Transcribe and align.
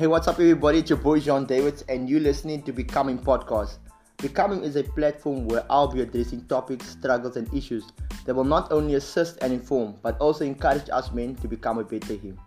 Hey, 0.00 0.06
what's 0.06 0.28
up, 0.28 0.36
everybody? 0.36 0.78
It's 0.78 0.88
your 0.88 0.98
boy 0.98 1.20
John 1.20 1.44
Davids, 1.44 1.84
and 1.90 2.08
you're 2.08 2.20
listening 2.20 2.62
to 2.62 2.72
Becoming 2.72 3.18
Podcast. 3.18 3.76
Becoming 4.16 4.64
is 4.64 4.76
a 4.76 4.82
platform 4.82 5.46
where 5.46 5.62
I'll 5.68 5.88
be 5.88 6.00
addressing 6.00 6.46
topics, 6.46 6.88
struggles, 6.88 7.36
and 7.36 7.52
issues 7.52 7.84
that 8.24 8.34
will 8.34 8.44
not 8.44 8.72
only 8.72 8.94
assist 8.94 9.36
and 9.42 9.52
inform, 9.52 9.96
but 10.00 10.16
also 10.16 10.46
encourage 10.46 10.88
us 10.88 11.12
men 11.12 11.34
to 11.42 11.48
become 11.48 11.76
a 11.76 11.84
better 11.84 12.14
him. 12.14 12.40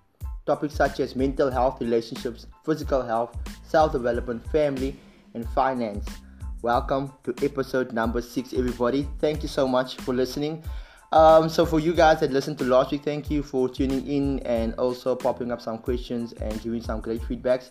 Topics 0.47 0.73
such 0.73 0.99
as 0.99 1.15
mental 1.15 1.51
health, 1.51 1.79
relationships, 1.79 2.47
physical 2.65 3.03
health, 3.03 3.37
self 3.67 3.91
development, 3.91 4.43
family, 4.51 4.95
and 5.35 5.47
finance. 5.49 6.07
Welcome 6.63 7.13
to 7.23 7.35
episode 7.45 7.93
number 7.93 8.23
six, 8.23 8.53
everybody. 8.53 9.07
Thank 9.19 9.43
you 9.43 9.47
so 9.47 9.67
much 9.67 9.97
for 9.97 10.15
listening. 10.15 10.63
Um, 11.13 11.47
so 11.47 11.63
for 11.63 11.79
you 11.79 11.93
guys 11.93 12.21
that 12.21 12.31
listened 12.31 12.57
to 12.57 12.63
last 12.63 12.89
week, 12.89 13.03
thank 13.03 13.29
you 13.29 13.43
for 13.43 13.69
tuning 13.69 14.07
in 14.07 14.39
and 14.47 14.73
also 14.79 15.15
popping 15.15 15.51
up 15.51 15.61
some 15.61 15.77
questions 15.77 16.33
and 16.33 16.59
giving 16.63 16.81
some 16.81 17.01
great 17.01 17.21
feedbacks. 17.21 17.69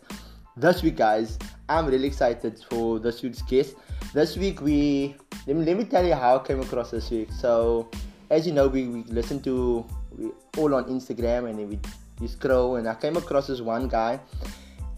This 0.57 0.80
week, 0.85 0.95
guys, 0.95 1.41
I'm 1.69 1.87
really 1.87 2.07
excited 2.07 2.63
for 2.71 3.01
this 3.01 3.21
week's 3.21 3.43
guest. 3.43 3.75
This 4.15 4.37
week, 4.37 4.61
we 4.61 5.16
let 5.49 5.57
me, 5.57 5.65
let 5.65 5.77
me 5.77 5.83
tell 5.83 6.07
you 6.07 6.15
how 6.15 6.39
I 6.39 6.47
came 6.47 6.61
across 6.61 6.93
this 6.93 7.11
week. 7.11 7.33
So, 7.33 7.91
as 8.30 8.47
you 8.47 8.52
know, 8.52 8.69
we, 8.69 8.87
we 8.87 9.02
listen 9.05 9.43
to 9.43 9.85
we 10.16 10.30
all 10.57 10.73
on 10.77 10.85
Instagram 10.85 11.51
and 11.51 11.59
then 11.59 11.69
we, 11.69 11.80
we 12.21 12.29
scroll, 12.29 12.77
and 12.77 12.88
I 12.88 12.95
came 12.95 13.16
across 13.16 13.49
this 13.49 13.61
one 13.61 13.88
guy, 13.88 14.21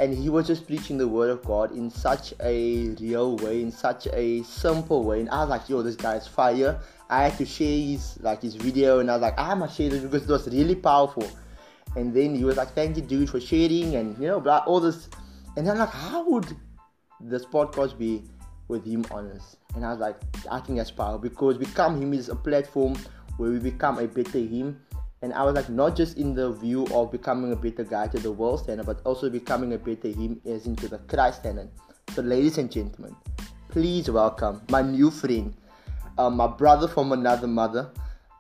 and 0.01 0.13
he 0.13 0.29
was 0.29 0.47
just 0.47 0.67
preaching 0.67 0.99
the 0.99 1.09
word 1.09 1.31
of 1.31 1.43
God 1.45 1.73
in 1.73 1.91
such 1.91 2.35
a 2.43 2.89
real 3.01 3.39
way, 3.39 3.63
in 3.63 3.73
such 3.73 4.07
a 4.13 4.43
simple 4.43 5.03
way, 5.03 5.21
and 5.21 5.31
I 5.31 5.41
was 5.41 5.49
like, 5.49 5.67
yo, 5.71 5.81
this 5.81 5.97
guy 5.97 6.17
is 6.17 6.27
fire. 6.27 6.79
I 7.15 7.29
had 7.29 7.39
to 7.39 7.47
share 7.47 7.79
his 7.79 8.19
like 8.21 8.43
his 8.43 8.57
video, 8.57 8.99
and 8.99 9.09
I 9.09 9.15
was 9.15 9.23
like, 9.23 9.35
ah, 9.39 9.53
I 9.53 9.55
must 9.55 9.77
share 9.77 9.89
this 9.89 10.03
because 10.03 10.25
it 10.29 10.33
was 10.33 10.49
really 10.49 10.75
powerful. 10.75 11.29
And 11.95 12.13
then 12.13 12.35
he 12.35 12.43
was 12.43 12.57
like, 12.57 12.71
thank 12.71 12.97
you, 12.97 13.03
dude, 13.03 13.31
for 13.31 13.41
sharing, 13.41 13.95
and 13.95 14.19
you 14.19 14.27
know, 14.27 14.41
blah, 14.41 14.65
all 14.67 14.81
this. 14.81 15.09
And 15.57 15.71
I'm 15.71 15.79
like, 15.79 15.91
how 15.91 16.29
would 16.29 16.57
this 17.21 17.45
podcast 17.47 17.97
be 17.97 18.25
with 18.67 18.85
him 18.85 19.05
honest? 19.13 19.59
And 19.77 19.85
I 19.85 19.91
was 19.91 20.01
like, 20.01 20.17
I 20.51 20.59
think 20.59 20.79
that's 20.79 20.91
power 20.91 21.17
because 21.17 21.57
Become 21.57 22.03
Him 22.03 22.15
is 22.15 22.29
a 22.31 22.35
platform 22.35 22.97
where 23.37 23.51
we 23.51 23.61
become 23.61 23.99
a 23.99 24.09
better 24.09 24.39
him. 24.39 24.81
And 25.23 25.33
I 25.33 25.45
was 25.45 25.55
like, 25.55 25.69
not 25.69 25.97
just 25.97 26.19
in 26.19 26.35
the 26.35 26.53
view 26.53 26.87
of 26.93 27.13
becoming 27.13 27.53
a 27.53 27.57
better 27.57 27.85
guy 27.85 28.09
to 28.09 28.19
the 28.19 28.33
world 28.33 28.61
standard, 28.61 28.87
but 28.87 29.01
also 29.05 29.31
becoming 29.31 29.73
a 29.73 29.79
better 29.79 30.09
him 30.09 30.41
as 30.45 30.67
into 30.67 30.89
the 30.89 30.99
Christ 30.99 31.41
standard. 31.41 31.71
So, 32.13 32.23
ladies 32.23 32.59
and 32.59 32.71
gentlemen, 32.71 33.15
please 33.69 34.11
welcome 34.11 34.63
my 34.69 34.83
new 34.83 35.11
friend, 35.11 35.55
um, 36.19 36.37
my 36.37 36.47
brother 36.47 36.89
from 36.89 37.13
another 37.13 37.47
mother. 37.47 37.91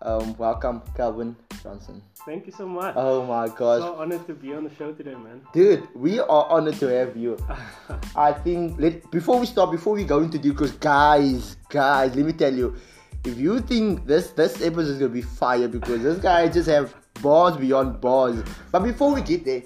Um, 0.03 0.37
welcome, 0.37 0.83
Calvin 0.95 1.35
Johnson. 1.63 2.03
Thank 2.27 2.47
you 2.47 2.53
so 2.53 2.69
much. 2.69 2.95
Oh 2.97 3.25
my 3.25 3.49
gosh. 3.49 3.81
So 3.81 3.95
honored 3.97 4.27
to 4.27 4.35
be 4.35 4.53
on 4.53 4.65
the 4.65 4.75
show 4.75 4.93
today, 4.93 5.15
man. 5.15 5.41
Dude, 5.53 5.89
we 5.95 6.21
are 6.21 6.47
honored 6.51 6.75
to 6.81 6.87
have 6.87 7.17
you. 7.17 7.39
I 8.17 8.33
think 8.33 8.79
let 8.79 9.11
before 9.11 9.41
we 9.41 9.47
start, 9.47 9.71
before 9.71 9.95
we 9.95 10.05
go 10.05 10.21
into 10.21 10.39
because 10.39 10.73
guys, 10.73 11.57
guys, 11.71 12.15
let 12.15 12.27
me 12.27 12.33
tell 12.33 12.53
you, 12.53 12.77
if 13.25 13.39
you 13.39 13.61
think 13.61 14.07
this 14.07 14.31
this 14.31 14.57
episode 14.61 14.91
is 14.91 14.99
gonna 14.99 15.09
be 15.09 15.23
fire 15.23 15.69
because 15.69 16.03
this 16.03 16.19
guy 16.19 16.49
just 16.49 16.69
have 16.69 16.95
bars 17.23 17.57
beyond 17.57 18.01
bars. 18.01 18.43
But 18.71 18.81
before 18.81 19.15
we 19.15 19.23
get 19.23 19.45
there, 19.45 19.63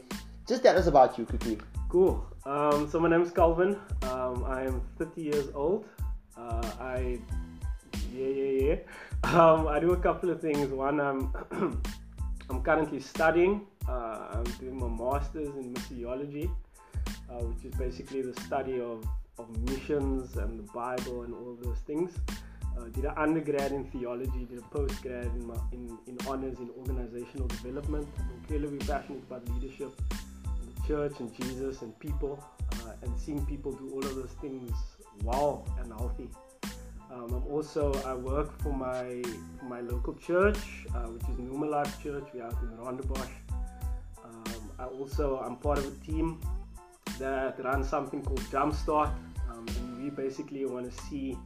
just 0.47 0.63
tell 0.63 0.79
us 0.79 0.87
about 0.87 1.19
you 1.19 1.27
quickly. 1.27 1.59
Cool. 1.89 2.25
Um, 2.47 2.89
so 2.89 3.01
my 3.01 3.09
name 3.09 3.23
is 3.23 3.31
Calvin. 3.31 3.77
Um, 4.03 4.45
I 4.47 4.63
am 4.63 4.83
30 4.99 5.21
years 5.21 5.49
old. 5.55 5.85
Uh, 6.37 6.71
I 6.81 7.19
yeah 8.19 8.33
yeah 8.43 8.67
yeah. 8.69 9.41
Um, 9.41 9.69
I 9.69 9.79
do 9.81 9.93
a 9.93 9.97
couple 9.97 10.31
of 10.31 10.41
things. 10.41 10.69
One, 10.71 11.01
I'm 11.01 11.33
I'm 12.51 12.63
currently 12.63 13.01
studying. 13.01 13.67
Uh, 13.89 14.19
I'm 14.33 14.45
doing 14.61 14.79
my 14.79 14.89
master's 14.89 15.49
in 15.57 15.75
missiology, 15.75 16.51
uh, 17.31 17.45
which 17.49 17.65
is 17.65 17.75
basically 17.79 18.23
the 18.23 18.39
study 18.43 18.81
of, 18.81 19.05
of 19.39 19.47
missions 19.71 20.37
and 20.37 20.59
the 20.59 20.73
Bible 20.73 21.23
and 21.23 21.35
all 21.35 21.57
those 21.63 21.79
things. 21.87 22.13
Uh, 22.77 22.85
did 22.95 23.05
an 23.05 23.15
undergrad 23.17 23.73
in 23.73 23.85
theology, 23.87 24.47
did 24.49 24.59
a 24.59 24.77
postgrad 24.77 25.35
in, 25.35 25.47
my, 25.47 25.57
in, 25.73 25.99
in 26.07 26.17
honors 26.29 26.59
in 26.59 26.71
organizational 26.79 27.49
development. 27.49 28.07
I'm 28.19 28.31
incredibly 28.41 28.79
passionate 28.87 29.23
about 29.25 29.49
leadership, 29.49 29.91
the 30.05 30.87
church, 30.87 31.15
and 31.19 31.35
Jesus, 31.35 31.83
and 31.83 31.99
people, 31.99 32.43
uh, 32.73 32.93
and 33.03 33.19
seeing 33.19 33.45
people 33.47 33.73
do 33.73 33.91
all 33.95 34.05
of 34.05 34.15
those 34.15 34.35
things 34.41 34.71
well 35.25 35.67
and 35.81 35.93
healthy. 35.93 36.29
Um, 37.11 37.33
I'm 37.33 37.47
also 37.51 37.93
I 38.05 38.15
work 38.15 38.51
for 38.61 38.73
my 38.73 39.23
my 39.63 39.81
local 39.81 40.15
church, 40.15 40.59
uh, 40.95 41.09
which 41.09 41.23
is 41.23 41.39
Numa 41.39 41.67
Life 41.67 42.03
Church. 42.03 42.25
We're 42.35 42.47
in 42.47 42.77
Rondebosch. 42.79 43.35
Um, 44.25 44.71
I 44.79 44.85
also 44.85 45.39
I'm 45.39 45.57
part 45.57 45.79
of 45.79 45.87
a 45.87 46.05
team 46.05 46.39
that 47.19 47.63
runs 47.65 47.89
something 47.89 48.23
called 48.23 48.41
Jumpstart, 48.53 49.11
um, 49.51 49.67
and 49.69 50.03
we 50.03 50.11
basically 50.11 50.67
want 50.67 50.93
to 50.93 51.05
see 51.05 51.37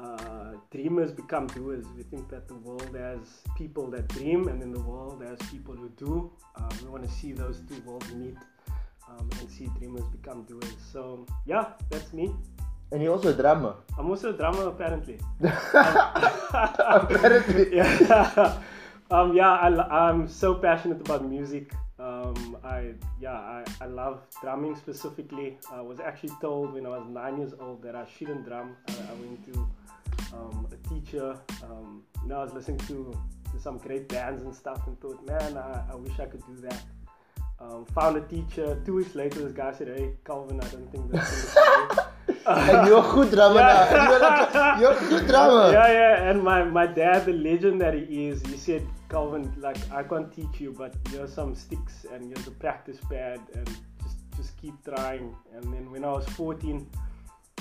uh, 0.00 0.54
dreamers 0.72 1.12
become 1.12 1.46
doers. 1.48 1.84
We 1.96 2.02
think 2.02 2.28
that 2.30 2.48
the 2.48 2.54
world 2.54 2.94
has 2.96 3.20
people 3.56 3.86
that 3.90 4.08
dream, 4.08 4.48
and 4.48 4.60
in 4.62 4.72
the 4.72 4.80
world 4.80 5.22
has 5.22 5.38
people 5.48 5.74
who 5.74 5.88
do. 5.90 6.30
Uh, 6.56 6.68
we 6.82 6.88
want 6.90 7.04
to 7.04 7.10
see 7.10 7.32
those 7.32 7.62
two 7.68 7.80
worlds 7.86 8.12
meet 8.14 8.36
um, 9.08 9.30
and 9.38 9.50
see 9.50 9.68
dreamers 9.78 10.04
become 10.10 10.42
doers. 10.42 10.74
So 10.92 11.26
yeah, 11.46 11.66
that's 11.90 12.12
me. 12.12 12.34
And 12.90 13.02
you're 13.02 13.12
also 13.12 13.28
a 13.28 13.34
drummer. 13.34 13.74
I'm 13.98 14.08
also 14.08 14.30
a 14.30 14.32
drummer, 14.32 14.68
apparently. 14.68 15.18
Apparently. 16.52 17.76
yeah. 17.76 18.58
Um, 19.10 19.34
yeah, 19.34 19.50
I, 19.50 20.10
am 20.10 20.28
so 20.28 20.54
passionate 20.54 21.00
about 21.00 21.24
music. 21.24 21.72
Um, 21.98 22.58
I 22.62 22.92
yeah, 23.20 23.32
I, 23.32 23.64
I 23.80 23.86
love 23.86 24.20
drumming 24.40 24.76
specifically. 24.76 25.58
I 25.72 25.80
was 25.80 25.98
actually 25.98 26.32
told 26.40 26.74
when 26.74 26.86
I 26.86 26.90
was 26.90 27.06
nine 27.08 27.38
years 27.38 27.54
old 27.58 27.82
that 27.82 27.96
I 27.96 28.06
shouldn't 28.06 28.46
drum. 28.46 28.76
I, 28.88 28.92
I 28.92 29.14
went 29.14 29.52
to 29.52 29.68
um, 30.34 30.68
a 30.70 30.88
teacher. 30.88 31.38
Um, 31.64 32.02
you 32.22 32.28
know, 32.28 32.40
I 32.40 32.44
was 32.44 32.52
listening 32.52 32.78
to, 32.86 33.18
to 33.52 33.58
some 33.58 33.78
great 33.78 34.08
bands 34.08 34.42
and 34.42 34.54
stuff, 34.54 34.86
and 34.86 35.00
thought, 35.00 35.24
man, 35.26 35.56
I, 35.56 35.84
I 35.90 35.96
wish 35.96 36.20
I 36.20 36.26
could 36.26 36.44
do 36.46 36.56
that. 36.68 36.82
Um, 37.60 37.86
found 37.86 38.16
a 38.16 38.20
teacher. 38.20 38.80
Two 38.84 38.96
weeks 38.96 39.14
later, 39.14 39.40
this 39.40 39.52
guy 39.52 39.72
said, 39.72 39.88
"Hey, 39.88 40.12
Calvin, 40.24 40.60
I 40.60 40.68
don't 40.68 40.92
think 40.92 41.10
that's 41.10 41.56
and 42.70 42.88
you're 42.88 43.04
a 43.04 43.12
good 43.14 43.30
drummer 43.32 43.60
Yeah. 43.60 43.88
now. 43.90 44.10
You're, 44.10 44.20
like, 44.20 44.80
you're 44.80 45.08
good 45.10 45.26
drummer. 45.28 45.72
yeah, 45.72 45.92
yeah. 45.92 46.30
And 46.30 46.42
my, 46.42 46.64
my 46.64 46.86
dad, 46.86 47.26
the 47.26 47.32
legend 47.32 47.80
that 47.80 47.94
he 47.94 48.28
is, 48.28 48.42
he 48.46 48.56
said, 48.56 48.86
Calvin, 49.08 49.52
like 49.58 49.78
I 49.90 50.02
can't 50.02 50.30
teach 50.32 50.60
you, 50.60 50.72
but 50.76 50.94
here's 51.10 51.32
some 51.32 51.54
sticks 51.54 52.04
and 52.12 52.24
here's 52.26 52.46
a 52.46 52.50
practice 52.50 52.98
pad, 53.10 53.40
and 53.54 53.66
just 54.02 54.16
just 54.36 54.56
keep 54.60 54.74
trying. 54.84 55.34
And 55.54 55.64
then 55.72 55.90
when 55.90 56.04
I 56.04 56.12
was 56.12 56.26
14, 56.30 56.86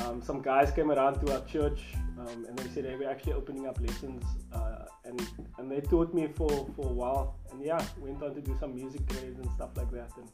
um, 0.06 0.22
some 0.22 0.42
guys 0.42 0.72
came 0.72 0.92
around 0.92 1.25
to 1.25 1.34
our 1.34 1.44
church, 1.46 1.80
um, 2.19 2.46
and 2.48 2.59
they 2.59 2.68
said, 2.74 2.84
hey, 2.86 2.96
we're 3.00 3.09
actually 3.09 3.34
opening 3.34 3.66
up 3.66 3.80
lessons, 3.80 4.24
uh, 4.54 4.86
and 5.06 5.25
and 5.58 5.72
they 5.72 5.80
taught 5.80 6.14
me 6.14 6.28
for 6.36 6.50
for 6.75 6.86
a 6.86 6.94
while, 7.02 7.36
and 7.52 7.64
yeah, 7.64 7.81
went 8.00 8.22
on 8.22 8.36
to 8.36 8.42
do 8.42 8.56
some 8.59 8.75
music 8.75 9.06
grades 9.08 9.40
and 9.40 9.50
stuff 9.56 9.69
like 9.78 9.90
that, 9.92 10.12
and 10.18 10.30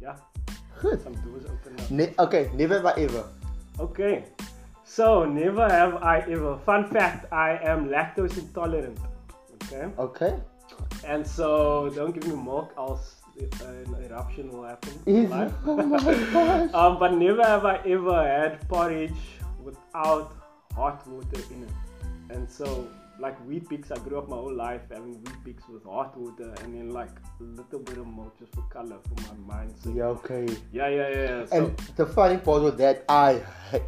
yeah, 0.00 0.16
Good. 0.80 1.02
some 1.02 1.12
doors 1.24 1.44
opened 1.44 1.80
up. 1.80 1.90
Ne- 1.90 2.14
okay, 2.18 2.50
never 2.54 2.76
have 2.76 2.86
I 2.86 2.92
ever. 3.02 3.24
Okay, 3.80 4.24
so 4.84 5.24
never 5.24 5.68
have 5.68 5.96
I 6.02 6.18
ever. 6.30 6.56
Fun 6.64 6.86
fact: 6.90 7.32
I 7.32 7.58
am 7.62 7.88
lactose 7.88 8.38
intolerant. 8.38 8.98
Okay, 9.64 9.88
Okay. 9.98 10.34
and 11.06 11.26
so 11.26 11.90
don't 11.94 12.12
give 12.14 12.26
me 12.28 12.36
milk, 12.36 12.72
else 12.78 13.16
uh, 13.40 13.66
an 13.66 13.94
eruption 14.04 14.50
will 14.50 14.64
happen. 14.64 14.92
Is 15.06 15.28
Live. 15.30 15.52
oh 15.66 15.76
my 15.76 15.98
gosh. 16.32 16.74
um, 16.74 16.98
but 17.00 17.14
never 17.14 17.42
have 17.42 17.64
I 17.64 17.76
ever 17.84 18.22
had 18.22 18.68
porridge 18.68 19.12
without 19.62 20.32
hot 20.76 21.06
water 21.08 21.40
in 21.50 21.64
it. 21.64 21.70
And 22.30 22.48
so, 22.48 22.86
like 23.20 23.36
Weet-Bix, 23.46 23.92
I 23.92 23.98
grew 24.02 24.18
up 24.18 24.28
my 24.28 24.36
whole 24.36 24.54
life 24.54 24.82
having 24.90 25.22
Weet-Bix 25.22 25.68
with 25.72 25.84
hot 25.84 26.16
water, 26.16 26.52
and 26.62 26.74
then 26.74 26.90
like 26.90 27.10
a 27.40 27.42
little 27.42 27.78
bit 27.78 27.98
of 27.98 28.06
milk 28.06 28.38
just 28.38 28.54
for 28.54 28.62
color 28.62 28.96
for 29.08 29.34
my 29.46 29.54
mindset. 29.54 29.96
Yeah, 29.96 30.04
okay. 30.04 30.46
yeah, 30.72 30.88
yeah. 30.88 31.08
yeah. 31.08 31.46
So, 31.46 31.56
And 31.56 31.78
the 31.96 32.06
funny 32.06 32.38
part 32.38 32.62
was 32.62 32.76
that 32.76 33.04
I, 33.08 33.40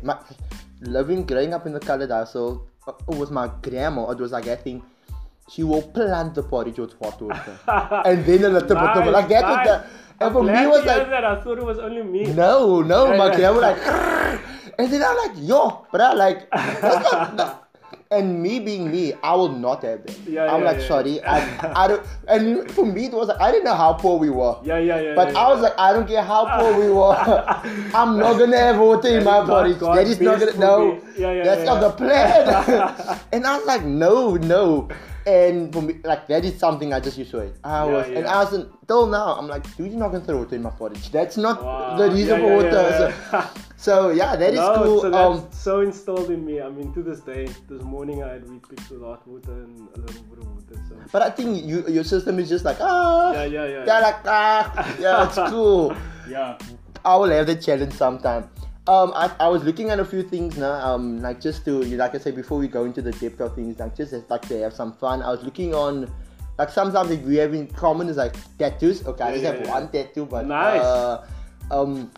my, 0.03 0.19
living, 0.81 1.27
growing 1.27 1.55
up 1.55 1.67
in 1.67 1.73
the 1.73 1.81
colored 1.81 2.11
household, 2.11 2.69
uh, 2.87 2.93
it 3.11 3.19
was 3.19 3.31
my 3.31 3.51
grandma. 3.63 4.11
It 4.11 4.19
was 4.19 4.33
like 4.33 4.47
I 4.47 4.57
think 4.57 4.85
she 5.49 5.63
will 5.63 5.83
plant 5.83 6.35
the 6.35 6.43
porridge 6.43 6.79
with 6.79 6.95
hot 7.01 7.21
water, 7.21 7.59
and 8.05 8.25
then 8.25 8.45
a 8.45 8.49
little 8.49 8.69
bit 8.69 8.77
of 8.77 9.07
like 9.13 9.29
that 9.29 9.43
was 9.45 9.57
nice. 9.57 9.67
the. 9.67 9.85
And 10.19 10.33
for 10.33 10.43
me, 10.43 10.53
it 10.53 10.69
was 10.71 10.85
like 10.87 11.11
that. 11.11 11.25
I 11.27 11.41
thought 11.43 11.59
it 11.59 11.65
was 11.65 11.79
only 11.79 12.03
me. 12.03 12.25
no, 12.33 12.81
no, 12.81 13.13
Yeah, 13.13 13.19
my 13.19 13.27
yeah. 13.27 13.37
grandma 13.37 13.61
like, 13.61 13.77
and 14.79 14.91
then 14.91 15.03
I'm 15.03 15.17
like, 15.17 15.33
yo, 15.37 15.87
bruh, 15.93 16.15
like, 16.17 16.51
that's 16.53 17.13
not, 17.35 17.66
and 18.11 18.43
me 18.43 18.61
being 18.61 18.91
me, 18.91 19.15
I 19.23 19.35
will 19.35 19.49
not 19.53 19.83
have 19.83 20.07
that. 20.07 20.19
Yeah, 20.21 20.53
I'm 20.53 20.61
yeah, 20.61 20.67
like, 20.67 20.79
yeah. 20.79 20.89
sorry, 20.89 21.23
I, 21.23 21.85
I 21.85 21.89
don't, 21.89 22.07
and 22.29 22.71
for 22.71 22.87
me, 22.87 23.07
it 23.07 23.13
was 23.13 23.29
like, 23.29 23.41
I 23.41 23.51
didn't 23.51 23.65
know 23.65 23.75
how 23.75 23.95
poor 23.95 24.19
we 24.19 24.31
were. 24.31 24.57
Yeah, 24.63 24.79
yeah, 24.79 25.01
yeah. 25.01 25.15
But 25.15 25.33
yeah, 25.33 25.41
I 25.41 25.53
was 25.53 25.61
like, 25.61 25.75
I 25.79 25.93
don't 25.93 26.07
care 26.07 26.23
how 26.23 26.61
poor 26.61 26.79
we 26.79 26.91
were. 26.91 27.15
I'm 27.95 28.19
not 28.19 28.39
gonna 28.39 28.59
have 28.59 28.79
water 28.79 29.09
in 29.09 29.25
my 29.25 29.45
body. 29.45 29.73
That 29.75 30.07
is 30.07 30.21
not 30.21 30.39
gonna 30.41 30.57
no. 30.59 31.01
Yeah, 31.17 31.33
yeah, 31.33 31.45
that's 31.45 31.65
not 31.65 31.81
the 31.81 31.91
plan. 31.91 33.21
and 33.33 33.47
I 33.47 33.57
was 33.57 33.67
like, 33.67 33.85
no, 33.85 34.37
no. 34.37 34.89
And 35.27 35.73
for 35.73 35.83
me, 35.83 35.97
like 36.05 36.29
that 36.29 36.45
is 36.45 36.57
something 36.57 36.93
I 36.93 37.01
just 37.01 37.19
used 37.19 37.33
to 37.33 37.39
it. 37.39 37.57
I 37.65 37.85
was, 37.85 38.07
and. 38.07 38.27
I 38.29 38.45
was 38.45 38.67
till 38.87 39.07
now. 39.09 39.35
I'm 39.35 39.49
like, 39.49 39.65
dude, 39.77 39.91
you're 39.91 39.99
not 39.99 40.13
gonna 40.13 40.25
throw 40.25 40.39
water 40.39 40.55
in 40.55 40.63
my 40.63 40.71
porridge. 40.71 41.11
That's 41.11 41.37
not 41.37 41.65
Wow. 41.65 41.97
the 41.97 42.11
reason 42.13 42.39
for 42.41 42.57
water. 42.57 43.13
So. 43.31 43.45
So 43.87 44.11
yeah, 44.11 44.35
that 44.35 44.53
is 44.53 44.59
no, 44.59 44.83
cool. 44.83 45.01
So 45.01 45.15
um, 45.15 45.49
so 45.53 45.81
installed 45.81 46.31
in 46.33 46.45
me. 46.45 46.61
I 46.61 46.69
mean, 46.69 46.93
to 46.95 47.05
this 47.05 47.21
day, 47.21 47.47
this 47.69 47.83
morning 47.83 48.21
I 48.21 48.33
had 48.33 48.43
Weet-Bix 48.43 48.91
with 48.91 49.01
hot 49.01 49.23
water 49.29 49.53
and 49.63 49.79
a 49.95 50.01
little 50.01 50.23
bit 50.25 50.39
of 50.43 50.49
water. 50.55 50.75
So 50.89 50.97
but 51.13 51.23
I 51.23 51.31
think 51.31 51.65
you, 51.65 51.87
your 51.87 52.03
system 52.03 52.41
is 52.41 52.49
just 52.49 52.65
like 52.65 52.79
ah, 52.81 53.31
yeah, 53.31 53.45
yeah, 53.45 53.67
yeah. 53.67 53.85
yeah, 53.87 53.99
like 54.01 54.17
ah, 54.25 54.97
yeah, 54.99 55.27
it's 55.27 55.39
cool. 55.53 55.95
yeah. 56.29 56.59
I 57.05 57.15
will 57.15 57.31
have 57.31 57.47
the 57.47 57.55
challenge 57.55 57.93
sometime. 57.93 58.51
Um, 58.89 59.13
I, 59.15 59.31
I 59.39 59.47
was 59.47 59.63
looking 59.63 59.91
at 59.91 60.01
a 60.01 60.05
few 60.05 60.25
things 60.25 60.57
now. 60.57 60.73
Um, 60.83 61.23
like 61.23 61.41
just 61.41 61.65
to 61.67 61.85
like 61.95 62.17
I 62.17 62.19
said 62.19 62.35
before 62.35 62.59
we 62.59 62.67
go 62.67 62.87
into 62.87 63.01
the 63.01 63.13
depth 63.13 63.41
of 63.41 63.55
things, 63.55 63.79
like 63.79 63.95
just 63.95 64.13
like 64.29 64.43
to 64.49 64.59
have 64.63 64.73
some 64.73 64.95
fun. 64.95 65.23
I 65.23 65.31
was 65.31 65.45
looking 65.45 65.77
on 65.77 66.11
like 66.59 66.71
some 66.71 66.91
something 66.91 67.25
we 67.25 67.37
have 67.37 67.55
in 67.55 67.69
common 67.69 68.09
is 68.09 68.17
like 68.17 68.35
tattoos. 68.59 69.07
Okay, 69.07 69.23
I 69.23 69.31
just 69.31 69.45
yeah, 69.45 69.53
have 69.53 69.61
yeah. 69.63 69.71
one 69.71 69.89
tattoo, 69.93 70.27
but 70.27 70.45
Nice. 70.45 70.83
uh, 70.83 71.25
um, 71.71 72.11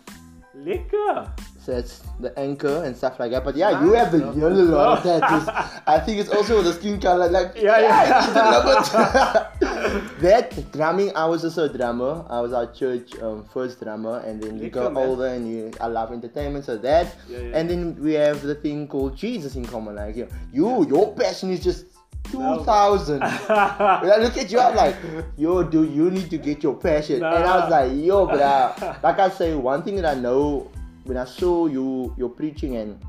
Lekker. 0.65 1.29
It's 1.69 2.03
the 2.21 2.37
anchor 2.39 2.85
and 2.85 2.97
stuff 2.97 3.19
like 3.21 3.31
that. 3.33 3.45
But 3.45 3.57
yeah, 3.57 3.85
you 3.85 3.93
have 3.93 4.13
a 4.15 4.19
Nice. 4.19 4.37
yellow 4.37 4.97
tattoos. 5.03 5.49
I 5.87 5.99
think 6.01 6.21
it's 6.21 6.31
also 6.31 6.63
the 6.63 6.73
skin 6.73 7.01
color. 7.01 7.29
Like 7.29 7.53
Yeah, 7.57 7.79
yeah. 7.81 8.19
it's 8.27 8.37
a 8.37 8.51
little 8.51 10.01
bit- 10.01 10.21
that 10.21 10.73
drumming, 10.73 11.15
I 11.15 11.27
was 11.27 11.45
also 11.45 11.65
a 11.65 11.69
drummer. 11.69 12.25
I 12.29 12.41
was 12.41 12.53
our 12.53 12.67
church 12.73 13.15
um, 13.23 13.45
first 13.53 13.81
drummer, 13.81 14.19
and 14.21 14.43
then 14.43 14.59
you 14.59 14.71
go 14.71 14.89
Lekker, 14.89 14.95
man. 14.95 15.07
older 15.09 15.27
and 15.27 15.49
you 15.51 15.71
I 15.81 15.87
love 15.87 16.13
entertainment, 16.13 16.65
so 16.65 16.77
that. 16.79 17.15
Yeah, 17.29 17.39
yeah. 17.39 17.57
And 17.57 17.69
then 17.71 17.97
we 18.03 18.15
have 18.15 18.43
the 18.43 18.55
thing 18.55 18.89
called 18.89 19.17
Jesus 19.17 19.57
in 19.57 19.65
common. 19.65 19.97
Like 19.97 20.17
you, 20.17 20.29
you 20.53 20.87
your 20.89 21.15
passion 21.15 21.51
is 21.51 21.63
just 21.63 21.87
2000. 22.31 23.21
No. 23.21 23.27
When 23.27 24.13
I 24.13 24.17
look 24.21 24.37
at 24.37 24.51
you, 24.51 24.61
I'm 24.61 24.77
like, 24.77 24.97
yo, 25.37 25.63
dude, 25.63 25.91
you 25.95 26.11
need 26.11 26.29
to 26.31 26.39
get 26.39 26.63
your 26.63 26.75
passion. 26.75 27.17
And 27.17 27.25
I 27.25 27.61
was 27.61 27.71
like, 27.71 27.93
yo, 28.05 28.27
bruh. 28.27 29.03
Like 29.03 29.19
I 29.19 29.31
say, 29.31 29.55
one 29.55 29.83
thing 29.83 29.97
that 29.97 30.05
I 30.05 30.21
know 30.21 30.71
when 31.09 31.17
I 31.17 31.25
saw 31.25 31.67
you, 31.67 32.15
your 32.19 32.29
preaching 32.29 32.77
and 32.77 33.01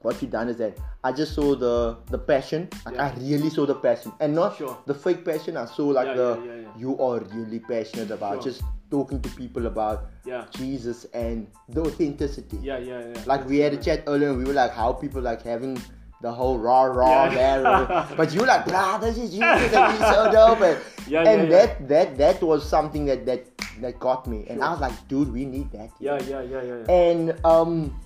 what 0.00 0.20
you 0.22 0.28
done 0.28 0.48
is 0.48 0.56
that 0.56 0.78
I 1.04 1.12
just 1.12 1.34
saw 1.34 1.54
the 1.54 1.98
the 2.08 2.18
passion. 2.18 2.68
Like 2.86 2.94
Yeah. 2.94 3.06
I 3.06 3.20
really 3.20 3.50
saw 3.50 3.66
the 3.66 3.74
passion, 3.74 4.12
and 4.20 4.34
not 4.34 4.56
Sure. 4.56 4.76
the 4.86 4.94
fake 4.94 5.24
passion. 5.24 5.56
I 5.58 5.66
saw 5.66 5.88
like 5.88 6.06
Yeah, 6.08 6.14
the 6.22 6.28
yeah, 6.44 6.80
you 6.82 6.98
are 6.98 7.20
really 7.36 7.60
passionate 7.60 8.10
about 8.10 8.34
Sure. 8.42 8.52
just 8.52 8.62
talking 8.90 9.20
to 9.20 9.28
people 9.40 9.66
about 9.66 10.06
yeah. 10.24 10.46
Jesus 10.56 11.04
and 11.12 11.46
the 11.68 11.82
authenticity. 11.82 12.58
Yeah, 12.62 12.78
yeah, 12.78 13.00
yeah. 13.12 13.22
Like 13.26 13.46
we 13.46 13.58
had 13.58 13.74
a 13.74 13.76
chat 13.88 14.04
earlier, 14.06 14.30
and 14.30 14.38
we 14.38 14.44
were 14.44 14.56
like, 14.62 14.72
how 14.72 14.92
people 15.04 15.20
like 15.22 15.42
having 15.42 15.76
the 16.20 16.30
whole 16.30 16.58
raw, 16.58 16.82
raw, 16.84 17.24
Yeah. 17.24 17.34
there. 17.34 18.06
but 18.16 18.34
you 18.34 18.44
like, 18.44 18.66
blah, 18.66 18.98
this 18.98 19.16
is 19.16 19.30
Jesus, 19.30 19.72
and 19.72 19.92
he's 19.92 20.00
so 20.00 20.30
dope. 20.36 20.60
And, 20.60 20.78
Yeah, 21.08 21.22
and 21.22 21.48
yeah, 21.50 21.66
that 21.66 21.88
that 21.88 22.18
that 22.18 22.42
was 22.42 22.68
something 22.68 23.06
that 23.06 23.24
that 23.26 23.46
that 23.80 23.98
got 23.98 24.26
me, 24.26 24.46
and 24.48 24.62
I 24.62 24.70
was 24.70 24.80
like, 24.80 24.96
dude, 25.08 25.32
we 25.32 25.44
need 25.44 25.72
that. 25.72 25.90
Yeah, 25.98 26.20
yeah, 26.28 26.42
yeah, 26.42 26.62
yeah. 26.62 26.76
yeah. 26.86 26.92
And 26.92 27.44
um, 27.44 27.98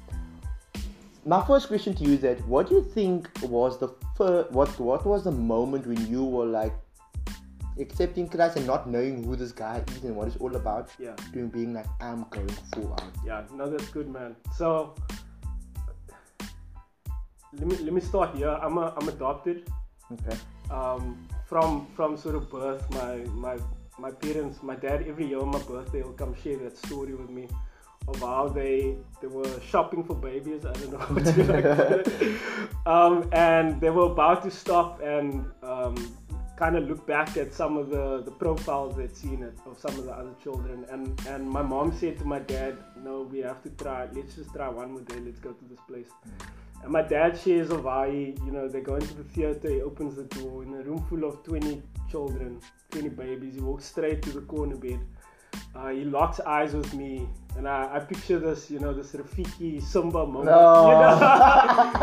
my 1.27 1.45
first 1.45 1.69
question 1.69 1.95
to 1.95 2.05
you 2.05 2.15
is 2.15 2.21
that 2.21 2.47
what 2.47 2.69
do 2.69 2.77
you 2.77 2.85
think 2.85 3.29
was 3.43 3.79
the 3.79 3.89
first, 4.17 4.53
what 4.53 4.79
what 4.79 5.05
was 5.05 5.25
the 5.25 5.33
moment 5.33 5.87
when 5.87 6.07
you 6.07 6.25
were 6.25 6.47
like 6.47 6.73
accepting 7.81 8.29
Christ 8.29 8.57
and 8.57 8.67
not 8.67 8.89
knowing 8.89 9.25
who 9.25 9.35
this 9.35 9.51
guy 9.51 9.83
is 9.97 10.05
and 10.05 10.15
what 10.15 10.29
it's 10.29 10.37
all 10.37 10.55
about? 10.55 10.91
Yeah. 10.99 11.17
Doing 11.33 11.49
being 11.49 11.75
like, 11.75 11.87
I'm 12.01 12.25
going 12.31 12.49
full 12.75 12.93
out. 12.93 13.11
Yeah, 13.27 13.43
no, 13.53 13.69
that's 13.69 13.89
good, 13.89 14.09
man. 14.09 14.37
So 14.57 14.95
let 17.59 17.67
me 17.67 17.77
let 17.77 17.93
me 17.93 18.01
start 18.01 18.35
here. 18.37 18.51
I'm 18.51 18.79
a, 18.79 18.95
I'm 18.97 19.09
adopted. 19.09 19.71
Okay. 20.13 20.37
Um, 20.71 21.27
from 21.47 21.87
from 21.95 22.17
sort 22.17 22.35
of 22.35 22.51
birth, 22.51 22.89
my 22.91 23.17
my 23.47 23.59
my 23.99 24.11
parents, 24.11 24.63
my 24.63 24.75
dad, 24.75 25.05
every 25.07 25.27
year 25.27 25.41
on 25.41 25.51
my 25.51 25.63
birthday, 25.63 26.03
will 26.03 26.13
come 26.13 26.35
share 26.43 26.57
that 26.59 26.77
story 26.77 27.15
with 27.15 27.31
me 27.31 27.49
of 28.09 28.21
how 28.21 28.49
they 28.49 28.97
they 29.21 29.29
were 29.29 29.61
shopping 29.61 30.05
for 30.05 30.15
babies. 30.15 30.67
I 30.67 30.73
don't 30.73 30.93
know 30.93 30.99
what 30.99 31.25
to 31.25 31.45
like 31.45 31.65
it. 31.65 32.41
Um, 32.87 33.31
and 33.33 33.81
they 33.81 33.89
were 33.89 34.13
about 34.13 34.43
to 34.43 34.51
stop 34.51 35.01
and 35.01 35.47
um, 35.63 35.97
kind 36.57 36.77
of 36.77 36.85
look 36.85 37.07
back 37.07 37.37
at 37.37 37.53
some 37.53 37.77
of 37.77 37.91
the, 37.91 38.23
the 38.23 38.31
profiles 38.31 38.97
they'd 38.97 39.17
seen 39.17 39.43
it, 39.43 39.55
of 39.67 39.79
some 39.79 39.99
of 39.99 40.05
the 40.05 40.13
other 40.13 40.35
children. 40.43 40.85
And, 40.91 41.21
and 41.27 41.49
my 41.49 41.63
mom 41.63 41.97
said 41.99 42.19
to 42.19 42.25
my 42.25 42.39
dad, 42.39 42.77
No, 43.03 43.23
we 43.23 43.39
have 43.39 43.63
to 43.63 43.71
try, 43.71 44.07
let's 44.13 44.35
just 44.35 44.53
try 44.53 44.69
one 44.69 44.93
more 44.93 45.01
day, 45.01 45.19
let's 45.21 45.39
go 45.39 45.53
to 45.53 45.65
this 45.65 45.81
place. 45.89 46.09
And 46.85 46.93
my 46.93 47.01
dad 47.01 47.39
shares 47.39 47.71
how 47.71 48.05
you 48.05 48.35
know, 48.53 48.69
they 48.69 48.81
go 48.83 48.97
into 48.97 49.15
the 49.15 49.25
theater, 49.25 49.71
he 49.71 49.81
opens 49.81 50.17
the 50.17 50.25
door 50.25 50.63
in 50.63 50.75
a 50.75 50.83
room 50.83 51.03
full 51.09 51.25
of 51.25 51.43
20 51.43 51.83
children, 52.11 52.61
20 52.91 53.09
babies. 53.09 53.55
He 53.55 53.61
walks 53.63 53.87
straight 53.87 54.21
to 54.23 54.31
the 54.33 54.43
corner 54.43 54.77
bed. 54.77 55.01
Uh, 55.75 55.89
he 55.89 56.05
locks 56.05 56.41
eyes 56.41 56.75
with 56.75 56.93
me, 56.93 57.27
and 57.57 57.67
I, 57.67 57.89
I 57.97 58.01
picture 58.01 58.39
this, 58.39 58.71
you 58.71 58.81
know, 58.81 58.93
this 58.93 59.13
Rafiki 59.13 59.81
Simba 59.83 60.27
moment. 60.27 60.45
No. 60.47 60.91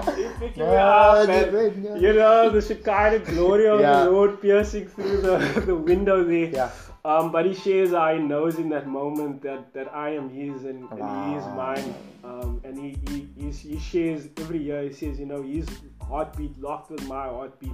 You 0.18 0.24
know, 0.24 0.39
me 0.39 0.51
No, 0.57 0.66
up, 0.66 1.27
that's 1.27 1.48
and, 1.48 1.56
right, 1.56 1.75
yeah. 1.77 1.95
you 1.98 2.13
know, 2.13 2.50
the 2.50 2.62
Shekinah 2.62 3.19
glory 3.19 3.68
of 3.68 3.81
Yeah. 3.81 4.06
the 4.06 4.10
Lord 4.12 4.42
piercing 4.42 4.88
through 4.88 5.22
the, 5.22 5.38
the 5.68 5.75
window 5.75 6.24
there. 6.24 6.48
Yeah. 6.50 6.72
Um, 7.03 7.31
but 7.31 7.45
he 7.45 7.53
shares 7.53 7.92
how 7.92 8.13
he 8.13 8.19
knows 8.21 8.59
in 8.59 8.69
that 8.69 8.88
moment 8.88 9.42
that, 9.42 9.74
that 9.74 9.94
I 9.94 10.09
am 10.12 10.30
his 10.30 10.65
and, 10.65 10.88
and 10.92 11.00
he 11.00 11.38
is 11.38 11.45
mine. 11.56 11.95
Um, 12.24 12.62
and 12.63 12.77
he, 12.77 12.95
he, 13.09 13.27
he's, 13.36 13.59
he 13.59 13.80
shares 13.80 14.27
every 14.38 14.59
year, 14.59 14.83
he 14.83 14.94
says, 14.94 15.19
you 15.19 15.25
know, 15.25 15.42
his 15.42 15.68
heartbeat 16.01 16.59
locked 16.59 16.92
with 16.92 17.06
my 17.07 17.25
heartbeat. 17.25 17.74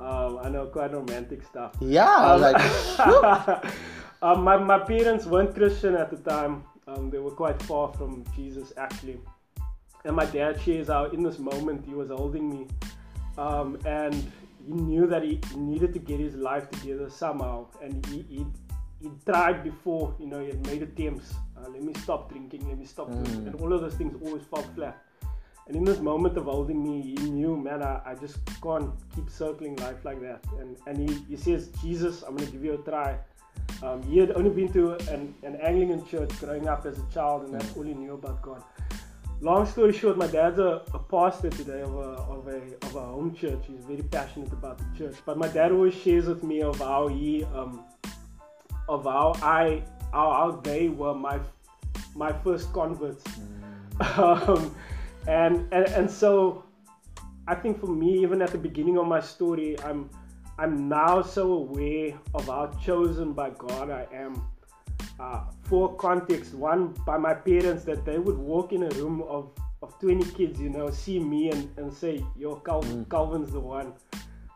Um, 0.00 0.38
I 0.42 0.48
know, 0.48 0.66
quite 0.66 0.92
romantic 0.92 1.44
stuff. 1.44 1.76
Yeah, 1.80 2.16
Um, 2.16 2.40
like, 2.40 2.56
um, 4.22 4.42
my, 4.42 4.56
my 4.56 4.78
parents 4.78 5.26
weren't 5.26 5.54
Christian 5.54 5.94
at 5.94 6.10
the 6.10 6.16
time. 6.16 6.64
Um, 6.88 7.10
they 7.10 7.18
were 7.18 7.30
quite 7.30 7.62
far 7.62 7.92
from 7.92 8.24
Jesus, 8.34 8.72
actually. 8.76 9.20
And 10.04 10.16
my 10.16 10.24
dad 10.24 10.60
shares 10.60 10.88
how 10.88 11.04
in 11.04 11.22
this 11.22 11.38
moment 11.38 11.84
he 11.86 11.94
was 11.94 12.08
holding 12.08 12.50
me. 12.50 12.66
Um, 13.38 13.78
and 13.84 14.32
he 14.70 14.80
knew 14.80 15.06
that 15.06 15.22
he 15.22 15.40
needed 15.56 15.92
to 15.94 15.98
get 15.98 16.20
his 16.20 16.34
life 16.34 16.70
together 16.70 17.10
somehow. 17.10 17.66
And 17.82 18.04
he, 18.06 18.24
he, 18.28 18.46
he 19.02 19.10
tried 19.26 19.64
before, 19.64 20.14
you 20.20 20.26
know, 20.26 20.40
he 20.40 20.48
had 20.48 20.64
made 20.66 20.82
attempts. 20.82 21.34
Uh, 21.56 21.68
let 21.68 21.82
me 21.82 21.92
stop 22.02 22.30
drinking, 22.30 22.68
let 22.68 22.78
me 22.78 22.86
stop 22.86 23.08
drinking. 23.10 23.48
And 23.48 23.54
all 23.60 23.72
of 23.72 23.80
those 23.80 23.94
things 23.94 24.14
always 24.24 24.44
fell 24.44 24.62
flat. 24.74 25.02
And 25.66 25.76
in 25.76 25.84
this 25.84 26.00
moment 26.00 26.36
of 26.36 26.44
holding 26.44 26.82
me, 26.82 27.14
he 27.16 27.30
knew, 27.30 27.56
man, 27.56 27.82
I, 27.82 28.00
I 28.04 28.14
just 28.14 28.38
can't 28.62 28.90
keep 29.14 29.28
circling 29.30 29.76
life 29.76 30.04
like 30.04 30.20
that. 30.20 30.44
And 30.58 30.76
and 30.86 31.08
he, 31.08 31.16
he 31.28 31.36
says, 31.36 31.68
Jesus, 31.82 32.22
I'm 32.22 32.36
gonna 32.36 32.50
give 32.50 32.64
you 32.64 32.74
a 32.74 32.78
try. 32.78 33.18
Um, 33.82 34.02
he 34.02 34.18
had 34.18 34.32
only 34.32 34.50
been 34.50 34.72
to 34.72 34.94
an, 35.12 35.34
an 35.42 35.56
Anglican 35.56 36.04
church 36.06 36.30
growing 36.40 36.68
up 36.68 36.86
as 36.86 36.98
a 36.98 37.06
child, 37.14 37.44
and 37.44 37.54
that's 37.54 37.76
all 37.76 37.84
he 37.84 37.94
knew 37.94 38.14
about 38.14 38.42
God. 38.42 38.64
Long 39.42 39.64
story 39.64 39.92
short, 39.92 40.18
my 40.18 40.26
dad's 40.26 40.58
a, 40.58 40.82
a 40.92 40.98
pastor 40.98 41.48
today 41.48 41.80
of 41.80 41.94
a, 41.94 42.10
of, 42.28 42.46
a, 42.46 42.60
of 42.86 42.96
a 42.96 43.00
home 43.00 43.34
church. 43.34 43.60
He's 43.66 43.84
very 43.84 44.02
passionate 44.02 44.52
about 44.52 44.76
the 44.76 44.98
church. 44.98 45.16
But 45.24 45.38
my 45.38 45.48
dad 45.48 45.72
always 45.72 45.94
shares 45.94 46.26
with 46.26 46.42
me 46.42 46.60
of 46.60 46.78
how 46.78 47.08
he, 47.08 47.44
um, 47.44 47.84
of 48.86 49.04
how 49.04 49.32
I, 49.42 49.82
how, 50.12 50.30
how 50.32 50.60
they 50.62 50.88
were 50.88 51.14
my, 51.14 51.40
my 52.14 52.32
first 52.44 52.70
converts. 52.74 53.24
um, 54.16 54.74
and, 55.26 55.68
and 55.72 55.86
and 55.86 56.10
so 56.10 56.64
I 57.46 57.54
think 57.54 57.80
for 57.80 57.86
me, 57.86 58.22
even 58.22 58.42
at 58.42 58.50
the 58.50 58.58
beginning 58.58 58.98
of 58.98 59.06
my 59.06 59.20
story, 59.20 59.78
I'm 59.80 60.08
I'm 60.58 60.88
now 60.88 61.22
so 61.22 61.52
aware 61.52 62.12
of 62.34 62.46
how 62.46 62.66
chosen 62.84 63.32
by 63.32 63.50
God 63.50 63.90
I 63.90 64.06
am. 64.12 64.49
Uh, 65.20 65.42
for 65.64 65.94
context, 65.96 66.54
one 66.54 66.94
by 67.04 67.18
my 67.18 67.34
parents 67.34 67.84
that 67.84 68.06
they 68.06 68.18
would 68.18 68.38
walk 68.38 68.72
in 68.72 68.84
a 68.84 68.88
room 69.00 69.20
of, 69.28 69.50
of 69.82 69.98
20 70.00 70.24
kids, 70.30 70.58
you 70.58 70.70
know, 70.70 70.88
see 70.90 71.18
me 71.18 71.50
and, 71.50 71.68
and 71.76 71.92
say, 71.92 72.24
"Yo, 72.38 72.56
Calvin, 72.56 73.04
Calvin's 73.10 73.52
the 73.52 73.60
one." 73.60 73.92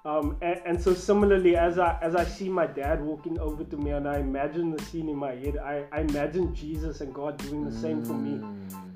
Um, 0.06 0.38
and, 0.40 0.60
and 0.64 0.80
so 0.80 0.94
similarly, 0.94 1.54
as 1.54 1.78
I 1.78 1.98
as 2.00 2.16
I 2.16 2.24
see 2.24 2.48
my 2.48 2.66
dad 2.66 3.02
walking 3.02 3.38
over 3.40 3.62
to 3.62 3.76
me, 3.76 3.90
and 3.90 4.08
I 4.08 4.20
imagine 4.20 4.70
the 4.70 4.82
scene 4.84 5.10
in 5.10 5.16
my 5.16 5.34
head, 5.34 5.58
I, 5.58 5.84
I 5.92 6.00
imagine 6.00 6.54
Jesus 6.54 7.02
and 7.02 7.14
God 7.14 7.36
doing 7.36 7.64
the 7.64 7.72
same 7.72 8.02
for 8.02 8.14
me. 8.14 8.40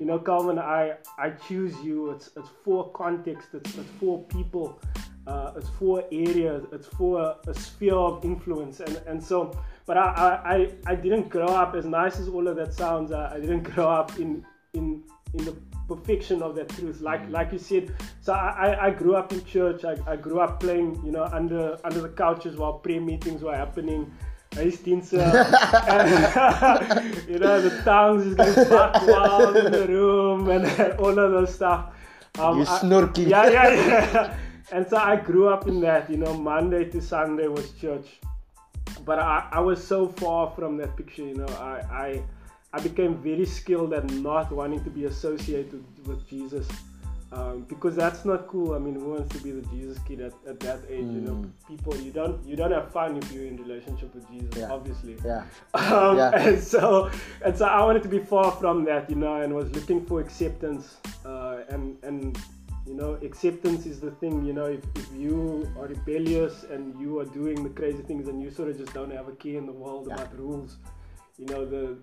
You 0.01 0.07
know, 0.07 0.19
Calvin, 0.19 0.59
I 0.59 0.95
I 1.19 1.31
choose 1.31 1.75
you. 1.85 2.13
It's 2.13 2.31
it's 2.35 2.49
for 2.65 2.91
context. 2.93 3.49
It's 3.53 3.77
it's 3.77 3.91
for 4.01 4.25
people. 4.25 4.81
Uh, 5.27 5.53
it's 5.57 5.69
for 5.79 6.03
areas. 6.11 6.65
It's 6.73 6.87
for 6.87 7.21
a, 7.21 7.51
a 7.51 7.53
sphere 7.55 7.95
of 7.95 8.25
influence. 8.25 8.81
And 8.81 8.97
and 9.07 9.23
so, 9.23 9.59
but 9.89 9.97
I, 9.97 10.07
I 10.13 10.55
I 10.55 10.59
I 10.93 10.95
didn't 10.95 11.29
grow 11.37 11.49
up 11.63 11.75
as 11.75 11.87
nice 12.01 12.21
as 12.21 12.29
all 12.29 12.47
of 12.47 12.57
that 12.61 12.73
sounds. 12.83 13.11
I, 13.11 13.23
I 13.37 13.41
didn't 13.41 13.65
grow 13.75 13.89
up 14.01 14.11
in 14.21 14.45
in 14.75 15.03
in 15.35 15.45
the 15.45 15.55
perfection 15.89 16.43
of 16.43 16.55
that 16.55 16.69
truth 16.69 17.01
like 17.01 17.23
like 17.31 17.51
you 17.51 17.59
said 17.59 17.95
so 18.21 18.35
I, 18.35 18.49
I, 18.67 18.87
I 18.87 18.91
grew 18.91 19.15
up 19.17 19.33
in 19.33 19.43
church 19.47 19.87
I, 19.87 19.95
I 20.07 20.17
grew 20.17 20.39
up 20.39 20.61
playing 20.61 21.01
you 21.03 21.11
know 21.11 21.25
under 21.39 21.79
under 21.83 22.01
the 22.03 22.11
couches 22.11 22.57
while 22.59 22.75
prayer 22.75 23.01
meetings 23.01 23.43
were 23.43 23.57
happening 23.57 24.13
Huisdienste. 24.53 25.19
and, 25.95 27.29
you 27.29 27.39
know, 27.39 27.61
the 27.61 27.83
tongues 27.85 28.27
is 28.27 28.35
getting 28.35 28.69
buck 28.69 29.07
wild 29.07 29.57
in 29.57 29.73
the 29.73 29.87
room 29.87 30.49
and 30.51 30.65
all 31.01 31.19
of 31.19 31.33
those 31.33 31.55
stuff. 31.55 31.95
Um, 32.39 32.59
You 32.59 32.65
I- 32.65 32.79
snorky. 32.81 33.29
Yeah, 33.29 33.49
yeah, 33.51 33.69
yeah. 33.75 34.37
and 34.73 34.89
so 34.89 34.97
I 34.97 35.17
grew 35.17 35.49
up 35.49 35.69
in 35.69 35.81
that. 35.83 36.09
You 36.11 36.17
know, 36.17 36.35
Monday 36.35 36.85
to 36.87 37.01
Sunday 37.01 37.49
was 37.49 37.73
church, 37.73 38.21
but 39.09 39.19
I, 39.19 39.49
I 39.53 39.61
was 39.61 39.83
so 39.83 40.07
far 40.07 40.51
from 40.55 40.77
that 40.77 40.95
picture. 40.95 41.23
You 41.23 41.37
know, 41.37 41.53
I, 41.73 41.75
I 42.05 42.23
I 42.75 42.81
became 42.81 43.17
very 43.17 43.47
skilled 43.47 43.95
at 43.95 44.05
not 44.13 44.53
wanting 44.53 44.85
to 44.85 44.91
be 44.91 45.07
associated 45.07 45.83
with 46.07 46.29
Jesus. 46.29 46.69
Um, 47.31 47.67
because 47.69 47.95
that's 47.95 48.25
not 48.25 48.47
cool. 48.47 48.75
I 48.75 48.79
mean, 48.79 48.95
who 48.95 49.11
wants 49.11 49.35
to 49.37 49.43
be 49.43 49.51
the 49.51 49.61
Jesus 49.69 49.99
kid 50.09 50.21
at, 50.21 50.33
at 50.47 50.61
that 50.61 50.81
age? 50.89 51.05
Mm. 51.05 51.15
You 51.15 51.21
know, 51.21 51.33
mm. 51.33 51.51
people 51.67 51.95
you 51.97 52.11
don't 52.11 52.43
you 52.47 52.57
don't 52.57 52.73
have 52.73 52.91
fun 52.93 53.17
if 53.17 53.33
you're 53.33 53.47
in 53.47 53.57
relationship 53.57 54.15
with 54.15 54.27
Jesus, 54.31 54.57
yeah. 54.57 54.71
obviously. 54.77 55.17
Yeah. 55.25 55.43
Um, 55.75 56.17
yeah. 56.19 56.31
And 56.49 56.63
so 56.63 57.11
and 57.45 57.57
so 57.57 57.65
I 57.65 57.83
wanted 57.85 58.03
to 58.03 58.09
be 58.09 58.23
far 58.35 58.51
from 58.53 58.85
that, 58.85 59.11
you 59.11 59.17
know, 59.17 59.41
and 59.43 59.55
was 59.55 59.71
looking 59.73 60.05
for 60.05 60.21
acceptance. 60.21 60.97
Uh, 61.25 61.61
and 61.71 61.97
and 62.03 62.39
you 62.89 62.95
know, 62.95 63.19
acceptance 63.23 63.85
is 63.85 64.01
the 64.01 64.11
thing. 64.13 64.45
You 64.47 64.55
know, 64.55 64.65
if, 64.65 64.81
if 64.95 65.13
you 65.15 65.71
are 65.79 65.87
rebellious 65.87 66.65
and 66.65 66.99
you 66.99 67.19
are 67.21 67.27
doing 67.27 67.63
the 67.63 67.69
crazy 67.69 68.03
things 68.03 68.29
and 68.29 68.41
you 68.43 68.51
sort 68.51 68.71
of 68.71 68.79
just 68.79 68.95
don't 68.95 69.13
have 69.13 69.29
a 69.29 69.33
care 69.33 69.59
in 69.59 69.67
the 69.67 69.73
world 69.73 70.07
yeah. 70.09 70.15
about 70.15 70.39
rules, 70.39 70.79
you 71.37 71.45
know, 71.47 71.67
the 71.67 71.99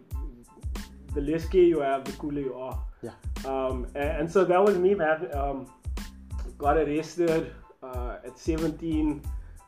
the 1.16 1.22
less 1.22 1.46
care 1.48 1.64
you 1.64 1.80
have, 1.80 2.04
the 2.04 2.12
cooler 2.14 2.42
you 2.42 2.54
are. 2.54 2.78
Yeah. 3.02 3.12
Um, 3.46 3.88
and, 3.96 4.10
and, 4.20 4.32
so 4.32 4.44
that 4.46 4.64
was 4.64 4.78
me, 4.78 4.94
man. 4.94 5.30
Um, 5.34 5.66
got 6.58 6.78
arrested 6.78 7.54
uh, 7.82 8.18
at 8.26 8.38
17 8.38 9.22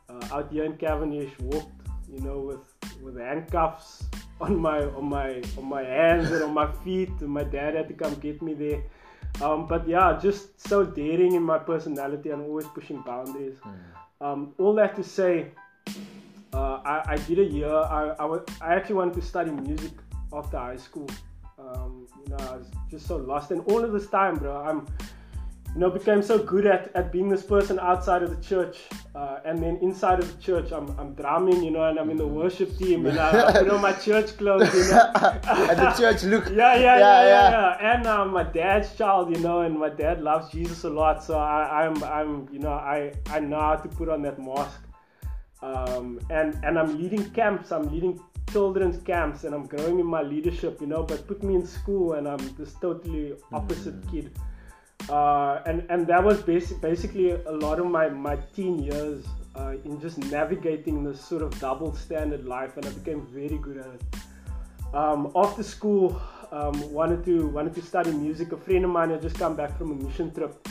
uh, 0.08 0.28
out 0.30 0.52
here 0.52 0.64
in 0.64 0.76
Cavendish. 0.76 1.32
Walked, 1.40 1.88
you 2.12 2.20
know, 2.20 2.38
with 2.38 3.02
with 3.02 3.18
handcuffs 3.18 4.04
on 4.40 4.56
my 4.56 4.84
on 4.84 5.06
my 5.08 5.42
on 5.56 5.64
my 5.64 5.82
hands 5.82 6.30
and 6.30 6.44
on 6.44 6.54
my 6.54 6.70
feet. 6.84 7.10
And 7.20 7.30
my 7.30 7.44
dad 7.44 7.74
had 7.74 7.88
to 7.88 7.94
come 7.94 8.14
get 8.16 8.40
me 8.40 8.54
there. 8.54 8.82
Um, 9.40 9.66
but 9.66 9.88
yeah, 9.88 10.18
just 10.20 10.60
so 10.68 10.84
daring 10.84 11.34
in 11.34 11.42
my 11.42 11.58
personality 11.58 12.30
and 12.30 12.42
always 12.42 12.66
pushing 12.66 13.00
boundaries. 13.02 13.56
Mm. 13.64 13.74
Um, 14.20 14.54
all 14.58 14.74
that 14.74 14.96
to 14.96 15.04
say, 15.04 15.52
uh, 16.52 16.80
I, 16.84 17.02
I, 17.12 17.16
did 17.16 17.38
a 17.38 17.44
year. 17.44 17.72
I, 17.72 18.14
I, 18.18 18.24
was, 18.24 18.42
I 18.60 18.74
actually 18.74 18.96
wanted 18.96 19.14
to 19.14 19.22
study 19.22 19.52
music 19.52 19.92
after 20.32 20.58
high 20.58 20.76
school. 20.76 21.08
Um, 21.58 22.08
you 22.24 22.30
know, 22.30 22.36
I 22.48 22.56
was 22.56 22.66
just 22.90 23.06
so 23.06 23.16
lost. 23.16 23.52
And 23.52 23.60
all 23.70 23.84
of 23.84 23.92
this 23.92 24.08
time, 24.08 24.36
bro, 24.36 24.56
I'm, 24.56 24.86
you 25.74 25.80
know, 25.80 25.90
became 25.90 26.22
so 26.22 26.38
good 26.38 26.66
at, 26.66 26.90
at 26.94 27.12
being 27.12 27.28
this 27.28 27.42
person 27.42 27.78
outside 27.78 28.22
of 28.22 28.30
the 28.30 28.42
church. 28.42 28.78
Uh, 29.14 29.40
and 29.44 29.62
then 29.62 29.76
inside 29.82 30.18
of 30.18 30.34
the 30.34 30.42
church, 30.42 30.72
I'm, 30.72 30.88
I'm 30.98 31.14
drumming, 31.14 31.62
you 31.62 31.70
know, 31.70 31.84
and 31.84 31.98
I'm 31.98 32.10
in 32.10 32.16
the 32.16 32.26
worship 32.26 32.76
team, 32.78 33.06
and 33.06 33.18
I, 33.18 33.48
I 33.48 33.52
put 33.58 33.70
on 33.70 33.80
my 33.80 33.92
church 33.92 34.36
clothes, 34.36 34.72
you 34.74 34.90
know. 34.90 35.12
and 35.70 35.78
the 35.78 35.94
church 35.96 36.22
look. 36.24 36.48
Yeah, 36.58 36.74
yeah, 36.74 36.80
yeah, 36.80 36.98
yeah. 36.98 37.22
yeah, 37.22 37.50
yeah. 37.50 37.94
And 37.94 38.06
I'm 38.06 38.32
my 38.32 38.42
dad's 38.42 38.94
child, 38.96 39.34
you 39.34 39.40
know, 39.42 39.60
and 39.60 39.78
my 39.78 39.90
dad 39.90 40.20
loves 40.20 40.50
Jesus 40.50 40.84
a 40.84 40.90
lot. 40.90 41.22
So 41.22 41.38
I, 41.38 41.84
I'm, 41.84 42.02
I'm, 42.04 42.48
you 42.52 42.58
know, 42.58 42.72
I, 42.72 43.12
I 43.26 43.40
know 43.40 43.60
how 43.60 43.76
to 43.76 43.88
put 43.88 44.08
on 44.08 44.22
that 44.22 44.38
mask. 44.38 44.80
Um, 45.60 46.20
and 46.30 46.58
and 46.64 46.78
I'm 46.78 46.96
leading 47.00 47.28
camps. 47.30 47.72
I'm 47.72 47.92
leading 47.92 48.20
children's 48.52 49.02
camps 49.02 49.44
and 49.44 49.54
I'm 49.54 49.66
growing 49.66 49.98
in 49.98 50.06
my 50.06 50.22
leadership, 50.22 50.80
you 50.80 50.86
know, 50.86 51.02
but 51.02 51.26
put 51.26 51.42
me 51.42 51.54
in 51.54 51.66
school 51.66 52.14
and 52.14 52.26
I'm 52.26 52.38
this 52.56 52.74
totally 52.74 53.34
opposite 53.52 54.00
mm. 54.00 54.10
kid. 54.10 54.38
Uh, 55.08 55.62
and, 55.64 55.86
and 55.88 56.06
that 56.06 56.22
was 56.22 56.42
basic, 56.42 56.80
basically 56.80 57.30
a 57.30 57.52
lot 57.52 57.78
of 57.78 57.86
my, 57.86 58.08
my 58.08 58.36
teen 58.54 58.78
years 58.82 59.24
uh, 59.56 59.74
in 59.84 60.00
just 60.00 60.18
navigating 60.18 61.02
this 61.02 61.20
sort 61.20 61.42
of 61.42 61.58
double 61.60 61.94
standard 61.94 62.44
life 62.44 62.76
and 62.76 62.86
I 62.86 62.90
became 62.90 63.26
very 63.26 63.58
good 63.58 63.78
at 63.78 63.86
it. 63.86 64.94
Um, 64.94 65.32
after 65.34 65.62
school, 65.62 66.20
um, 66.50 66.92
wanted 66.92 67.24
to 67.26 67.48
wanted 67.48 67.74
to 67.74 67.82
study 67.82 68.10
music. 68.10 68.52
A 68.52 68.56
friend 68.56 68.84
of 68.84 68.90
mine 68.90 69.10
had 69.10 69.20
just 69.20 69.38
come 69.38 69.54
back 69.54 69.76
from 69.76 69.92
a 69.92 69.94
mission 69.94 70.32
trip 70.32 70.66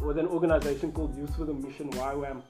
with 0.00 0.18
an 0.18 0.26
organization 0.26 0.90
called 0.90 1.16
Youth 1.16 1.38
with 1.38 1.50
a 1.50 1.54
Mission, 1.54 1.90
YWAM. 1.90 2.42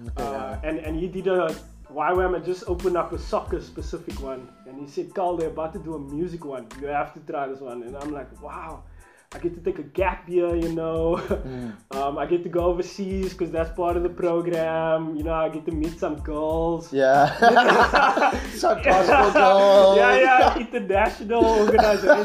Okay, 0.00 0.10
uh, 0.16 0.56
and, 0.64 0.78
and 0.78 0.98
he 0.98 1.06
did 1.06 1.28
a 1.28 1.54
YWAM 1.94 2.34
had 2.34 2.44
just 2.44 2.64
opened 2.66 2.96
up 2.96 3.12
a 3.12 3.18
soccer 3.18 3.60
specific 3.60 4.20
one, 4.20 4.48
and 4.66 4.78
he 4.78 4.86
said, 4.86 5.12
Carl, 5.14 5.36
they're 5.36 5.48
about 5.48 5.72
to 5.72 5.78
do 5.78 5.94
a 5.94 5.98
music 5.98 6.44
one. 6.44 6.66
You 6.80 6.86
have 6.86 7.12
to 7.14 7.20
try 7.20 7.48
this 7.48 7.60
one. 7.60 7.82
And 7.82 7.96
I'm 7.96 8.12
like, 8.12 8.40
wow, 8.40 8.84
I 9.32 9.38
get 9.38 9.54
to 9.54 9.60
take 9.60 9.78
a 9.78 9.84
gap 9.84 10.28
year, 10.28 10.56
you 10.56 10.72
know. 10.72 11.22
Mm. 11.28 11.76
um, 11.96 12.18
I 12.18 12.26
get 12.26 12.42
to 12.42 12.48
go 12.48 12.64
overseas 12.64 13.32
because 13.32 13.52
that's 13.52 13.70
part 13.76 13.96
of 13.96 14.02
the 14.02 14.08
program. 14.08 15.14
You 15.14 15.22
know, 15.22 15.34
I 15.34 15.48
get 15.48 15.64
to 15.66 15.70
meet 15.70 16.00
some 16.00 16.16
girls. 16.16 16.92
Yeah. 16.92 17.32
some 18.54 18.82
gospel 18.82 19.30
girls. 19.30 19.96
Yeah, 19.98 20.16
yeah, 20.16 20.58
international 20.58 21.44
organization. 21.44 22.18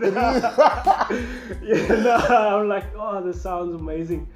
you 1.62 1.86
know, 2.02 2.16
I'm 2.16 2.66
like, 2.66 2.86
oh, 2.96 3.22
this 3.22 3.42
sounds 3.42 3.74
amazing. 3.74 4.26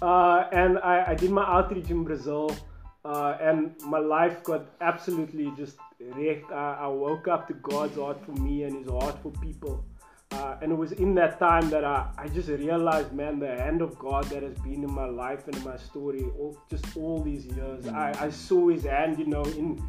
Uh, 0.00 0.44
and 0.52 0.78
I, 0.78 1.04
I 1.08 1.14
did 1.14 1.30
my 1.30 1.44
outreach 1.44 1.90
in 1.90 2.04
Brazil. 2.04 2.56
Uh, 3.04 3.36
and 3.38 3.74
my 3.82 3.98
life 3.98 4.42
got 4.44 4.64
absolutely 4.80 5.52
just 5.58 5.76
wrecked. 6.00 6.52
I, 6.52 6.78
I, 6.80 6.86
woke 6.86 7.28
up 7.28 7.48
to 7.48 7.54
God's 7.54 7.96
heart 7.96 8.24
for 8.24 8.32
me 8.32 8.64
and 8.64 8.76
His 8.76 8.88
heart 8.88 9.22
for 9.22 9.30
people. 9.40 9.84
Uh, 10.32 10.56
and 10.62 10.70
it 10.70 10.74
was 10.76 10.92
in 10.92 11.14
that 11.16 11.40
time 11.40 11.68
that 11.70 11.84
I, 11.84 12.08
I 12.16 12.28
just 12.28 12.48
realized, 12.48 13.12
man, 13.12 13.40
the 13.40 13.48
hand 13.48 13.82
of 13.82 13.98
God 13.98 14.24
that 14.26 14.44
has 14.44 14.54
been 14.58 14.84
in 14.84 14.92
my 14.92 15.06
life 15.06 15.48
and 15.48 15.56
in 15.56 15.64
my 15.64 15.76
story, 15.76 16.24
all, 16.38 16.56
just 16.70 16.96
all 16.96 17.20
these 17.20 17.46
years. 17.46 17.84
Mm-hmm. 17.84 17.96
I, 17.96 18.26
I 18.26 18.30
saw 18.30 18.68
His 18.68 18.84
hand, 18.84 19.18
you 19.18 19.26
know, 19.26 19.42
in 19.42 19.82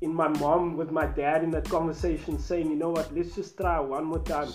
in 0.00 0.14
my 0.14 0.28
mom 0.28 0.76
with 0.76 0.90
my 0.90 1.06
dad 1.06 1.44
in 1.44 1.50
that 1.50 1.68
conversation, 1.68 2.38
saying, 2.38 2.70
you 2.70 2.76
know 2.76 2.90
what, 2.90 3.14
let's 3.14 3.34
just 3.34 3.56
try 3.56 3.78
one 3.78 4.04
more 4.04 4.20
time. 4.20 4.50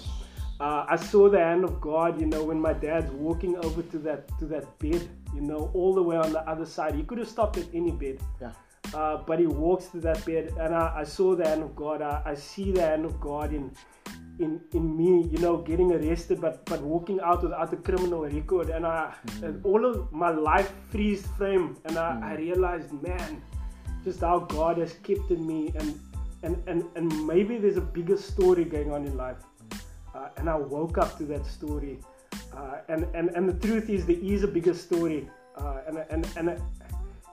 Uh, 0.59 0.85
I 0.87 0.95
saw 0.95 1.29
the 1.29 1.39
hand 1.39 1.63
of 1.65 1.81
God, 1.81 2.19
you 2.19 2.25
know, 2.25 2.43
when 2.43 2.59
my 2.59 2.73
dad's 2.73 3.11
walking 3.11 3.57
over 3.57 3.81
to 3.83 3.97
that 3.99 4.27
to 4.39 4.45
that 4.45 4.79
bed, 4.79 5.07
you 5.33 5.41
know, 5.41 5.69
all 5.73 5.93
the 5.93 6.01
way 6.01 6.15
on 6.15 6.31
the 6.31 6.41
other 6.49 6.65
side. 6.65 6.95
He 6.95 7.03
could 7.03 7.17
have 7.17 7.27
stopped 7.27 7.57
at 7.57 7.67
any 7.73 7.91
bed. 7.91 8.19
Yeah. 8.41 8.51
Uh, 8.93 9.17
but 9.17 9.39
he 9.39 9.47
walks 9.47 9.87
to 9.87 9.99
that 9.99 10.23
bed, 10.25 10.53
and 10.59 10.73
I, 10.73 10.99
I 10.99 11.03
saw 11.03 11.35
the 11.35 11.45
hand 11.45 11.63
of 11.63 11.75
God. 11.75 12.01
I, 12.01 12.21
I, 12.25 12.35
see 12.35 12.71
the 12.71 12.81
hand 12.81 13.03
of 13.03 13.19
God 13.19 13.51
in, 13.51 13.75
in, 14.39 14.61
in 14.73 14.97
me, 14.97 15.27
you 15.31 15.37
know, 15.39 15.57
getting 15.57 15.91
arrested, 15.91 16.41
but 16.41 16.65
but 16.65 16.81
walking 16.81 17.19
out 17.21 17.43
without 17.43 17.73
a 17.73 17.77
criminal 17.77 18.21
record, 18.23 18.69
and 18.69 18.85
I, 18.85 19.13
mm. 19.27 19.43
and 19.43 19.65
all 19.65 19.85
of 19.85 20.11
my 20.11 20.29
life 20.29 20.71
freeze 20.91 21.25
frame, 21.37 21.77
and 21.85 21.97
I, 21.97 22.11
mm. 22.11 22.23
I 22.23 22.35
realized, 22.35 22.91
man, 23.01 23.41
just 24.03 24.21
how 24.21 24.39
God 24.39 24.77
has 24.77 24.93
kept 25.03 25.31
in 25.31 25.45
me, 25.47 25.71
and 25.75 25.99
and 26.43 26.61
and 26.67 26.83
and 26.95 27.27
maybe 27.27 27.57
there's 27.57 27.77
a 27.77 27.87
bigger 27.99 28.17
story 28.17 28.65
going 28.65 28.91
on 28.91 29.05
in 29.05 29.15
life 29.15 29.37
uh, 30.15 30.29
and 30.37 30.49
I 30.49 30.55
woke 30.55 30.97
up 30.97 31.17
to 31.17 31.23
that 31.25 31.45
story. 31.45 31.99
Uh, 32.55 32.77
and, 32.87 33.03
and, 33.13 33.29
and 33.35 33.49
the 33.49 33.67
truth 33.67 33.89
is, 33.89 34.05
there 34.05 34.17
is 34.17 34.43
a 34.43 34.47
bigger 34.47 34.73
story. 34.73 35.29
Uh, 35.57 35.79
and, 35.87 35.97
and, 36.09 36.27
and, 36.37 36.61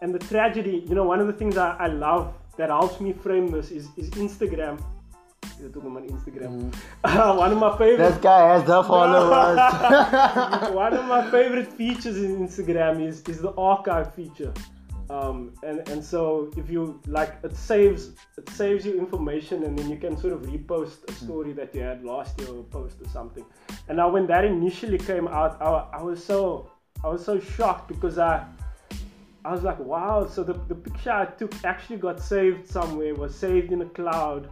and 0.01 0.15
the 0.15 0.19
tragedy, 0.19 0.85
you 0.89 0.95
know, 0.95 1.05
one 1.05 1.21
of 1.21 1.27
the 1.27 1.33
things 1.33 1.57
I, 1.57 1.77
I 1.77 1.87
love 1.87 2.35
that 2.57 2.69
helps 2.69 3.01
me 3.01 3.13
frame 3.13 3.51
this 3.51 3.71
is, 3.71 3.89
is 3.97 4.11
Instagram. 4.11 4.83
You're 5.63 5.71
talking 5.71 5.91
about 5.93 6.09
Instagram. 6.09 6.73
Mm. 7.05 7.37
one 7.39 7.53
of 7.53 7.59
my 7.59 7.79
favorite. 7.79 7.99
This 7.99 8.19
guy 8.19 8.53
has 8.53 8.65
the 8.65 8.83
followers. 8.83 9.59
one 10.75 10.93
of 10.93 11.05
my 11.07 11.31
favorite 11.31 11.73
features 11.73 12.17
in 12.17 12.37
Instagram 12.39 13.07
is, 13.07 13.23
is 13.29 13.41
the 13.41 13.53
archive 13.55 14.13
feature. 14.13 14.53
Um, 15.09 15.53
and 15.63 15.87
and 15.89 16.03
so 16.03 16.51
if 16.57 16.71
you 16.71 17.01
like 17.07 17.37
it 17.43 17.55
saves 17.55 18.13
it 18.39 18.49
saves 18.49 18.87
you 18.87 18.99
information 18.99 19.65
and 19.65 19.79
then 19.79 19.91
you 19.91 19.99
can 19.99 20.17
sort 20.17 20.33
of 20.33 20.43
repost 20.43 21.07
a 21.09 21.13
hmm. 21.13 21.25
story 21.27 21.53
that 21.53 21.75
you 21.75 21.83
had 21.83 22.03
last 22.03 22.41
year 22.41 22.49
or 22.49 22.63
post 22.63 22.97
or 23.03 23.09
something 23.09 23.45
and 23.89 23.97
now 23.99 24.09
when 24.09 24.27
that 24.29 24.45
initially 24.45 24.97
came 24.97 25.29
out 25.29 25.61
I, 25.61 25.99
I 25.99 26.03
was 26.03 26.25
so 26.25 26.71
I 27.05 27.09
was 27.09 27.23
so 27.23 27.39
shocked 27.41 27.89
because 27.89 28.17
I 28.17 28.47
I 29.45 29.53
was 29.53 29.63
like 29.63 29.81
wow 29.81 30.25
so 30.25 30.43
the, 30.45 30.55
the 30.69 30.77
picture 30.77 31.11
I 31.11 31.27
took 31.27 31.53
actually 31.63 31.99
got 31.99 32.19
saved 32.19 32.67
somewhere 32.67 33.15
was 33.15 33.35
saved 33.35 33.71
in 33.71 33.83
a 33.83 33.87
cloud 33.87 34.49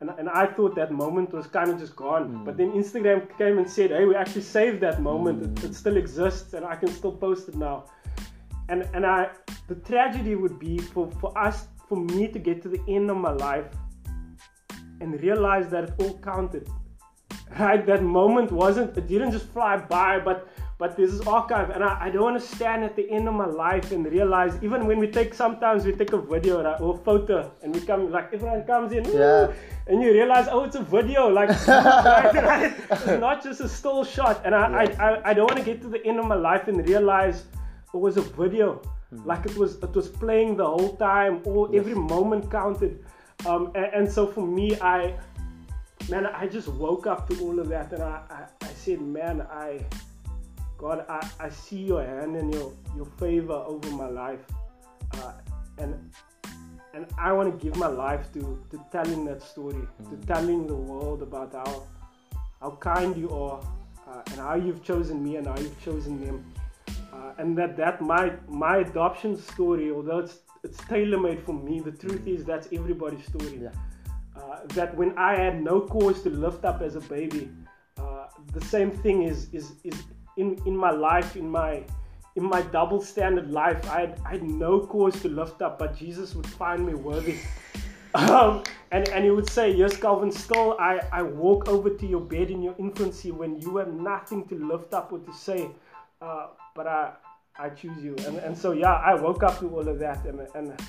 and, 0.00 0.10
and 0.18 0.28
I 0.28 0.46
thought 0.46 0.74
that 0.76 0.92
moment 0.92 1.32
was 1.32 1.46
kind 1.46 1.70
of 1.70 1.78
just 1.78 1.96
gone. 1.96 2.24
Mm. 2.28 2.44
but 2.44 2.56
then 2.56 2.72
Instagram 2.72 3.20
came 3.38 3.58
and 3.58 3.68
said 3.68 3.90
hey 3.90 4.04
we 4.04 4.14
actually 4.14 4.42
saved 4.42 4.80
that 4.80 5.00
moment. 5.00 5.42
Mm. 5.42 5.58
it, 5.58 5.70
it 5.70 5.74
still 5.74 5.96
exists 5.96 6.54
and 6.54 6.64
I 6.64 6.76
can 6.76 6.88
still 6.88 7.12
post 7.12 7.48
it 7.48 7.56
now. 7.56 7.84
And 8.68 8.88
and 8.94 9.04
I 9.06 9.30
the 9.68 9.76
tragedy 9.76 10.34
would 10.34 10.58
be 10.58 10.78
for 10.78 11.10
for 11.20 11.36
us 11.38 11.68
for 11.88 11.96
me 11.96 12.28
to 12.28 12.38
get 12.38 12.62
to 12.62 12.68
the 12.68 12.82
end 12.88 13.10
of 13.10 13.16
my 13.16 13.32
life 13.32 13.66
and 15.00 15.20
realize 15.22 15.68
that 15.70 15.84
it 15.84 15.92
all 15.98 16.18
counted. 16.18 16.68
Right? 17.58 17.84
That 17.86 18.02
moment 18.02 18.50
wasn't 18.50 18.96
it 18.96 19.06
didn't 19.06 19.32
just 19.32 19.48
fly 19.48 19.76
by 19.76 20.18
but 20.18 20.48
but 20.78 20.96
there's 20.96 21.18
this 21.18 21.26
archive 21.26 21.70
and 21.70 21.84
I, 21.84 22.06
I 22.06 22.10
don't 22.10 22.22
want 22.22 22.40
to 22.40 22.46
stand 22.46 22.82
at 22.82 22.96
the 22.96 23.08
end 23.10 23.28
of 23.28 23.34
my 23.34 23.46
life 23.46 23.92
and 23.92 24.04
realize 24.06 24.56
even 24.62 24.86
when 24.86 24.98
we 24.98 25.06
take 25.06 25.32
sometimes 25.32 25.84
we 25.84 25.92
take 25.92 26.12
a 26.12 26.20
video 26.20 26.62
right, 26.62 26.80
or 26.80 26.94
a 26.94 26.98
photo 26.98 27.50
and 27.62 27.74
we 27.74 27.80
come 27.80 28.10
like 28.10 28.32
everyone 28.32 28.64
comes 28.64 28.92
in 28.92 29.04
yeah. 29.04 29.52
and 29.86 30.02
you 30.02 30.12
realize 30.12 30.48
oh 30.50 30.64
it's 30.64 30.76
a 30.76 30.82
video 30.82 31.28
like 31.28 31.48
right, 31.68 32.34
right? 32.34 32.74
it's 32.90 33.06
not 33.06 33.42
just 33.42 33.60
a 33.60 33.68
still 33.68 34.04
shot 34.04 34.42
and 34.44 34.54
I, 34.54 34.84
yeah. 34.84 34.96
I, 34.98 35.08
I, 35.08 35.30
I 35.30 35.34
don't 35.34 35.46
want 35.46 35.58
to 35.58 35.64
get 35.64 35.80
to 35.82 35.88
the 35.88 36.04
end 36.04 36.18
of 36.18 36.26
my 36.26 36.34
life 36.34 36.66
and 36.66 36.86
realize 36.88 37.44
it 37.92 37.98
was 37.98 38.16
a 38.16 38.22
video 38.22 38.82
mm. 39.12 39.24
like 39.24 39.46
it 39.46 39.56
was 39.56 39.76
it 39.76 39.94
was 39.94 40.08
playing 40.08 40.56
the 40.56 40.66
whole 40.66 40.96
time 40.96 41.40
or 41.44 41.68
yes. 41.70 41.80
every 41.80 41.94
moment 41.94 42.50
counted 42.50 43.04
um, 43.46 43.70
and, 43.74 43.86
and, 43.94 44.10
so 44.10 44.26
for 44.26 44.44
me 44.44 44.76
i 44.80 45.14
man 46.10 46.26
i 46.26 46.46
just 46.46 46.68
woke 46.68 47.06
up 47.06 47.28
to 47.28 47.38
all 47.40 47.58
of 47.60 47.68
that 47.68 47.92
and 47.92 48.02
i, 48.02 48.20
I, 48.30 48.66
I 48.66 48.68
said 48.68 49.00
man 49.00 49.42
i 49.42 49.84
God, 50.84 51.06
I, 51.08 51.26
I 51.40 51.48
see 51.48 51.78
your 51.78 52.04
hand 52.04 52.36
and 52.36 52.52
your, 52.52 52.70
your 52.94 53.06
favor 53.18 53.54
over 53.54 53.88
my 53.92 54.06
life. 54.06 54.44
Uh, 55.14 55.32
and 55.78 56.10
and 56.92 57.06
I 57.16 57.32
want 57.32 57.58
to 57.58 57.64
give 57.64 57.74
my 57.76 57.86
life 57.86 58.30
to, 58.34 58.62
to 58.70 58.84
telling 58.92 59.24
that 59.24 59.42
story, 59.42 59.84
mm. 60.02 60.10
to 60.10 60.26
telling 60.26 60.66
the 60.66 60.74
world 60.74 61.22
about 61.22 61.54
how 61.54 61.84
how 62.60 62.72
kind 62.80 63.16
you 63.16 63.30
are, 63.30 63.60
uh, 64.06 64.22
and 64.30 64.38
how 64.40 64.56
you've 64.56 64.82
chosen 64.84 65.24
me 65.24 65.36
and 65.36 65.46
how 65.46 65.58
you've 65.58 65.82
chosen 65.82 66.20
them, 66.22 66.44
uh, 67.14 67.32
and 67.38 67.56
that 67.56 67.78
that 67.78 68.02
my 68.02 68.34
my 68.46 68.76
adoption 68.88 69.38
story, 69.38 69.90
although 69.90 70.18
it's 70.18 70.40
it's 70.64 70.84
tailor 70.84 71.18
made 71.18 71.40
for 71.46 71.54
me, 71.54 71.80
the 71.80 71.92
truth 71.92 72.26
is 72.26 72.44
that's 72.44 72.68
everybody's 72.72 73.24
story. 73.24 73.58
Yeah. 73.62 73.70
Uh, 74.36 74.58
that 74.74 74.94
when 74.98 75.16
I 75.16 75.34
had 75.34 75.62
no 75.62 75.80
cause 75.80 76.22
to 76.24 76.28
lift 76.28 76.66
up 76.66 76.82
as 76.82 76.94
a 76.94 77.00
baby, 77.00 77.48
uh, 77.96 78.26
the 78.52 78.60
same 78.60 78.90
thing 78.90 79.22
is 79.22 79.48
is 79.54 79.72
is 79.82 79.96
in 80.36 80.60
in 80.66 80.76
my 80.76 80.90
life, 80.90 81.36
in 81.36 81.50
my 81.50 81.84
in 82.36 82.44
my 82.44 82.62
double 82.62 83.00
standard 83.00 83.50
life, 83.50 83.88
I 83.88 84.00
had, 84.00 84.20
I 84.26 84.30
had 84.32 84.42
no 84.42 84.80
cause 84.80 85.20
to 85.22 85.28
lift 85.28 85.62
up, 85.62 85.78
but 85.78 85.96
Jesus 85.96 86.34
would 86.34 86.46
find 86.46 86.84
me 86.86 86.94
worthy. 86.94 87.38
Um, 88.16 88.62
and, 88.92 89.08
and 89.08 89.24
he 89.24 89.30
would 89.30 89.50
say, 89.50 89.72
Yes, 89.74 89.96
Calvin, 89.96 90.30
still 90.30 90.76
I, 90.78 91.00
I 91.10 91.22
walk 91.22 91.66
over 91.66 91.90
to 91.90 92.06
your 92.06 92.20
bed 92.20 92.48
in 92.48 92.62
your 92.62 92.76
infancy 92.78 93.32
when 93.32 93.60
you 93.60 93.78
have 93.78 93.92
nothing 93.92 94.46
to 94.46 94.54
lift 94.54 94.94
up 94.94 95.10
or 95.12 95.18
to 95.18 95.32
say, 95.32 95.68
uh, 96.22 96.46
but 96.76 96.86
I, 96.86 97.14
I 97.58 97.70
choose 97.70 98.04
you. 98.04 98.14
And, 98.24 98.36
and 98.38 98.56
so, 98.56 98.70
yeah, 98.70 98.92
I 98.92 99.14
woke 99.14 99.42
up 99.42 99.58
to 99.58 99.68
all 99.68 99.88
of 99.88 99.98
that. 99.98 100.24
And, 100.26 100.46
and 100.54 100.80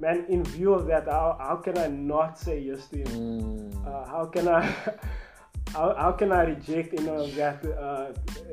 man, 0.00 0.24
in 0.28 0.42
view 0.42 0.74
of 0.74 0.86
that, 0.88 1.04
how, 1.06 1.38
how 1.40 1.54
can 1.54 1.78
I 1.78 1.86
not 1.86 2.36
say 2.36 2.58
yes 2.58 2.88
to 2.88 2.98
him? 2.98 3.70
Mm. 3.70 3.86
Uh, 3.86 4.10
how 4.10 4.24
can 4.24 4.48
I. 4.48 4.74
How, 5.72 5.94
how 5.96 6.12
can 6.12 6.32
I 6.32 6.42
reject 6.42 6.96
that 6.96 7.64
uh, 7.64 8.12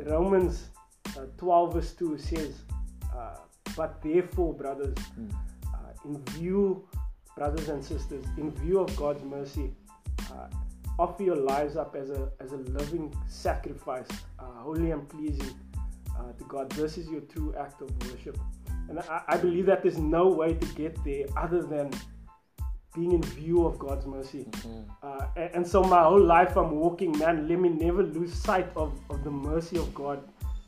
Romans 0.10 0.68
uh, 1.18 1.22
12 1.38 1.74
verse 1.74 1.94
2 1.94 2.18
says, 2.18 2.62
uh, 3.16 3.38
But 3.76 4.02
therefore, 4.04 4.54
brothers, 4.54 4.96
mm. 5.20 5.32
in 6.06 6.24
view, 6.34 6.88
brothers 7.36 7.70
and 7.70 7.84
sisters, 7.84 8.24
in 8.38 8.52
view 8.52 8.80
of 8.80 8.96
God's 8.96 9.24
mercy, 9.24 9.72
offer 11.00 11.24
your 11.24 11.36
lives 11.36 11.76
up 11.76 11.96
as 11.96 12.10
a, 12.10 12.30
as 12.40 12.52
a 12.52 12.58
living 12.58 13.16
sacrifice, 13.28 14.08
holy 14.38 14.92
and 14.92 15.08
pleasing 15.10 15.56
to 16.38 16.44
God. 16.48 16.70
This 16.72 16.98
is 16.98 17.08
your 17.08 17.22
true 17.22 17.54
act 17.58 17.82
of 17.82 17.90
worship. 18.08 18.38
And 18.90 19.00
I, 19.00 19.22
I 19.28 19.38
believe 19.38 19.66
that 19.66 19.84
there's 19.84 19.98
no 19.98 20.28
way 20.28 20.54
to 20.54 20.66
get 20.74 21.04
there 21.04 21.26
other 21.36 21.62
than 21.62 21.92
being 22.98 23.12
in 23.12 23.22
view 23.22 23.66
of 23.66 23.78
God's 23.80 24.06
mercy. 24.06 24.46
Mm-hmm. 24.50 24.82
Uh, 25.04 25.28
and, 25.36 25.50
and, 25.56 25.68
so 25.68 25.84
my 25.84 26.04
whole 26.04 26.24
life 26.24 26.58
I'm 26.58 26.72
walking, 26.72 27.18
man, 27.20 27.48
let 27.48 27.60
me 27.60 27.70
never 27.70 28.02
lose 28.02 28.34
sight 28.34 28.70
of, 28.76 29.00
of 29.12 29.24
the 29.24 29.32
mercy 29.32 29.78
of 29.78 29.94
God 29.94 30.24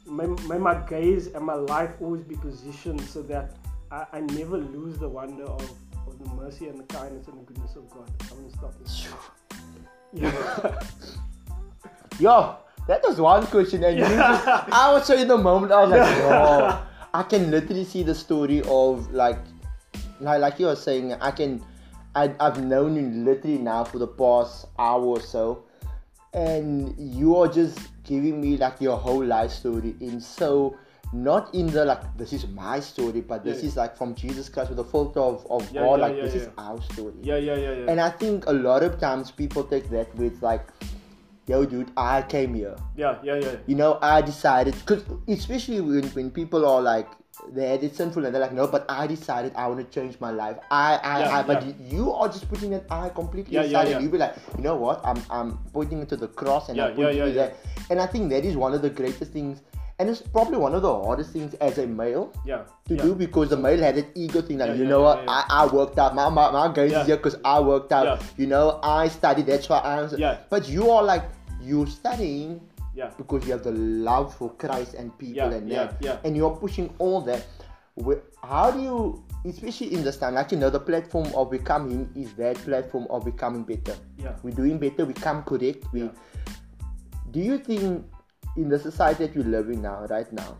may, 0.10 0.28
may 0.48 0.58
my 0.58 0.76
gaze 0.88 1.28
and 1.28 1.46
my 1.46 1.54
life 1.54 1.92
always 2.00 2.24
be 2.24 2.36
positioned 2.36 3.02
so 3.02 3.22
that 3.24 3.56
I, 3.92 4.06
I 4.14 4.20
never 4.22 4.58
lose 4.58 4.98
the 4.98 5.08
wonder 5.08 5.44
of, 5.44 5.62
of 6.08 6.20
the 6.20 6.30
mercy 6.36 6.68
and 6.68 6.80
the 6.80 6.84
kindness 6.84 7.28
and 7.28 7.40
the 7.40 7.44
goodness 7.44 7.76
of 7.76 7.90
God. 7.90 8.10
I'm 8.32 8.38
gonna 8.38 8.52
stop 8.52 8.74
this. 8.80 9.08
Yeah. 10.14 10.80
Yo, 12.20 12.58
that 12.88 13.02
was 13.04 13.20
one 13.22 13.46
question, 13.48 13.84
and 13.84 13.98
yeah. 13.98 14.10
just, 14.10 14.48
I 14.48 14.92
was 14.92 15.06
so 15.06 15.16
in 15.16 15.28
the 15.28 15.38
moment. 15.38 15.72
I 15.72 15.82
was 15.84 15.92
like, 15.92 16.18
yo, 16.18 16.80
I 17.14 17.24
can 17.24 17.50
literally 17.50 17.86
see 17.86 18.04
the 18.04 18.16
story 18.16 18.62
of 18.64 19.10
like, 19.14 19.40
like, 20.20 20.42
like 20.42 20.60
you 20.60 20.66
were 20.66 20.76
saying. 20.76 21.14
I 21.14 21.32
can, 21.32 21.64
I, 22.16 22.34
I've 22.40 22.64
known 22.64 22.96
you 22.96 23.24
literally 23.24 23.58
now 23.58 23.84
for 23.84 24.00
the 24.00 24.08
past 24.08 24.68
hour 24.78 25.04
or 25.04 25.22
so, 25.22 25.64
and 26.34 26.96
you 26.98 27.36
are 27.36 27.48
just 27.48 27.80
giving 28.04 28.42
me 28.42 28.58
like 28.58 28.82
your 28.82 28.98
whole 28.98 29.24
life 29.24 29.52
story 29.52 29.96
in 30.00 30.20
so 30.20 30.76
not 31.12 31.54
in 31.56 31.68
the 31.68 31.86
like 31.86 32.18
this 32.18 32.34
is 32.34 32.48
my 32.48 32.80
story, 32.80 33.22
but 33.22 33.44
this 33.44 33.62
yeah, 33.62 33.70
is 33.70 33.76
like 33.76 33.98
from 33.98 34.14
Jesus 34.16 34.50
Christ 34.50 34.70
with 34.70 34.80
a 34.80 34.84
filter 34.84 35.20
of, 35.20 35.46
of 35.50 35.72
yeah, 35.72 35.82
God, 35.82 36.00
yeah, 36.00 36.06
like 36.06 36.16
this 36.16 36.36
is 36.36 36.50
our 36.58 36.82
story. 36.82 37.14
Yeah, 37.22 37.38
yeah, 37.38 37.56
yeah, 37.56 37.74
yeah. 37.74 37.92
And 37.92 38.00
I 38.00 38.10
think 38.10 38.46
a 38.46 38.54
lot 38.54 38.84
of 38.84 39.00
times 39.00 39.32
people 39.32 39.64
take 39.64 39.90
that 39.90 40.14
with 40.16 40.42
like, 40.44 40.68
yo, 41.48 41.66
dude, 41.66 41.92
I 41.98 42.22
came 42.22 42.54
here. 42.54 42.76
Yeah, 42.96 43.18
yeah, 43.24 43.36
yeah. 43.36 43.56
You 43.66 43.76
know, 43.76 43.98
I 44.02 44.22
decided 44.22 44.76
because 44.86 45.04
especially 45.28 45.82
when 45.82 46.04
when 46.10 46.32
people 46.32 46.66
are 46.66 46.82
like 46.82 47.10
they 47.52 47.74
it's 47.76 47.98
sinful 47.98 48.26
and 48.26 48.34
they're 48.34 48.42
like, 48.42 48.54
no, 48.54 48.68
but 48.68 48.86
I 48.90 49.08
decided 49.08 49.54
I 49.56 49.68
want 49.68 49.80
to 49.80 50.00
change 50.00 50.20
my 50.20 50.32
life. 50.32 50.58
I, 50.70 50.96
I, 50.98 51.20
yeah, 51.20 51.38
I 51.38 51.44
but 51.44 51.66
yeah. 51.66 51.74
you 51.80 52.12
are 52.12 52.28
just 52.28 52.50
putting 52.50 52.74
an 52.74 52.84
I 52.90 53.10
completely 53.10 53.56
yeah, 53.56 53.62
aside, 53.62 53.88
and 53.88 54.04
you 54.04 54.10
be 54.10 54.18
like, 54.18 54.36
you 54.58 54.64
know 54.64 54.76
what? 54.76 55.02
I'm, 55.06 55.22
I'm 55.30 55.58
pointing 55.74 56.02
it 56.02 56.10
to 56.10 56.18
the 56.18 56.28
cross 56.28 56.70
and 56.70 56.80
I'm 56.80 56.96
pointing 56.96 57.26
to 57.26 57.32
that. 57.32 57.58
And 57.90 58.00
I 58.00 58.08
think 58.08 58.30
that 58.30 58.46
is 58.46 58.56
one 58.56 58.74
of 58.74 58.82
the 58.82 58.90
greatest 58.90 59.32
things, 59.32 59.62
and 59.98 60.10
it's 60.10 60.22
probably 60.22 60.58
one 60.58 60.76
of 60.76 60.82
the 60.82 60.94
hardest 60.94 61.32
things 61.32 61.54
as 61.56 61.78
a 61.78 61.88
male 61.88 62.32
yeah, 62.46 62.64
to 62.88 62.96
do 62.96 63.16
because 63.16 63.50
the 63.50 63.58
male 63.58 63.80
had 63.80 63.98
an 63.98 64.08
ego 64.16 64.42
thing 64.42 64.60
like, 64.60 64.78
you 64.78 64.86
know 64.86 65.02
what? 65.02 65.24
I, 65.28 65.46
I 65.50 65.68
worked 65.68 65.98
out. 65.98 66.16
My, 66.16 66.30
my, 66.30 66.52
my 66.52 66.74
gaze 66.74 66.94
is 66.94 67.06
here 67.06 67.18
because 67.18 67.38
I 67.44 67.60
worked 67.60 67.92
out. 67.92 68.22
You 68.38 68.48
know, 68.48 68.80
I 68.84 69.08
studied. 69.08 69.48
That's 69.48 69.68
why 69.68 69.82
I'm. 69.84 70.10
Yeah. 70.18 70.38
But 70.50 70.70
you 70.70 70.90
are 70.90 71.04
like, 71.04 71.24
you're 71.62 71.88
studying 71.88 72.62
yeah. 73.00 73.12
Because 73.18 73.46
you 73.46 73.54
have 73.54 73.64
the 73.64 73.72
love 73.72 74.36
for 74.36 74.50
Christ 74.56 74.94
and 74.94 75.18
people 75.18 75.50
yeah, 75.50 75.58
and 75.58 75.70
yeah, 75.70 75.92
yeah. 76.02 76.18
and 76.26 76.36
you're 76.36 76.56
pushing 76.56 76.94
all 77.00 77.22
that. 77.22 77.46
How 78.44 78.72
do 78.72 78.82
you, 78.82 79.24
especially 79.46 79.94
in 79.94 80.04
this 80.04 80.18
time, 80.18 80.36
like 80.36 80.52
you 80.52 80.58
know, 80.58 80.70
the 80.70 80.80
platform 80.80 81.32
of 81.34 81.50
becoming 81.50 82.10
is 82.16 82.34
that 82.34 82.58
platform 82.58 83.08
of 83.10 83.24
becoming 83.24 83.64
better. 83.64 83.96
Yeah. 84.18 84.36
We're 84.44 84.56
doing 84.56 84.78
better. 84.80 85.06
We 85.06 85.14
come 85.14 85.44
correct. 85.44 85.86
We. 85.94 86.04
Yeah. 86.04 86.10
Do 87.32 87.40
you 87.40 87.58
think 87.60 88.06
in 88.58 88.68
the 88.68 88.80
society 88.80 89.28
that 89.28 89.36
we're 89.36 89.44
living 89.44 89.82
now, 89.82 90.06
right 90.10 90.32
now, 90.34 90.58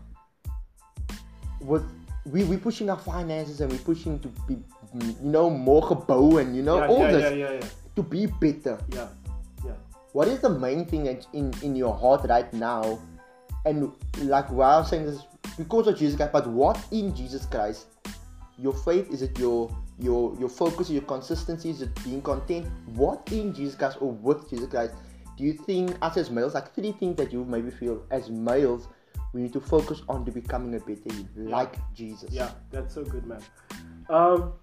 was 1.60 1.82
we 2.24 2.44
we 2.44 2.56
pushing 2.56 2.88
our 2.88 2.98
finances 2.98 3.60
and 3.60 3.70
we're 3.70 3.84
pushing 3.92 4.18
to 4.20 4.28
be, 4.48 4.56
you 4.94 5.16
know, 5.20 5.50
more 5.50 5.82
gebouw 5.82 6.40
and 6.40 6.56
you 6.56 6.62
know 6.62 6.78
yeah, 6.78 6.88
all 6.88 7.04
yeah, 7.04 7.12
this 7.12 7.36
yeah, 7.36 7.68
to 7.96 8.02
be 8.02 8.26
better. 8.26 8.78
Yeah 8.88 9.08
what 10.12 10.28
is 10.28 10.40
the 10.40 10.50
main 10.50 10.84
thing 10.86 11.06
in 11.32 11.52
in 11.62 11.76
your 11.76 11.96
heart 11.96 12.26
right 12.28 12.52
now? 12.52 13.00
And 13.64 13.92
like 14.22 14.50
what 14.50 14.66
i'm 14.66 14.84
saying 14.84 15.04
this 15.04 15.22
because 15.58 15.86
of 15.86 15.98
jesus 15.98 16.16
christ 16.16 16.32
but 16.32 16.46
what 16.46 16.82
in 16.90 17.14
jesus 17.14 17.44
christ 17.44 17.88
your 18.58 18.72
faith 18.72 19.10
is 19.10 19.20
it 19.20 19.38
your 19.38 19.70
your 19.98 20.34
your 20.38 20.48
focus 20.48 20.88
your 20.88 21.02
consistency 21.02 21.70
is 21.70 21.82
it 21.82 22.04
being 22.04 22.22
content? 22.22 22.66
What 22.94 23.30
in 23.32 23.52
jesus 23.54 23.74
christ 23.74 23.98
or 24.00 24.12
with 24.12 24.48
jesus 24.48 24.68
christ 24.68 24.94
do 25.36 25.44
you 25.44 25.52
think 25.52 25.96
us 26.02 26.16
as 26.16 26.30
males 26.30 26.54
like 26.54 26.74
three 26.74 26.92
things 26.92 27.16
that 27.16 27.32
you 27.32 27.44
maybe 27.44 27.70
feel 27.70 28.02
as 28.10 28.30
males 28.30 28.88
we 29.32 29.42
need 29.42 29.52
to 29.52 29.60
focus 29.60 30.02
on 30.08 30.24
to 30.24 30.32
becoming 30.32 30.74
a 30.74 30.80
better 30.80 31.14
you 31.14 31.26
like 31.36 31.76
jesus? 31.94 32.30
Yeah 32.32 32.50
that's 32.70 32.94
so 32.94 33.04
good 33.04 33.26
man. 33.26 33.42
Um 34.08 34.54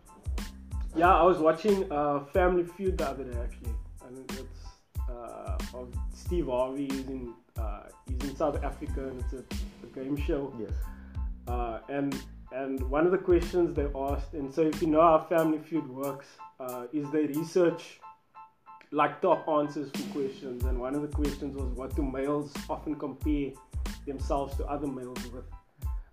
yeah 0.96 1.16
i 1.16 1.22
was 1.22 1.38
watching 1.38 1.92
uh 1.92 2.26
family 2.34 2.64
feud 2.64 2.98
the 2.98 3.08
other 3.08 3.24
day 3.24 3.38
actually 3.44 3.74
uh, 5.10 5.58
of 5.74 5.94
Steve 6.14 6.48
Harvey. 6.48 6.88
He's 6.88 7.08
in 7.08 7.34
uh, 7.58 7.84
he's 8.08 8.30
in 8.30 8.36
South 8.36 8.64
Africa 8.64 9.08
and 9.08 9.22
it's 9.22 9.34
a, 9.34 9.44
a 9.84 10.04
game 10.04 10.18
show. 10.18 10.54
Yes. 10.60 10.72
Uh, 11.48 11.80
and 11.90 12.16
and 12.52 12.82
one 12.90 13.06
of 13.06 13.12
the 13.12 13.18
questions 13.18 13.76
they 13.76 13.88
asked, 13.96 14.34
and 14.34 14.54
so 14.54 14.62
if 14.62 14.82
you 14.82 14.88
know 14.88 15.02
how 15.02 15.26
Family 15.28 15.60
Feud 15.60 15.88
works, 15.90 16.28
uh, 16.60 16.88
is 16.94 17.10
they 17.12 17.26
research 17.28 18.00
like 18.92 19.22
top 19.22 19.48
answers 19.48 19.90
for 19.92 20.20
questions. 20.20 20.64
And 20.64 20.80
one 20.80 20.96
of 20.96 21.02
the 21.02 21.08
questions 21.10 21.56
was, 21.56 21.66
what 21.74 21.96
do 21.96 22.04
males 22.04 22.54
often 22.70 22.96
compare 22.96 23.52
themselves 24.06 24.56
to 24.58 24.66
other 24.66 24.88
males 24.88 25.20
with? 25.32 25.44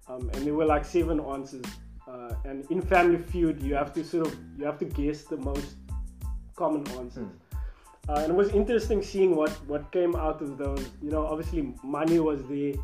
Um, 0.09 0.30
and 0.35 0.44
there 0.44 0.54
were 0.54 0.66
like 0.66 0.85
seven 0.85 1.20
answers. 1.20 1.64
Uh, 2.07 2.35
and 2.44 2.70
in 2.70 2.83
Family 2.83 3.18
Feud, 3.18 3.62
you 3.62 3.74
have 3.74 3.92
to 3.94 4.04
sort 4.04 4.26
of 4.26 4.37
you 4.59 4.64
have 4.64 4.78
to 4.78 4.85
guess 4.85 5.22
the 5.22 5.37
most 5.37 5.76
common 6.57 6.87
answers. 6.98 7.26
Mm. 7.26 7.43
Uh, 8.08 8.14
and 8.14 8.30
it 8.30 8.34
was 8.34 8.50
interesting 8.50 9.02
seeing 9.02 9.34
what, 9.34 9.50
what 9.66 9.90
came 9.90 10.14
out 10.14 10.42
of 10.42 10.58
those. 10.58 10.90
You 11.02 11.10
know, 11.10 11.26
obviously 11.26 11.72
money 11.82 12.20
was 12.20 12.44
there, 12.46 12.74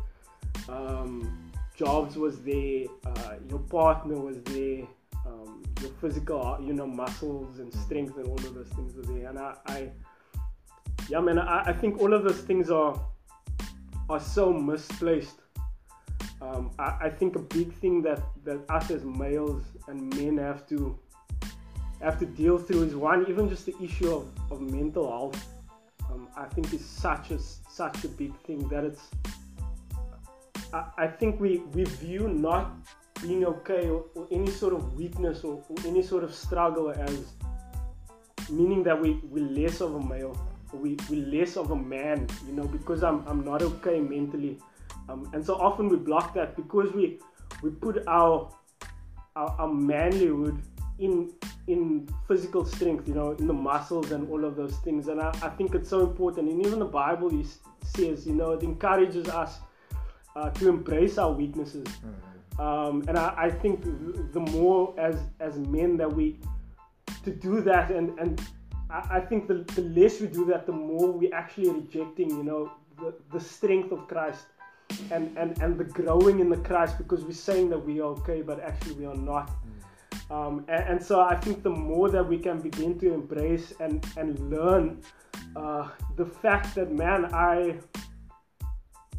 um, 0.67 1.51
jobs 1.75 2.15
was 2.17 2.41
there, 2.41 2.85
uh, 3.05 3.35
your 3.49 3.59
partner 3.59 4.19
was 4.19 4.41
there, 4.43 4.87
um, 5.27 5.61
your 5.79 5.91
physical, 6.01 6.45
uh, 6.45 6.59
you 6.59 6.73
know, 6.73 6.87
muscles 6.87 7.59
and 7.59 7.71
strength 7.73 8.17
and 8.17 8.27
all 8.27 8.35
of 8.35 8.53
those 8.55 8.69
things 8.69 8.95
were 8.95 9.03
there. 9.03 9.29
And 9.29 9.37
I, 9.37 9.55
I 9.67 9.91
yeah, 11.07 11.19
man, 11.19 11.37
I, 11.37 11.65
I 11.67 11.73
think 11.73 11.99
all 11.99 12.13
of 12.13 12.23
those 12.23 12.41
things 12.41 12.71
are 12.71 12.99
are 14.09 14.19
so 14.19 14.51
misplaced. 14.51 15.41
Um, 16.41 16.71
I, 16.79 16.97
I 17.01 17.09
think 17.09 17.35
a 17.35 17.39
big 17.39 17.71
thing 17.73 18.01
that, 18.01 18.21
that 18.43 18.59
us 18.69 18.89
as 18.89 19.05
males 19.05 19.63
and 19.87 20.13
men 20.15 20.37
have 20.37 20.67
to 20.69 20.97
have 22.01 22.19
to 22.19 22.25
deal 22.25 22.57
through 22.57 22.83
is 22.83 22.95
one, 22.95 23.25
even 23.29 23.49
just 23.49 23.65
the 23.65 23.75
issue 23.81 24.13
of, 24.13 24.27
of 24.51 24.61
mental 24.61 25.09
health. 25.09 25.47
Um, 26.11 26.27
I 26.35 26.45
think 26.45 26.73
is 26.73 26.83
such 26.83 27.31
a 27.31 27.39
such 27.39 28.03
a 28.03 28.09
big 28.09 28.35
thing 28.45 28.67
that 28.69 28.83
it's. 28.83 29.01
I, 30.73 30.85
I 30.97 31.07
think 31.07 31.39
we 31.39 31.59
we 31.73 31.83
view 31.83 32.27
not 32.27 32.71
being 33.21 33.45
okay 33.45 33.87
or, 33.87 34.05
or 34.15 34.27
any 34.31 34.49
sort 34.49 34.73
of 34.73 34.95
weakness 34.95 35.43
or, 35.43 35.63
or, 35.69 35.75
any 35.85 36.01
sort 36.01 36.23
of 36.23 36.33
struggle 36.33 36.89
as 36.89 37.33
meaning 38.49 38.81
that 38.83 38.99
we 38.99 39.21
we're 39.29 39.47
less 39.47 39.79
of 39.79 39.93
a 39.93 40.03
male 40.03 40.35
we 40.73 40.97
we're 41.09 41.25
less 41.25 41.57
of 41.57 41.71
a 41.71 41.75
man. 41.75 42.27
You 42.47 42.53
know, 42.53 42.63
because 42.65 43.03
I'm 43.03 43.25
I'm 43.27 43.43
not 43.43 43.61
okay 43.61 43.99
mentally. 43.99 44.59
Um, 45.09 45.29
and 45.33 45.45
so 45.45 45.55
often 45.55 45.89
we 45.89 45.97
block 45.97 46.33
that 46.35 46.55
because 46.55 46.91
we 46.93 47.19
we 47.61 47.69
put 47.69 48.03
our 48.07 48.53
our, 49.35 49.49
our 49.59 49.67
manlyhood 49.69 50.61
in 51.01 51.31
in 51.67 52.07
physical 52.27 52.65
strength, 52.65 53.07
you 53.07 53.13
know, 53.13 53.31
in 53.31 53.47
the 53.47 53.53
muscles 53.53 54.11
and 54.11 54.29
all 54.29 54.45
of 54.45 54.55
those 54.55 54.75
things. 54.77 55.07
And 55.07 55.21
I, 55.21 55.29
I 55.41 55.49
think 55.49 55.75
it's 55.75 55.89
so 55.89 56.01
important. 56.01 56.49
And 56.49 56.65
even 56.65 56.79
the 56.79 56.85
Bible 56.85 57.39
is, 57.39 57.59
says, 57.83 58.25
you 58.25 58.33
know, 58.33 58.51
it 58.51 58.63
encourages 58.63 59.27
us 59.27 59.59
uh, 60.35 60.49
to 60.51 60.69
embrace 60.69 61.17
our 61.17 61.31
weaknesses. 61.31 61.87
Mm-hmm. 61.87 62.61
Um, 62.61 63.03
and 63.07 63.17
I, 63.17 63.33
I, 63.37 63.49
think 63.49 63.83
the 64.33 64.39
more 64.39 64.93
as 64.99 65.17
as 65.39 65.57
men 65.57 65.97
that 65.97 66.11
we 66.11 66.37
to 67.23 67.31
do 67.31 67.61
that, 67.61 67.91
and 67.91 68.17
and 68.19 68.41
I, 68.89 69.17
I 69.17 69.19
think 69.21 69.47
the, 69.47 69.65
the 69.75 69.81
less 69.81 70.19
we 70.21 70.27
do 70.27 70.45
that, 70.45 70.65
the 70.65 70.73
more 70.73 71.11
we're 71.11 71.33
actually 71.33 71.69
rejecting, 71.69 72.29
you 72.29 72.43
know, 72.43 72.71
the, 72.99 73.13
the 73.31 73.39
strength 73.39 73.91
of 73.91 74.07
Christ 74.07 74.45
and, 75.11 75.35
and, 75.37 75.57
and 75.61 75.77
the 75.77 75.85
growing 75.85 76.39
in 76.39 76.49
the 76.49 76.57
Christ 76.57 76.97
because 76.97 77.23
we're 77.23 77.33
saying 77.33 77.69
that 77.69 77.79
we 77.79 77.99
are 77.99 78.11
okay, 78.19 78.41
but 78.41 78.59
actually 78.59 78.95
we 78.95 79.05
are 79.05 79.15
not. 79.15 79.47
Mm. 79.47 79.70
Um, 80.31 80.63
and, 80.69 80.83
and, 80.89 81.03
so 81.03 81.19
I 81.19 81.35
think 81.35 81.61
the 81.61 81.69
more 81.69 82.09
that 82.09 82.25
we 82.25 82.37
can 82.37 82.61
begin 82.61 82.97
to 82.99 83.13
embrace 83.13 83.73
and, 83.81 84.05
and 84.15 84.39
learn 84.49 85.01
uh, 85.57 85.89
the 86.15 86.25
fact 86.25 86.73
that, 86.75 86.89
man, 86.89 87.25
I, 87.33 87.75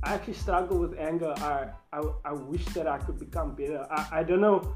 I 0.03 0.15
actually 0.15 0.35
struggle 0.35 0.79
with 0.79 0.99
anger. 0.99 1.35
I, 1.37 1.69
I, 1.93 2.03
I 2.25 2.33
wish 2.33 2.65
that 2.77 2.87
I 2.87 2.97
could 2.97 3.19
become 3.19 3.55
better. 3.55 3.87
I, 3.91 4.21
I 4.21 4.23
don't 4.23 4.41
know 4.41 4.75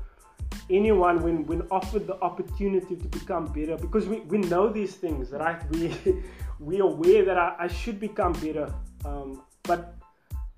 anyone 0.68 1.22
when, 1.22 1.46
when 1.46 1.62
offered 1.70 2.06
the 2.06 2.20
opportunity 2.20 2.96
to 2.96 3.08
become 3.08 3.46
better 3.46 3.78
because 3.78 4.06
we, 4.06 4.20
we 4.20 4.36
know 4.36 4.68
these 4.68 4.94
things, 4.94 5.30
right? 5.30 5.62
We, 5.70 5.96
we're 6.60 6.82
aware 6.82 7.24
that 7.24 7.38
I, 7.38 7.56
I 7.60 7.68
should 7.68 7.98
become 7.98 8.34
better. 8.34 8.70
Um, 9.06 9.42
but 9.62 9.94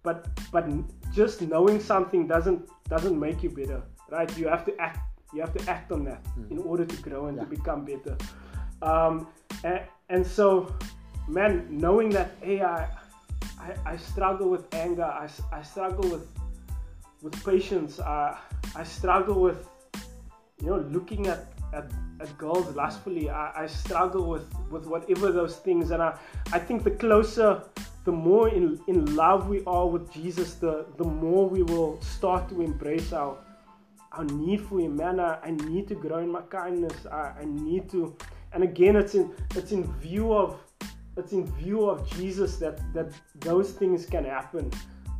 but 0.02 0.28
but 0.52 0.66
just 1.12 1.42
knowing 1.42 1.80
something 1.80 2.26
doesn't 2.26 2.68
doesn't 2.88 3.18
make 3.18 3.42
you 3.42 3.50
better 3.50 3.82
right 4.10 4.36
you 4.38 4.46
have 4.48 4.64
to 4.64 4.76
act 4.80 5.00
you 5.32 5.40
have 5.40 5.52
to 5.52 5.70
act 5.70 5.92
on 5.92 6.04
that 6.04 6.22
mm. 6.24 6.50
in 6.50 6.58
order 6.58 6.84
to 6.84 6.96
grow 7.02 7.26
and 7.26 7.36
yeah. 7.36 7.44
to 7.44 7.48
become 7.48 7.84
better 7.84 8.16
um, 8.82 9.26
and, 9.64 9.80
and 10.08 10.26
so 10.26 10.74
man 11.26 11.66
knowing 11.70 12.10
that 12.10 12.30
hey 12.42 12.62
I, 12.62 12.88
I, 13.60 13.74
I 13.92 13.96
struggle 13.96 14.48
with 14.48 14.72
anger 14.74 15.04
I, 15.04 15.28
I 15.52 15.62
struggle 15.62 16.08
with 16.10 16.26
with 17.22 17.44
patience 17.44 18.00
I, 18.00 18.38
I 18.74 18.84
struggle 18.84 19.40
with 19.40 19.68
you 20.60 20.68
know 20.68 20.78
looking 20.90 21.26
at 21.26 21.52
at, 21.74 21.90
at 22.20 22.38
girls 22.38 22.74
lustfully 22.74 23.28
I, 23.28 23.64
I 23.64 23.66
struggle 23.66 24.28
with 24.28 24.46
with 24.70 24.86
whatever 24.86 25.32
those 25.32 25.56
things 25.56 25.90
and 25.90 26.02
I, 26.02 26.16
I 26.52 26.58
think 26.58 26.84
the 26.84 26.92
closer 26.92 27.62
the 28.08 28.12
more 28.12 28.48
in, 28.48 28.80
in 28.86 29.16
love 29.16 29.50
we 29.50 29.62
are 29.66 29.86
with 29.86 30.10
Jesus, 30.10 30.54
the, 30.54 30.86
the 30.96 31.04
more 31.04 31.46
we 31.46 31.62
will 31.62 32.00
start 32.00 32.48
to 32.48 32.62
embrace 32.62 33.12
our, 33.12 33.36
our 34.12 34.24
need 34.24 34.60
for 34.60 34.80
Him. 34.80 34.96
Man, 34.96 35.20
I, 35.20 35.38
I 35.42 35.50
need 35.50 35.88
to 35.88 35.94
grow 35.94 36.18
in 36.18 36.30
my 36.30 36.42
kindness. 36.42 37.06
I, 37.06 37.32
I 37.40 37.44
need 37.44 37.90
to, 37.90 38.16
and 38.52 38.62
again, 38.62 38.96
it's 38.96 39.14
in 39.14 39.32
it's 39.54 39.72
in 39.72 39.84
view 39.98 40.32
of 40.32 40.58
it's 41.16 41.32
in 41.32 41.46
view 41.52 41.88
of 41.88 42.08
Jesus 42.10 42.56
that 42.56 42.80
that 42.94 43.12
those 43.40 43.72
things 43.72 44.06
can 44.06 44.24
happen. 44.24 44.70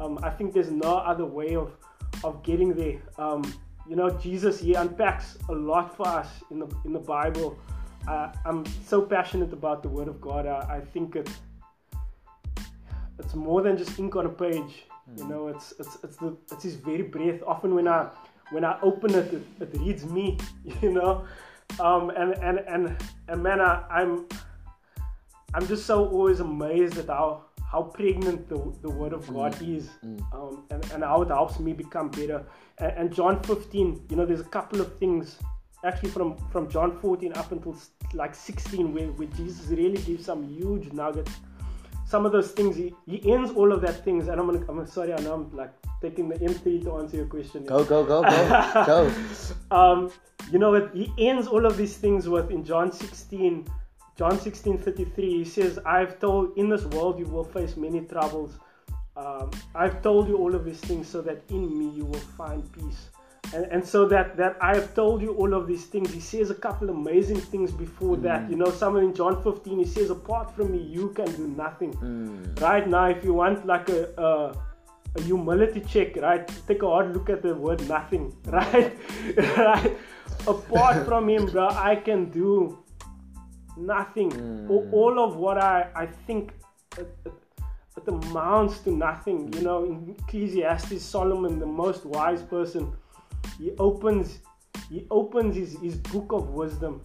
Um, 0.01 0.19
I 0.23 0.31
think 0.31 0.55
there's 0.55 0.71
no 0.71 0.97
other 0.99 1.27
way 1.27 1.57
of 1.57 1.77
of 2.25 2.43
getting 2.43 2.75
there. 2.75 2.99
Um, 3.19 3.43
you 3.89 3.97
know, 3.97 4.11
Jesus 4.11 4.61
he 4.61 4.75
unpacks 4.75 5.39
a 5.49 5.53
lot 5.53 5.97
for 5.97 6.07
us 6.07 6.29
in 6.51 6.59
the 6.59 6.69
in 6.85 6.93
the 6.93 7.01
Bible. 7.01 7.59
Uh, 8.07 8.33
I'm 8.47 8.65
so 8.87 9.03
passionate 9.03 9.53
about 9.53 9.83
the 9.83 9.89
Word 9.89 10.09
of 10.09 10.21
God. 10.21 10.47
I, 10.47 10.77
I 10.77 10.81
think 10.81 11.17
it 11.17 11.29
it's 13.19 13.35
more 13.35 13.63
than 13.63 13.77
just 13.77 13.99
ink 13.99 14.17
on 14.17 14.27
a 14.27 14.29
page. 14.29 14.85
Mm. 15.11 15.19
You 15.19 15.25
hmm. 15.25 15.31
know, 15.31 15.49
it's 15.49 15.75
it's 15.79 15.99
it's 16.03 16.17
the 16.17 16.37
it's 16.53 16.63
his 16.63 16.77
very 16.77 17.03
breath. 17.03 17.43
Often 17.47 17.75
when 17.75 17.89
I 17.89 18.09
when 18.51 18.65
I 18.65 18.79
open 18.83 19.15
it, 19.15 19.33
it, 19.33 19.43
it 19.61 19.71
reads 19.75 20.05
me. 20.05 20.39
You 20.83 20.93
know, 20.93 21.25
um, 21.81 22.11
and 22.11 22.35
and 22.35 22.59
and 22.61 22.97
and 23.29 23.43
man, 23.43 23.61
I, 23.61 23.85
I'm 23.91 24.27
I'm 25.55 25.67
just 25.67 25.87
so 25.87 26.09
always 26.09 26.41
amazed 26.41 26.99
at 26.99 27.07
how 27.09 27.45
how 27.71 27.83
pregnant 27.83 28.49
the, 28.49 28.73
the 28.83 28.91
word 28.91 29.13
of 29.13 29.27
God 29.33 29.55
mm. 29.57 29.77
is, 29.77 29.91
mm. 30.05 30.21
Um, 30.33 30.65
and, 30.71 30.83
and 30.93 31.05
how 31.05 31.21
it 31.23 31.29
helps 31.29 31.61
me 31.61 31.75
become 31.75 32.09
better. 32.09 32.43
And, 32.79 32.93
and, 32.93 33.15
John 33.15 33.43
15, 33.43 34.07
you 34.09 34.17
know, 34.17 34.25
there's 34.25 34.41
a 34.41 34.45
couple 34.45 34.81
of 34.81 34.99
things 34.99 35.37
actually 35.85 36.11
from 36.11 36.37
from 36.51 36.69
John 36.69 36.99
14 36.99 37.33
up 37.35 37.53
until 37.53 37.77
like 38.15 38.35
16 38.35 38.93
where, 38.93 39.09
where 39.09 39.29
Jesus 39.29 39.67
really 39.69 40.01
gives 40.03 40.25
some 40.25 40.43
huge 40.43 40.93
nuggets 40.93 41.31
some 42.05 42.27
of 42.27 42.33
those 42.33 42.51
things 42.51 42.75
he, 42.75 42.95
he 43.07 43.33
ends 43.33 43.53
all 43.53 43.73
of 43.73 43.81
that 43.83 44.05
things 44.05 44.29
and 44.29 44.41
I'm 44.41 44.47
gonna 44.47 44.65
I'm 44.69 44.87
sorry 44.87 45.13
I 45.13 45.21
know 45.21 45.35
I'm 45.35 45.57
like 45.57 45.71
taking 46.01 46.29
the 46.29 46.37
M3 46.37 46.83
to 46.85 46.99
answer 46.99 47.17
your 47.17 47.27
question. 47.27 47.65
Go 47.65 47.85
go 47.85 48.05
go 48.05 48.23
go 48.23 48.85
go. 48.87 49.13
Um, 49.71 50.11
you 50.51 50.59
know 50.59 50.71
what 50.71 50.95
he 50.95 51.13
ends 51.19 51.47
all 51.47 51.67
of 51.67 51.77
these 51.77 51.97
things 51.97 52.29
with 52.29 52.51
in 52.51 52.65
John 52.65 52.93
16, 52.93 53.67
John 54.17 54.39
16 54.39 54.79
33. 54.79 55.39
He 55.39 55.45
says, 55.45 55.79
"I've 55.85 56.19
told 56.19 56.57
in 56.57 56.69
this 56.69 56.85
world 56.87 57.19
you 57.19 57.27
will 57.27 57.45
face 57.45 57.77
many 57.77 58.01
troubles. 58.03 58.59
Um, 59.17 59.51
I've 59.75 60.01
told 60.03 60.29
you 60.29 60.37
all 60.37 60.55
of 60.55 60.65
these 60.65 60.81
things 60.81 61.09
so 61.09 61.21
that 61.23 61.43
in 61.51 61.79
me 61.79 61.91
you 61.91 62.05
will 62.05 62.27
find 62.37 62.73
peace." 62.73 63.11
And, 63.55 63.65
and 63.67 63.87
so 63.87 64.07
that 64.09 64.37
that 64.37 64.57
I 64.61 64.75
have 64.75 64.95
told 64.95 65.23
you 65.23 65.35
all 65.35 65.55
of 65.55 65.67
these 65.67 65.87
things. 65.87 66.13
He 66.13 66.21
says 66.21 66.51
a 66.51 66.55
couple 66.55 66.91
amazing 66.91 67.41
things 67.41 67.73
before 67.73 68.17
mm. 68.17 68.23
that. 68.23 68.51
You 68.51 68.57
know, 68.57 68.71
somewhere 68.71 69.03
in 69.03 69.15
John 69.15 69.43
15, 69.43 69.79
he 69.79 69.85
says, 69.85 70.11
"Apart 70.11 70.55
from 70.55 70.73
me, 70.73 70.83
you 70.83 71.09
can 71.11 71.31
do 71.37 71.49
nothing." 71.49 71.93
Mm. 71.95 72.61
Right 72.61 72.87
now, 72.89 73.07
if 73.07 73.25
you 73.25 73.35
want 73.35 73.67
like 73.67 73.89
a, 73.89 74.13
a, 74.19 74.25
a 74.25 74.68
humility 75.21 75.81
check, 75.81 76.17
right, 76.17 76.47
take 76.67 76.83
a 76.83 76.87
hard 76.87 77.15
look 77.15 77.31
at 77.31 77.43
the 77.43 77.55
word 77.55 77.87
"nothing." 77.89 78.35
Right, 78.47 78.97
right. 79.37 79.97
Apart 80.47 81.05
from 81.05 81.29
him, 81.29 81.47
bro, 81.47 81.69
I 81.69 81.97
can 81.97 82.31
do 82.31 82.79
nothing. 83.77 84.31
Mm. 84.31 84.93
All, 84.93 85.19
of 85.19 85.37
what 85.37 85.59
I 85.59 85.89
I 85.95 86.07
think. 86.07 86.53
It, 86.97 87.17
it, 87.25 87.33
it 87.97 88.09
amounts 88.09 88.79
to 88.81 88.93
nothing, 88.93 89.53
you 89.55 89.63
know. 89.63 89.85
In 89.85 90.15
Ecclesiastes, 90.19 91.03
Solomon, 91.03 91.59
the 91.59 91.67
most 91.67 92.07
wise 92.07 92.43
person, 92.43 92.93
he 93.59 93.73
opens 93.79 94.39
he 94.91 95.07
opens 95.11 95.57
his, 95.57 95.79
his 95.81 95.97
book 95.97 96.33
of 96.33 96.51
wisdom 96.51 97.03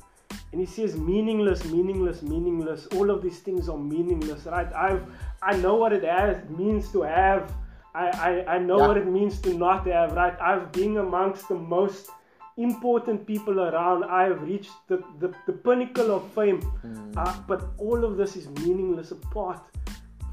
and 0.52 0.62
he 0.62 0.65
says 0.65 0.95
meaningless 0.95 1.65
meaningless 1.65 2.21
meaningless 2.21 2.88
all 2.95 3.10
of 3.10 3.21
these 3.21 3.39
things 3.39 3.67
are 3.67 3.78
meaningless 3.78 4.45
right 4.45 4.71
i've 4.73 5.04
i 5.41 5.56
know 5.58 5.76
what 5.76 5.91
it 5.91 6.04
has, 6.04 6.38
means 6.49 6.91
to 6.91 7.02
have 7.02 7.52
i 7.93 8.08
i, 8.27 8.56
I 8.56 8.58
know 8.60 8.79
yeah. 8.79 8.88
what 8.88 8.97
it 8.97 9.08
means 9.08 9.39
to 9.41 9.53
not 9.53 9.88
have 9.88 10.13
right 10.13 10.39
i've 10.41 10.71
been 10.71 10.97
amongst 10.97 11.47
the 11.47 11.56
most 11.56 12.10
important 12.58 13.25
people 13.25 13.60
around 13.60 14.03
i 14.06 14.23
have 14.23 14.41
reached 14.41 14.71
the 14.88 14.97
the, 15.19 15.34
the 15.47 15.53
pinnacle 15.53 16.12
of 16.12 16.32
fame 16.34 16.62
mm. 16.62 17.13
uh, 17.17 17.36
but 17.47 17.71
all 17.77 18.03
of 18.03 18.17
this 18.17 18.36
is 18.36 18.47
meaningless 18.62 19.12
apart 19.12 19.62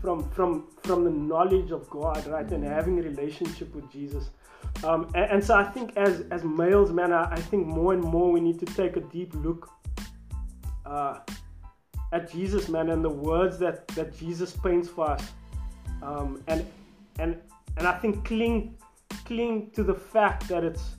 from 0.03 0.29
from 0.31 0.67
from 0.83 1.05
the 1.05 1.11
knowledge 1.11 1.71
of 1.71 1.89
god 1.91 2.27
right 2.27 2.49
mm. 2.49 2.55
and 2.55 2.65
having 2.65 2.99
a 2.99 3.03
relationship 3.03 3.75
with 3.75 3.91
jesus 3.91 4.31
um, 4.85 5.11
and, 5.15 5.31
and, 5.33 5.45
so 5.45 5.55
I 5.55 5.65
think 5.65 5.97
as 5.97 6.23
as 6.31 6.45
males, 6.45 6.91
man, 6.91 7.13
I, 7.13 7.33
I, 7.33 7.41
think 7.41 7.67
more 7.67 7.93
and 7.93 8.03
more 8.03 8.31
we 8.33 8.41
need 8.41 8.59
to 8.61 8.67
take 8.67 8.97
a 8.97 9.01
deep 9.01 9.35
look 9.35 9.71
uh, 10.87 11.19
at 12.13 12.31
Jesus, 12.33 12.69
man, 12.69 12.91
and 12.91 13.05
the 13.05 13.11
words 13.11 13.59
that 13.59 13.87
that 13.89 14.17
Jesus 14.17 14.53
paints 14.53 14.89
for 14.89 15.11
us, 15.11 15.31
um, 16.03 16.43
and 16.47 16.67
and 17.19 17.41
and 17.77 17.87
I 17.87 17.99
think 17.99 18.25
cling 18.25 18.77
cling 19.25 19.71
to 19.73 19.83
the 19.83 19.95
fact 19.95 20.49
that 20.49 20.65
it's 20.65 20.97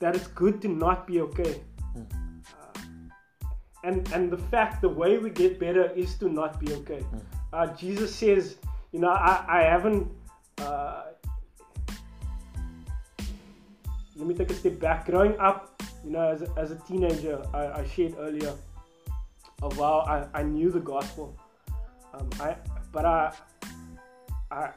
that 0.00 0.16
it's 0.16 0.26
good 0.28 0.60
to 0.62 0.68
not 0.68 1.06
be 1.06 1.20
okay. 1.20 1.60
Uh, 1.96 2.80
and 3.84 4.10
and 4.12 4.30
the 4.30 4.38
fact 4.38 4.82
the 4.82 4.88
way 4.88 5.18
we 5.18 5.30
get 5.30 5.58
better 5.58 5.90
is 5.92 6.14
to 6.18 6.28
not 6.28 6.58
be 6.60 6.72
okay. 6.74 7.00
Hmm. 7.00 7.18
Uh, 7.52 7.66
Jesus 7.76 8.14
says, 8.14 8.56
you 8.92 9.00
know, 9.00 9.10
I, 9.10 9.44
I 9.46 9.62
haven't 9.62 10.10
uh, 10.58 11.02
let 14.16 14.26
me 14.26 14.34
take 14.34 14.50
a 14.50 14.54
step 14.54 14.78
back. 14.78 15.06
Growing 15.06 15.38
up, 15.38 15.82
you 16.04 16.10
know, 16.10 16.28
as 16.28 16.42
a, 16.42 16.48
as 16.56 16.70
a 16.70 16.76
teenager, 16.76 17.42
I, 17.52 17.80
I 17.80 17.86
shared 17.86 18.14
earlier 18.18 18.54
of 19.62 19.76
how 19.76 20.00
I, 20.00 20.40
I 20.40 20.42
knew 20.42 20.70
the 20.70 20.80
gospel. 20.80 21.36
Um, 22.14 22.28
I, 22.40 22.56
but 22.92 23.04
I, 23.04 23.32
I, 24.50 24.70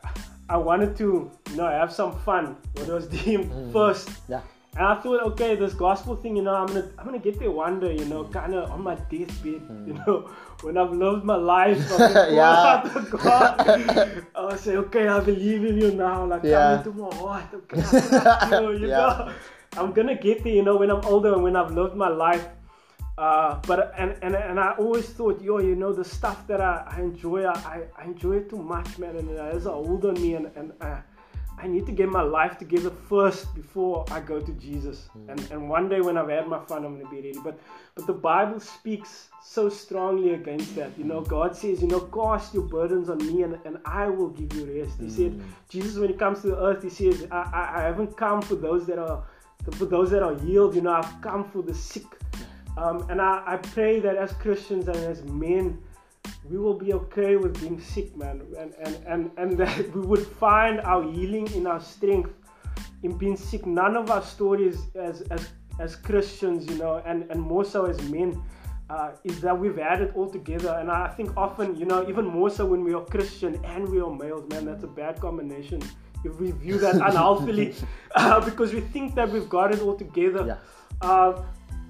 I 0.50 0.58
wanted 0.58 0.96
to, 0.98 1.32
you 1.50 1.56
know, 1.56 1.68
have 1.68 1.92
some 1.92 2.18
fun. 2.20 2.58
What 2.74 2.88
was 2.88 3.08
deemed 3.24 3.52
mm. 3.52 3.74
first. 3.74 4.10
Yeah. 4.28 4.42
And 4.78 4.86
I 4.86 4.96
thought, 4.96 5.24
okay, 5.32 5.56
this 5.56 5.74
gospel 5.74 6.18
thing, 6.18 6.36
you 6.36 6.42
know, 6.42 6.54
I'm 6.54 6.68
gonna 6.68 6.90
I'm 6.98 7.06
gonna 7.06 7.20
get 7.20 7.40
there 7.40 7.52
one 7.52 7.80
day, 7.80 7.96
you 7.98 8.04
know, 8.06 8.26
kind 8.26 8.54
of 8.54 8.70
on 8.72 8.84
my 8.84 8.96
deathbed, 8.96 9.62
mm. 9.62 9.88
you 9.88 9.94
know, 9.94 10.30
when 10.64 10.78
I've 10.78 10.92
lived 10.92 11.24
my 11.24 11.38
life, 11.38 11.80
yeah. 12.00 12.84
God, 13.10 14.26
I'll 14.36 14.58
say, 14.58 14.76
okay, 14.76 15.08
I 15.08 15.22
believe 15.22 15.64
in 15.64 15.80
you 15.80 15.92
now, 15.92 16.26
like 16.26 16.44
yeah. 16.44 16.84
come 16.84 16.94
into 16.94 17.04
my 17.04 17.16
heart, 17.16 17.54
okay, 17.54 18.62
you, 18.64 18.72
you 18.80 18.88
yeah. 18.90 18.98
know, 18.98 19.34
I'm 19.78 19.94
gonna 19.94 20.16
get 20.16 20.44
there, 20.44 20.54
you 20.54 20.64
know, 20.64 20.76
when 20.76 20.92
I'm 20.92 21.06
older 21.06 21.34
and 21.34 21.44
when 21.44 21.56
I've 21.56 21.72
lived 21.72 21.96
my 21.96 22.10
life. 22.10 22.46
Uh, 23.18 23.62
but 23.66 23.94
and, 23.98 24.18
and 24.22 24.36
and 24.36 24.60
I 24.60 24.72
always 24.72 25.08
thought, 25.08 25.42
yo, 25.42 25.60
you 25.60 25.76
know, 25.76 25.94
the 25.94 26.04
stuff 26.04 26.46
that 26.48 26.60
I, 26.60 26.84
I 26.98 27.00
enjoy, 27.00 27.46
I, 27.46 27.84
I 27.98 28.04
enjoy 28.04 28.38
it 28.38 28.50
too 28.50 28.58
much, 28.58 28.98
man, 28.98 29.16
and 29.16 29.30
it 29.30 29.40
has 29.40 29.66
a 29.66 29.72
hold 29.72 30.04
on 30.06 30.16
me, 30.16 30.36
and 30.36 30.52
and 30.58 30.74
uh, 30.82 30.98
I 31.58 31.68
need 31.68 31.86
to 31.86 31.94
get 31.94 32.10
my 32.10 32.22
life 32.22 32.58
together 32.58 32.90
first 32.90 33.56
before 33.56 34.04
I 34.12 34.20
go 34.20 34.42
to 34.42 34.52
Jesus. 34.54 35.08
Mm. 35.18 35.30
And 35.30 35.52
and 35.52 35.70
one 35.70 35.88
day 35.88 36.02
when 36.02 36.18
I've 36.18 36.28
had 36.28 36.48
my 36.48 36.60
fun, 36.66 36.84
I'm 36.84 36.98
gonna 36.98 37.10
be 37.10 37.18
ready. 37.18 37.40
But 37.42 37.58
but 37.96 38.06
the 38.06 38.14
Bible 38.14 38.60
speaks 38.60 39.30
so 39.42 39.70
strongly 39.70 40.34
against 40.34 40.76
that. 40.76 40.98
You 40.98 41.06
know, 41.06 41.22
God 41.22 41.56
says, 41.56 41.82
you 41.82 41.88
know, 41.88 42.02
cast 42.02 42.54
your 42.54 42.64
burdens 42.64 43.10
on 43.10 43.20
me, 43.20 43.44
and, 43.44 43.58
and 43.64 43.78
I 43.86 44.10
will 44.10 44.30
give 44.30 44.54
you 44.54 44.66
rest. 44.82 45.00
He 45.00 45.06
mm. 45.06 45.12
said, 45.12 45.42
Jesus, 45.70 45.98
when 45.98 46.10
He 46.10 46.16
comes 46.16 46.42
to 46.42 46.48
the 46.48 46.62
earth, 46.62 46.84
He 46.84 46.90
says, 46.90 47.26
I, 47.32 47.50
I, 47.54 47.80
I 47.80 47.82
haven't 47.84 48.18
come 48.18 48.42
for 48.42 48.56
those 48.56 48.86
that 48.88 49.00
are 49.00 49.24
for 49.72 49.86
those 49.86 50.12
that 50.12 50.22
are 50.22 50.36
healed. 50.36 50.76
You 50.76 50.82
know, 50.82 50.92
I've 50.92 51.22
come 51.22 51.46
for 51.46 51.62
the 51.62 51.74
sick. 51.74 52.04
Um, 52.78 53.10
and 53.10 53.22
I, 53.22 53.44
I 53.46 53.58
pray 53.58 54.00
that 54.02 54.16
as 54.18 54.34
Christians 54.34 54.88
and 54.88 54.98
as 54.98 55.24
men, 55.24 55.80
we 56.50 56.58
will 56.58 56.78
be 56.78 56.94
okay 56.94 57.36
with 57.38 57.60
being 57.62 57.80
sick, 57.80 58.16
man, 58.18 58.42
and, 58.58 58.74
and, 58.84 58.96
and, 59.08 59.32
and 59.38 59.58
that 59.58 59.96
we 59.96 60.02
would 60.02 60.26
find 60.26 60.80
our 60.82 61.04
healing 61.04 61.52
in 61.54 61.68
our 61.68 61.80
strength 61.80 62.34
in 63.04 63.18
being 63.18 63.38
sick. 63.38 63.66
None 63.66 63.96
of 63.96 64.12
our 64.12 64.22
stories 64.22 64.88
as, 64.96 65.22
as, 65.24 65.50
as 65.80 65.96
Christians, 65.96 66.68
you 66.70 66.78
know, 66.78 67.02
and, 67.06 67.30
and 67.32 67.40
more 67.40 67.64
so 67.64 67.86
as 67.86 68.02
men, 68.10 68.42
uh, 68.90 69.12
is 69.24 69.42
that 69.42 69.58
we've 69.58 69.78
had 69.78 70.02
it 70.02 70.12
all 70.16 70.30
together. 70.30 70.78
And 70.80 70.92
I 70.92 71.08
think 71.10 71.36
often, 71.36 71.76
you 71.76 71.86
know, 71.86 72.08
even 72.08 72.26
more 72.26 72.50
so 72.50 72.66
when 72.66 72.84
we 72.84 72.94
are 72.94 73.04
Christian 73.06 73.64
and 73.66 73.88
we 73.90 74.00
are 74.00 74.14
males, 74.14 74.48
man, 74.50 74.66
that's 74.66 74.84
a 74.84 74.88
bad 74.88 75.20
combination 75.20 75.82
if 76.24 76.40
we 76.40 76.52
view 76.52 76.78
that 76.80 76.96
unhealthily 77.10 77.74
uh, 78.16 78.40
because 78.44 78.74
we 78.74 78.82
think 78.82 79.16
that 79.16 79.30
we've 79.30 79.50
got 79.50 79.74
it 79.74 79.82
all 79.82 79.96
together. 79.96 80.46
Yeah. 80.48 81.08
Uh, 81.08 81.44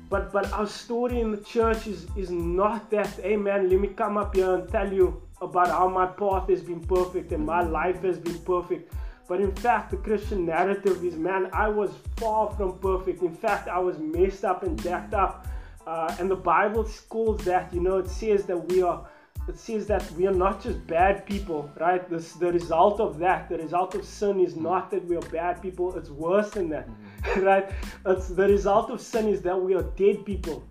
but 0.09 0.31
but 0.31 0.51
our 0.53 0.67
story 0.67 1.19
in 1.19 1.31
the 1.31 1.37
church 1.37 1.87
is 1.87 2.05
is 2.15 2.29
not 2.29 2.89
that 2.91 3.07
hey 3.21 3.35
man 3.35 3.69
let 3.69 3.79
me 3.79 3.87
come 3.87 4.17
up 4.17 4.35
here 4.35 4.55
and 4.55 4.69
tell 4.69 4.91
you 4.91 5.21
about 5.41 5.67
how 5.67 5.87
my 5.87 6.05
path 6.05 6.49
has 6.49 6.61
been 6.61 6.79
perfect 6.79 7.31
and 7.31 7.45
my 7.45 7.61
life 7.61 8.01
has 8.03 8.17
been 8.17 8.39
perfect. 8.39 8.93
But 9.27 9.41
in 9.41 9.53
fact 9.55 9.91
the 9.91 9.97
christian 9.97 10.45
narrative 10.45 11.03
is 11.03 11.15
man 11.15 11.49
i 11.53 11.67
was 11.67 11.91
far 12.17 12.51
from 12.51 12.77
perfect. 12.79 13.21
In 13.23 13.35
fact 13.35 13.67
i 13.67 13.79
was 13.79 13.97
messed 13.97 14.45
up 14.45 14.63
and 14.63 14.81
jacked 14.81 15.13
up. 15.13 15.47
Uh, 15.87 16.15
and 16.19 16.29
the 16.29 16.35
bible 16.35 16.87
calls 17.09 17.43
that. 17.45 17.73
You 17.73 17.81
know 17.81 17.97
it 17.97 18.09
says 18.09 18.45
that 18.45 18.57
we 18.71 18.81
are 18.81 19.07
it 19.47 19.59
says 19.59 19.85
that 19.87 20.09
we 20.13 20.25
are 20.25 20.33
not 20.33 20.61
just 20.61 20.85
bad 20.87 21.25
people, 21.25 21.69
right? 21.79 22.09
This, 22.09 22.33
the 22.33 22.51
result 22.51 22.99
of 22.99 23.19
that, 23.19 23.47
the 23.47 23.57
result 23.57 23.93
of 23.93 24.03
sin 24.03 24.39
is 24.39 24.55
not 24.55 24.89
that 24.91 25.05
we 25.05 25.15
are 25.15 25.27
bad 25.29 25.61
people, 25.61 25.95
it's 25.95 26.09
worse 26.09 26.49
than 26.51 26.69
that, 26.69 26.87
mm-hmm. 26.87 27.41
right? 27.49 27.71
It's 28.07 28.29
the 28.29 28.47
result 28.47 28.89
of 28.89 28.99
sin 28.99 29.27
is 29.27 29.41
that 29.43 29.59
we 29.59 29.75
are 29.75 29.83
dead 29.83 30.25
people. 30.25 30.63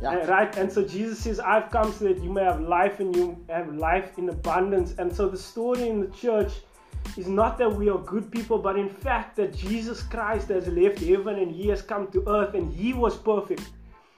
Yeah. 0.00 0.26
Right? 0.26 0.54
And 0.56 0.70
so 0.70 0.84
Jesus 0.84 1.18
says, 1.20 1.38
I've 1.38 1.70
come 1.70 1.92
so 1.92 2.06
that 2.06 2.22
you 2.22 2.30
may 2.30 2.42
have 2.42 2.60
life 2.60 3.00
and 3.00 3.14
you 3.14 3.42
have 3.48 3.72
life 3.74 4.18
in 4.18 4.28
abundance. 4.28 4.94
And 4.98 5.14
so 5.14 5.28
the 5.28 5.38
story 5.38 5.88
in 5.88 6.00
the 6.00 6.08
church 6.08 6.52
is 7.16 7.28
not 7.28 7.58
that 7.58 7.72
we 7.72 7.88
are 7.88 7.98
good 7.98 8.30
people, 8.30 8.58
but 8.58 8.76
in 8.76 8.88
fact 8.88 9.36
that 9.36 9.54
Jesus 9.54 10.02
Christ 10.02 10.48
has 10.48 10.66
left 10.66 10.98
heaven 10.98 11.38
and 11.38 11.50
he 11.50 11.68
has 11.68 11.80
come 11.80 12.10
to 12.10 12.28
earth 12.28 12.54
and 12.54 12.72
he 12.72 12.92
was 12.92 13.16
perfect. 13.16 13.62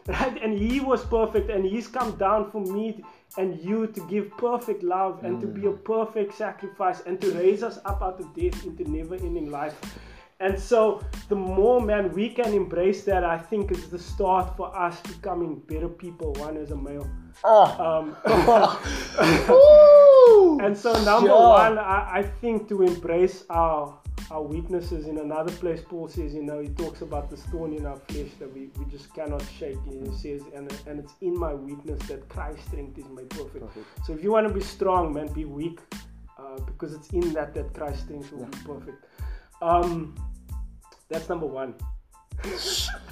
Right? 0.08 0.40
And 0.40 0.56
he 0.56 0.78
was 0.78 1.04
perfect 1.04 1.50
and 1.50 1.64
he's 1.64 1.88
come 1.88 2.12
down 2.12 2.52
for 2.52 2.60
me 2.60 3.02
and 3.38 3.62
you 3.62 3.86
to 3.88 4.00
give 4.08 4.30
perfect 4.38 4.82
love 4.82 5.24
and 5.24 5.38
mm. 5.38 5.40
to 5.40 5.46
be 5.46 5.66
a 5.66 5.72
mm. 5.72 5.84
perfect 5.84 6.34
sacrifice 6.34 7.02
and 7.06 7.20
to 7.20 7.30
raise 7.32 7.62
us 7.62 7.78
up 7.84 8.02
out 8.02 8.20
of 8.20 8.34
death 8.34 8.64
into 8.64 8.90
never 8.90 9.14
ending 9.14 9.50
life. 9.50 9.74
And 10.38 10.58
so, 10.58 11.00
the 11.30 11.34
more, 11.34 11.80
man, 11.80 12.12
we 12.12 12.28
can 12.28 12.52
embrace 12.52 13.04
that, 13.04 13.24
I 13.24 13.38
think 13.38 13.72
is 13.72 13.88
the 13.88 13.98
start 13.98 14.54
for 14.54 14.76
us 14.76 15.00
becoming 15.00 15.60
better 15.60 15.88
people, 15.88 16.34
one 16.34 16.58
as 16.58 16.72
a 16.72 16.76
male. 16.76 17.08
Oh. 17.42 17.72
Um, 17.80 18.14
and 20.62 20.76
so, 20.76 20.92
number 21.04 21.30
one, 21.30 21.78
I, 21.78 22.18
I 22.18 22.22
think 22.22 22.68
to 22.68 22.82
embrace 22.82 23.44
our 23.48 23.98
our 24.30 24.42
weaknesses 24.42 25.06
in 25.06 25.18
another 25.18 25.52
place 25.52 25.80
paul 25.88 26.08
says 26.08 26.34
you 26.34 26.42
know 26.42 26.60
he 26.60 26.68
talks 26.70 27.00
about 27.00 27.30
the 27.30 27.36
thorn 27.36 27.72
in 27.72 27.86
our 27.86 27.96
flesh 28.08 28.30
that 28.38 28.52
we, 28.52 28.70
we 28.78 28.84
just 28.90 29.14
cannot 29.14 29.42
shake. 29.58 29.78
And 29.86 30.06
he 30.06 30.16
says 30.16 30.42
and, 30.54 30.72
and 30.86 30.98
it's 30.98 31.14
in 31.20 31.38
my 31.38 31.54
weakness 31.54 32.00
that 32.08 32.28
christ's 32.28 32.66
strength 32.66 32.98
is 32.98 33.08
made 33.08 33.30
perfect, 33.30 33.66
perfect. 33.66 33.86
so 34.04 34.12
if 34.12 34.22
you 34.22 34.32
want 34.32 34.48
to 34.48 34.52
be 34.52 34.60
strong 34.60 35.12
man 35.12 35.28
be 35.28 35.44
weak 35.44 35.80
uh, 36.38 36.58
because 36.60 36.94
it's 36.94 37.10
in 37.10 37.32
that 37.32 37.54
that 37.54 37.72
christ's 37.74 38.04
strength 38.04 38.32
will 38.32 38.40
yeah. 38.40 38.46
be 38.46 38.58
perfect. 38.64 39.04
Um, 39.62 40.14
that's 41.08 41.28
number 41.28 41.46
one. 41.46 41.74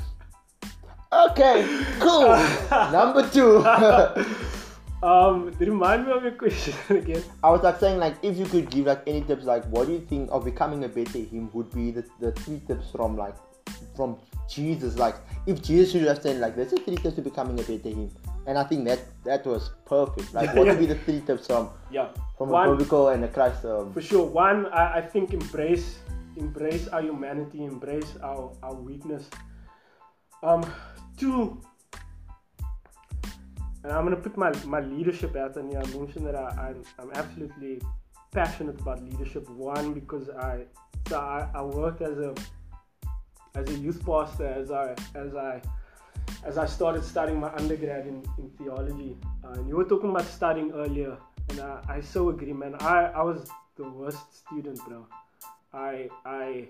Okay 1.15 1.85
cool. 2.01 2.27
Number 2.93 3.29
two 3.31 3.63
Um, 5.03 5.51
remind 5.59 6.07
me 6.07 6.13
of 6.13 6.23
your 6.23 6.33
question 6.33 6.75
again. 6.97 7.23
I 7.43 7.51
was 7.51 7.63
like 7.63 7.79
saying 7.79 7.99
like 7.99 8.17
if 8.23 8.39
you 8.39 8.47
could 8.47 8.71
give 8.71 8.87
like 8.87 9.03
any 9.07 9.21
tips 9.23 9.45
like 9.45 9.65
what 9.67 9.87
do 9.87 9.93
you 9.93 10.01
think 10.01 10.31
of 10.33 10.45
becoming 10.45 10.85
a 10.85 10.89
better 10.89 11.19
him 11.19 11.51
would 11.53 11.71
be 11.75 11.91
the, 11.91 12.05
the 12.21 12.33
three 12.33 12.61
tips 12.67 12.91
from 12.91 13.17
like 13.17 13.35
from 13.97 14.19
Jesus? 14.49 14.97
Like 14.97 15.17
if 15.47 15.63
Jesus 15.63 15.93
should 15.93 16.03
have 16.03 16.23
said 16.23 16.41
like 16.41 16.57
there's 16.57 16.73
a 16.73 16.79
three 16.79 16.97
tips 16.97 17.17
to 17.17 17.23
becoming 17.23 17.59
a 17.61 17.63
better 17.63 17.91
him. 17.91 18.11
And 18.47 18.59
I 18.59 18.65
think 18.65 18.87
that 18.87 19.01
that 19.25 19.45
was 19.47 19.71
perfect. 19.85 20.33
Like 20.33 20.55
what 20.55 20.67
yeah. 20.67 20.73
would 20.73 20.81
be 20.81 20.87
the 20.87 20.99
three 21.01 21.21
tips 21.21 21.49
from 21.49 21.71
yeah. 21.91 22.09
from 22.39 22.49
one, 22.51 22.69
a 22.69 22.73
biblical 22.73 23.09
and 23.09 23.25
a 23.25 23.29
Christ 23.29 23.65
um, 23.65 23.93
for 23.93 24.01
sure. 24.01 24.25
One 24.25 24.67
I, 24.67 24.99
I 24.99 25.01
think 25.03 25.35
embrace 25.35 25.99
embrace 26.37 26.89
our 26.89 27.03
humanity 27.03 27.65
embrace 27.65 28.15
our 28.23 28.53
our 28.63 28.75
weakness. 28.75 29.29
Um 30.43 30.65
two 31.19 31.61
and 33.85 33.93
I'm 33.93 34.05
gonna 34.05 34.17
put 34.17 34.37
my, 34.37 34.51
my 34.65 34.81
leadership 34.81 35.37
out 35.37 35.57
and 35.57 35.71
yeah, 35.71 35.83
I 35.83 35.87
mentioned 35.97 36.27
that 36.27 36.35
I, 36.35 36.71
I'm, 36.71 36.83
I'm 36.99 37.11
absolutely 37.15 37.81
passionate 38.33 38.81
about 38.81 39.05
leadership. 39.05 39.49
One 39.51 39.93
because 39.93 40.31
I 40.31 40.65
so 41.07 41.21
I, 41.21 41.49
I 41.55 41.63
worked 41.63 42.01
as 42.01 42.19
a 42.19 42.35
as 43.55 43.69
a 43.69 43.75
youth 43.75 44.05
pastor 44.05 44.47
as 44.47 44.71
I 44.71 44.95
as 45.15 45.37
I 45.37 45.61
as 46.45 46.59
I 46.59 46.67
started 46.67 47.05
studying 47.05 47.41
my 47.41 47.53
undergrad 47.55 48.07
in, 48.07 48.23
in 48.39 48.51
theology. 48.59 49.17
Uh, 49.45 49.53
and 49.53 49.69
you 49.69 49.77
were 49.77 49.85
talking 49.85 50.11
about 50.11 50.27
studying 50.27 50.73
earlier, 50.73 51.17
and 51.51 51.61
I, 51.61 51.81
I 51.89 52.01
so 52.01 52.31
agree, 52.31 52.53
man. 52.53 52.77
I, 52.81 53.05
I 53.15 53.23
was 53.23 53.49
the 53.77 53.89
worst 53.89 54.35
student, 54.35 54.81
bro. 54.89 55.07
I 55.73 56.09
I 56.25 56.69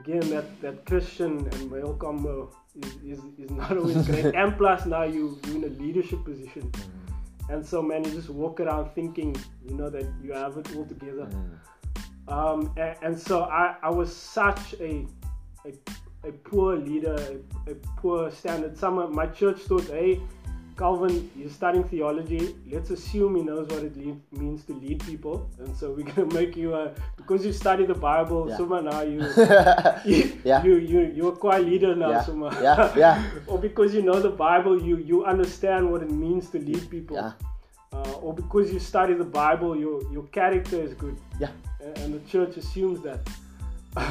again 0.00 0.28
that 0.30 0.60
that 0.60 0.84
Christian 0.84 1.48
and 1.52 1.70
male 1.70 1.94
combo 1.94 2.50
is, 2.82 3.18
is, 3.18 3.24
is 3.38 3.50
not 3.50 3.76
always 3.76 4.06
great. 4.06 4.34
and 4.34 4.56
plus 4.56 4.86
now 4.86 5.04
you 5.04 5.38
you're 5.46 5.56
in 5.56 5.64
a 5.64 5.82
leadership 5.82 6.24
position. 6.24 6.70
Mm. 6.70 7.54
And 7.54 7.66
so 7.66 7.82
man, 7.82 8.04
you 8.04 8.10
just 8.10 8.30
walk 8.30 8.60
around 8.60 8.90
thinking, 8.94 9.36
you 9.66 9.74
know, 9.74 9.90
that 9.90 10.06
you 10.22 10.32
have 10.32 10.56
it 10.56 10.74
all 10.76 10.84
together. 10.84 11.28
Mm. 11.30 11.58
Um, 12.26 12.72
and, 12.78 12.96
and, 13.02 13.18
so 13.18 13.42
I, 13.42 13.76
I 13.82 13.90
was 13.90 14.14
such 14.14 14.74
a, 14.80 15.06
a, 15.66 15.74
a 16.26 16.32
poor 16.32 16.74
leader, 16.74 17.14
a, 17.66 17.72
a 17.72 17.74
poor 17.98 18.30
standard. 18.30 18.78
Some 18.78 18.98
of 18.98 19.12
my 19.12 19.26
church 19.26 19.58
thought, 19.58 19.84
hey, 19.88 20.20
Calvin, 20.76 21.30
you're 21.36 21.50
studying 21.50 21.84
theology. 21.84 22.56
Let's 22.70 22.90
assume 22.90 23.36
he 23.36 23.42
knows 23.42 23.68
what 23.68 23.84
it 23.84 23.96
lead, 23.96 24.20
means 24.32 24.64
to 24.64 24.74
lead 24.74 25.04
people, 25.04 25.48
and 25.58 25.76
so 25.76 25.92
we're 25.92 26.04
gonna 26.04 26.32
make 26.40 26.56
you 26.56 26.74
a 26.74 26.92
because 27.16 27.46
you 27.46 27.52
study 27.52 27.86
the 27.86 27.94
Bible. 27.94 28.48
Yeah. 28.48 28.56
Suma 28.56 28.82
now 28.82 29.02
you, 29.02 29.20
you, 30.04 30.40
yeah. 30.44 30.64
you 30.64 30.76
you 30.76 31.12
you're 31.14 31.36
quite 31.36 31.64
leader 31.64 31.94
now, 31.94 32.10
yeah. 32.10 32.22
Suma. 32.22 32.58
Yeah, 32.60 32.92
yeah. 32.96 33.30
or 33.46 33.58
because 33.58 33.94
you 33.94 34.02
know 34.02 34.20
the 34.20 34.30
Bible, 34.30 34.82
you 34.82 34.98
you 34.98 35.24
understand 35.24 35.90
what 35.90 36.02
it 36.02 36.10
means 36.10 36.50
to 36.50 36.58
lead 36.58 36.90
people. 36.90 37.16
Yeah. 37.16 37.32
Uh, 37.92 38.12
or 38.14 38.34
because 38.34 38.72
you 38.72 38.80
study 38.80 39.14
the 39.14 39.24
Bible, 39.24 39.76
your 39.76 40.02
your 40.12 40.24
character 40.24 40.82
is 40.82 40.94
good. 40.94 41.16
Yeah. 41.38 41.50
And, 41.80 41.98
and 41.98 42.14
the 42.14 42.28
church 42.28 42.56
assumes 42.56 43.00
that, 43.02 43.20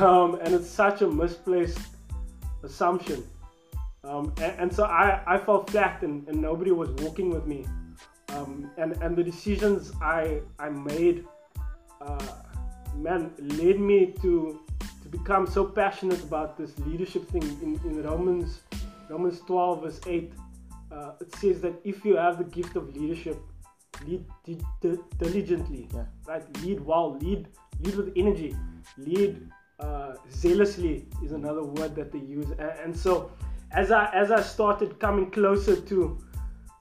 um, 0.01 0.35
and 0.35 0.53
it's 0.53 0.69
such 0.69 1.01
a 1.01 1.07
misplaced 1.07 1.79
assumption. 2.63 3.25
Um, 4.05 4.33
and, 4.41 4.59
and, 4.59 4.73
so 4.73 4.83
I, 4.83 5.21
I 5.25 5.37
felt 5.37 5.69
flat 5.69 6.01
and, 6.01 6.27
and 6.27 6.41
nobody 6.41 6.71
was 6.71 6.89
walking 7.03 7.29
with 7.29 7.45
me. 7.47 7.65
Um, 8.29 8.69
and, 8.77 8.93
and 9.01 9.15
the 9.15 9.23
decisions 9.23 9.91
I, 10.01 10.41
I 10.59 10.69
made, 10.69 11.25
uh, 12.01 12.27
man, 12.97 13.31
led 13.39 13.79
me 13.79 14.13
to, 14.21 14.59
to 15.03 15.09
become 15.09 15.47
so 15.47 15.63
passionate 15.63 16.21
about 16.21 16.57
this 16.57 16.77
leadership 16.79 17.29
thing. 17.29 17.43
In, 17.61 17.79
in 17.89 18.03
Romans, 18.03 18.61
Romans 19.09 19.39
12, 19.47 19.83
verse 19.83 20.01
8, 20.05 20.33
uh, 20.91 21.11
it 21.21 21.33
says 21.35 21.61
that 21.61 21.73
if 21.83 22.03
you 22.03 22.17
have 22.17 22.37
the 22.37 22.43
gift 22.43 22.75
of 22.75 22.93
leadership, 22.95 23.41
lead 24.05 24.25
diligently, 25.17 25.87
yeah. 25.93 26.05
right? 26.27 26.43
Lead 26.63 26.81
well, 26.81 27.17
lead, 27.19 27.47
lead 27.81 27.95
with 27.95 28.11
energy, 28.15 28.55
lead 28.97 29.49
uh, 29.79 30.15
zealously 30.31 31.07
is 31.23 31.31
another 31.31 31.63
word 31.63 31.95
that 31.95 32.11
they 32.11 32.19
use. 32.19 32.49
and, 32.51 32.71
and 32.83 32.97
so, 32.97 33.31
as 33.73 33.91
I 33.91 34.09
as 34.13 34.31
I 34.31 34.41
started 34.41 34.99
coming 34.99 35.31
closer 35.31 35.75
to 35.75 36.17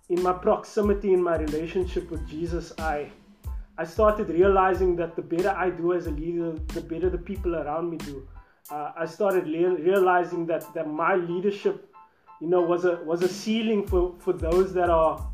in 0.08 0.22
my 0.22 0.32
proximity 0.32 1.12
in 1.12 1.22
my 1.22 1.36
relationship 1.36 2.10
with 2.10 2.28
Jesus, 2.28 2.72
I 2.78 3.10
I 3.78 3.84
started 3.84 4.28
realizing 4.28 4.96
that 4.96 5.16
the 5.16 5.22
better 5.22 5.50
I 5.50 5.70
do 5.70 5.92
as 5.94 6.06
a 6.06 6.10
leader, 6.10 6.52
the 6.68 6.80
better 6.80 7.08
the 7.08 7.18
people 7.18 7.56
around 7.56 7.90
me 7.90 7.96
do. 7.96 8.28
Uh, 8.70 8.92
I 8.96 9.06
started 9.06 9.46
le- 9.46 9.76
realizing 9.76 10.46
that 10.46 10.72
that 10.74 10.88
my 10.88 11.14
leadership 11.14 11.88
you 12.42 12.48
know, 12.48 12.60
was 12.60 12.84
a 12.84 12.96
was 13.04 13.22
a 13.22 13.28
ceiling 13.28 13.86
for 13.86 14.16
for 14.18 14.32
those 14.32 14.74
that 14.74 14.90
are 14.90 15.30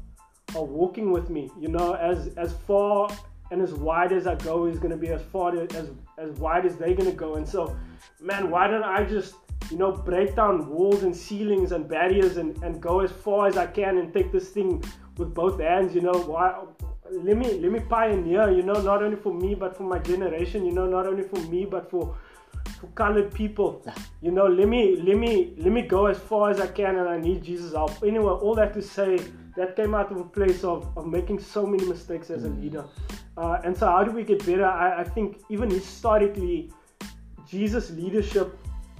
are 0.54 0.64
walking 0.64 1.10
with 1.10 1.30
me. 1.30 1.50
You 1.58 1.68
know, 1.68 1.94
as 1.94 2.28
as 2.36 2.52
far 2.52 3.08
and 3.50 3.62
as 3.62 3.72
wide 3.72 4.12
as 4.12 4.26
I 4.26 4.34
go 4.34 4.66
is 4.66 4.78
going 4.78 4.90
to 4.90 4.98
be 4.98 5.08
as 5.08 5.22
far 5.22 5.56
as 5.58 5.90
as 6.18 6.30
wide 6.38 6.66
as 6.66 6.76
they're 6.76 6.94
going 6.94 7.10
to 7.10 7.16
go. 7.16 7.36
And 7.36 7.48
so, 7.48 7.74
man, 8.20 8.50
why 8.50 8.68
don't 8.68 8.84
I 8.84 9.04
just 9.04 9.36
you 9.70 9.76
know 9.76 9.92
break 9.92 10.34
down 10.34 10.68
walls 10.68 11.02
and 11.02 11.14
ceilings 11.14 11.72
and 11.72 11.88
barriers 11.88 12.36
and 12.36 12.62
and 12.62 12.80
go 12.80 13.00
as 13.00 13.12
far 13.12 13.46
as 13.46 13.56
I 13.56 13.66
can 13.66 13.98
and 13.98 14.12
take 14.12 14.32
this 14.32 14.50
thing 14.50 14.82
with 15.16 15.34
both 15.34 15.60
hands. 15.60 15.94
You 15.94 16.02
know, 16.02 16.14
why? 16.14 16.64
Let 17.10 17.36
me 17.36 17.54
let 17.58 17.72
me 17.72 17.80
pioneer. 17.80 18.50
You 18.50 18.62
know, 18.62 18.80
not 18.80 19.02
only 19.02 19.16
for 19.16 19.34
me 19.34 19.54
but 19.54 19.76
for 19.76 19.84
my 19.84 19.98
generation. 19.98 20.64
You 20.64 20.72
know, 20.72 20.86
not 20.86 21.06
only 21.06 21.22
for 21.22 21.40
me 21.48 21.64
but 21.64 21.90
for 21.90 22.16
for 22.80 22.86
colored 22.88 23.32
people. 23.34 23.84
You 24.22 24.30
know, 24.30 24.46
let 24.46 24.68
me 24.68 24.96
let 24.96 25.16
me 25.16 25.54
let 25.58 25.72
me 25.72 25.82
go 25.82 26.06
as 26.06 26.18
far 26.18 26.50
as 26.50 26.60
I 26.60 26.66
can, 26.66 26.96
and 26.96 27.08
I 27.08 27.18
need 27.18 27.42
Jesus' 27.42 27.72
help. 27.72 28.02
Anyway, 28.02 28.30
all 28.30 28.54
that 28.54 28.74
to 28.74 28.82
say, 28.82 29.18
that 29.56 29.74
came 29.76 29.94
out 29.94 30.10
of 30.12 30.18
a 30.18 30.24
place 30.24 30.64
of, 30.64 30.96
of 30.96 31.06
making 31.06 31.40
so 31.40 31.66
many 31.66 31.84
mistakes 31.84 32.30
as 32.30 32.44
a 32.44 32.48
mm. 32.48 32.62
leader. 32.62 32.84
Uh, 33.36 33.60
and 33.64 33.76
so, 33.76 33.86
how 33.86 34.04
do 34.04 34.10
we 34.12 34.22
get 34.22 34.44
better? 34.46 34.64
I, 34.64 35.00
I 35.00 35.04
think 35.04 35.40
even 35.50 35.70
historically, 35.70 36.72
Jesus' 37.48 37.90
leadership, 37.90 38.56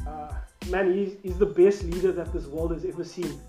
uh, 0.07 0.33
man, 0.69 0.93
he's, 0.93 1.17
he's 1.23 1.39
the 1.39 1.47
best 1.47 1.85
leader 1.85 2.13
that 2.13 2.33
this 2.33 2.47
world 2.47 2.73
has 2.73 2.85
ever 2.85 3.05
seen. 3.05 3.41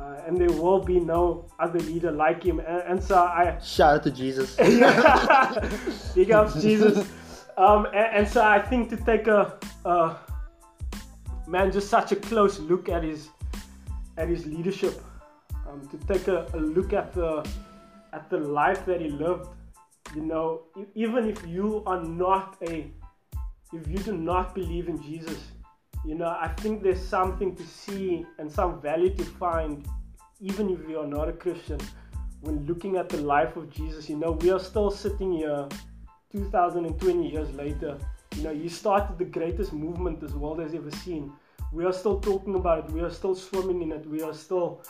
Uh, 0.00 0.20
and 0.26 0.36
there 0.36 0.50
will 0.50 0.80
be 0.80 0.98
no 0.98 1.46
other 1.60 1.78
leader 1.80 2.10
like 2.10 2.42
him. 2.42 2.58
And, 2.58 2.82
and 2.82 3.02
so 3.02 3.16
I 3.16 3.58
shout 3.62 3.94
out 3.94 4.02
to 4.02 4.10
Jesus. 4.10 4.56
Big 6.14 6.32
ups, 6.32 6.60
Jesus. 6.60 7.08
Um, 7.56 7.86
and, 7.86 8.16
and, 8.16 8.28
so 8.28 8.42
I 8.42 8.60
think 8.60 8.90
to 8.90 8.96
take 8.96 9.28
a, 9.28 9.56
a, 9.84 10.16
man 11.46 11.70
just 11.70 11.88
such 11.88 12.10
a 12.10 12.16
close 12.16 12.58
look 12.58 12.88
at 12.88 13.04
his 13.04 13.28
at 14.16 14.28
his 14.28 14.44
leadership, 14.46 15.00
um, 15.68 15.88
to 15.88 15.96
take 16.12 16.26
a, 16.26 16.48
a, 16.54 16.58
look 16.58 16.92
at 16.92 17.12
the 17.12 17.48
at 18.12 18.28
the 18.28 18.38
life 18.38 18.84
that 18.86 19.00
he 19.00 19.08
lived. 19.08 19.48
You 20.16 20.22
know, 20.22 20.62
even 20.96 21.28
if 21.28 21.46
you 21.46 21.84
are 21.86 22.02
not 22.02 22.56
a 22.68 22.90
if 23.72 23.88
you 23.88 23.98
do 23.98 24.16
not 24.16 24.54
believe 24.54 24.88
in 24.88 25.00
Jesus, 25.00 25.38
you 26.04 26.14
know, 26.14 26.36
I 26.40 26.48
think 26.48 26.82
there's 26.82 27.02
something 27.02 27.56
to 27.56 27.62
see 27.64 28.26
and 28.38 28.50
some 28.50 28.80
value 28.80 29.14
to 29.14 29.24
find, 29.24 29.86
even 30.40 30.70
if 30.70 30.88
you 30.88 30.98
are 31.00 31.06
not 31.06 31.28
a 31.28 31.32
Christian, 31.32 31.80
when 32.40 32.66
looking 32.66 32.96
at 32.96 33.08
the 33.08 33.18
life 33.18 33.56
of 33.56 33.70
Jesus. 33.70 34.08
You 34.08 34.16
know, 34.16 34.32
we 34.32 34.50
are 34.50 34.58
still 34.58 34.90
sitting 34.90 35.32
here 35.32 35.66
2020 36.32 37.30
years 37.30 37.50
later, 37.54 37.98
you 38.36 38.42
know, 38.42 38.50
you 38.50 38.68
started 38.68 39.18
the 39.18 39.24
greatest 39.24 39.72
movement 39.72 40.20
this 40.20 40.32
world 40.32 40.58
has 40.58 40.74
ever 40.74 40.90
seen. 40.90 41.32
We 41.72 41.84
are 41.84 41.92
still 41.92 42.20
talking 42.20 42.54
about 42.56 42.84
it. 42.84 42.90
We 42.90 43.00
are 43.00 43.10
still 43.10 43.34
swimming 43.34 43.82
in 43.82 43.92
it. 43.92 44.06
We 44.06 44.22
are 44.22 44.34
still 44.34 44.82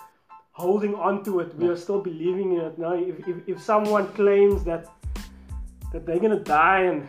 holding 0.53 0.94
on 0.94 1.22
to 1.24 1.40
it. 1.40 1.55
We 1.57 1.68
are 1.68 1.77
still 1.77 2.00
believing 2.00 2.55
in 2.55 2.61
it. 2.61 2.79
Now, 2.79 2.94
if, 2.94 3.27
if, 3.29 3.37
if 3.46 3.62
someone 3.62 4.09
claims 4.14 4.64
that 4.64 4.87
that 5.92 6.05
they're 6.07 6.18
gonna 6.18 6.40
die 6.40 6.81
and 6.81 7.09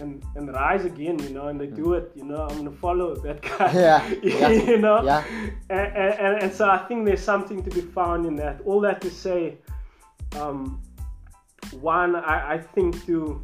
and 0.00 0.22
and 0.34 0.52
rise 0.52 0.84
again, 0.84 1.18
you 1.20 1.30
know, 1.30 1.48
and 1.48 1.60
they 1.60 1.66
do 1.66 1.94
it, 1.94 2.12
you 2.14 2.24
know, 2.24 2.46
I'm 2.48 2.56
gonna 2.56 2.70
follow 2.70 3.14
that 3.26 3.42
guy. 3.42 3.72
Yeah. 3.72 4.14
yeah. 4.22 4.48
you 4.70 4.78
know. 4.78 5.02
Yeah. 5.02 5.24
And, 5.70 5.96
and, 5.96 6.42
and 6.42 6.52
so 6.52 6.68
I 6.68 6.78
think 6.78 7.06
there's 7.06 7.22
something 7.22 7.62
to 7.62 7.70
be 7.70 7.80
found 7.80 8.26
in 8.26 8.36
that. 8.36 8.60
All 8.64 8.80
that 8.82 9.00
to 9.02 9.10
say, 9.10 9.58
um, 10.36 10.82
one, 11.80 12.16
I, 12.16 12.54
I 12.54 12.58
think 12.58 13.04
to 13.06 13.42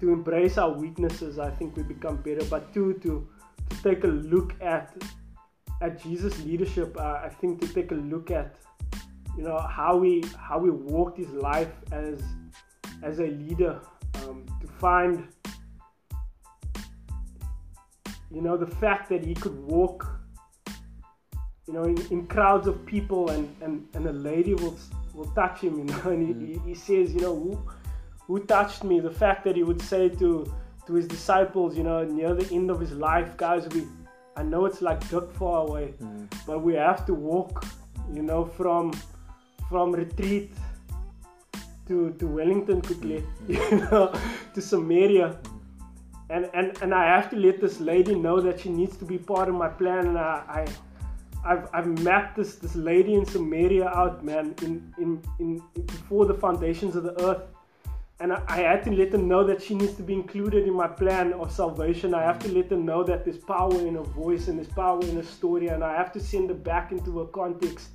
to 0.00 0.12
embrace 0.12 0.58
our 0.58 0.72
weaknesses, 0.72 1.38
I 1.38 1.50
think 1.50 1.76
we 1.76 1.82
become 1.82 2.16
better. 2.16 2.44
But 2.44 2.72
two, 2.74 2.94
to 3.02 3.28
to 3.70 3.82
take 3.82 4.04
a 4.04 4.08
look 4.08 4.54
at 4.60 4.94
at 5.80 6.02
Jesus' 6.02 6.38
leadership, 6.44 6.96
uh, 6.98 7.20
I 7.24 7.28
think 7.28 7.60
to 7.60 7.68
take 7.68 7.90
a 7.90 7.94
look 7.94 8.30
at 8.30 8.56
you 9.36 9.44
know 9.44 9.58
how 9.58 9.96
we 9.96 10.24
how 10.38 10.58
we 10.58 10.70
walked 10.70 11.18
his 11.18 11.30
life 11.30 11.72
as 11.90 12.22
as 13.02 13.18
a 13.18 13.26
leader, 13.26 13.80
um, 14.22 14.44
to 14.60 14.66
find 14.66 15.26
you 18.32 18.40
know 18.40 18.56
the 18.56 18.66
fact 18.66 19.08
that 19.08 19.24
he 19.24 19.34
could 19.34 19.56
walk 19.64 20.06
you 21.66 21.72
know 21.74 21.84
in, 21.84 21.98
in 22.10 22.26
crowds 22.26 22.66
of 22.66 22.84
people 22.86 23.30
and, 23.30 23.54
and 23.60 23.86
and 23.94 24.06
a 24.06 24.12
lady 24.12 24.54
will 24.54 24.76
will 25.14 25.26
touch 25.26 25.60
him, 25.60 25.78
you 25.78 25.84
know, 25.84 26.00
and 26.10 26.26
he, 26.26 26.54
mm. 26.54 26.66
he, 26.66 26.74
says, 26.74 27.12
you 27.14 27.20
know, 27.20 27.34
who, 27.34 27.60
who 28.26 28.44
touched 28.44 28.84
me? 28.84 29.00
The 29.00 29.10
fact 29.10 29.44
that 29.44 29.56
he 29.56 29.62
would 29.62 29.80
say 29.80 30.08
to 30.08 30.52
to 30.86 30.94
his 30.94 31.06
disciples, 31.06 31.76
you 31.76 31.84
know, 31.84 32.02
near 32.04 32.34
the 32.34 32.52
end 32.52 32.68
of 32.68 32.80
his 32.80 32.92
life, 32.92 33.36
guys, 33.36 33.68
we 33.68 33.86
I 34.36 34.42
know 34.42 34.64
it's 34.64 34.82
like 34.82 35.06
dirt 35.08 35.32
far 35.34 35.66
away, 35.66 35.94
mm. 36.02 36.32
but 36.46 36.62
we 36.62 36.74
have 36.74 37.06
to 37.06 37.14
walk, 37.14 37.64
you 38.12 38.22
know, 38.22 38.44
from 38.44 38.92
from 39.68 39.92
retreat 39.92 40.52
to 41.88 42.12
to 42.18 42.26
Wellington 42.26 42.80
quickly, 42.82 43.22
mm. 43.46 43.70
you 43.70 43.76
know, 43.78 44.12
to 44.54 44.60
Samaria. 44.60 45.38
And, 46.32 46.48
and, 46.54 46.76
and 46.82 46.94
I 46.94 47.04
have 47.04 47.28
to 47.30 47.36
let 47.36 47.60
this 47.60 47.78
lady 47.78 48.14
know 48.14 48.40
that 48.40 48.60
she 48.60 48.70
needs 48.70 48.96
to 48.96 49.04
be 49.04 49.18
part 49.18 49.48
of 49.50 49.54
my 49.54 49.68
plan 49.68 50.06
and 50.06 50.18
I, 50.18 50.42
I 50.48 50.66
I've, 51.44 51.68
I've 51.72 51.98
mapped 52.00 52.36
this 52.36 52.54
this 52.56 52.76
lady 52.76 53.14
in 53.14 53.26
Samaria 53.26 53.88
out, 53.88 54.24
man, 54.24 54.54
in, 54.62 54.94
in, 54.98 55.22
in, 55.40 55.62
in 55.74 55.82
before 55.86 56.24
the 56.26 56.34
foundations 56.34 56.94
of 56.94 57.02
the 57.02 57.20
earth. 57.20 57.42
And 58.20 58.32
I, 58.32 58.42
I, 58.46 58.58
had 58.58 58.84
to 58.84 58.92
let 58.92 59.10
them 59.10 59.26
know 59.26 59.42
that 59.44 59.60
she 59.60 59.74
needs 59.74 59.94
to 59.94 60.04
be 60.04 60.12
included 60.12 60.68
in 60.68 60.74
my 60.74 60.86
plan 60.86 61.32
of 61.32 61.50
salvation. 61.50 62.14
I 62.14 62.22
have 62.22 62.38
to 62.40 62.48
let 62.52 62.68
them 62.68 62.86
know 62.86 63.02
that 63.02 63.24
there's 63.24 63.38
power 63.38 63.76
in 63.80 63.96
her 63.96 64.02
voice 64.02 64.46
and 64.46 64.58
there's 64.58 64.68
power 64.68 65.02
in 65.02 65.16
her 65.16 65.24
story. 65.24 65.66
And 65.68 65.82
I 65.82 65.96
have 65.96 66.12
to 66.12 66.20
send 66.20 66.48
her 66.50 66.54
back 66.54 66.92
into 66.92 67.22
a 67.22 67.26
context 67.26 67.88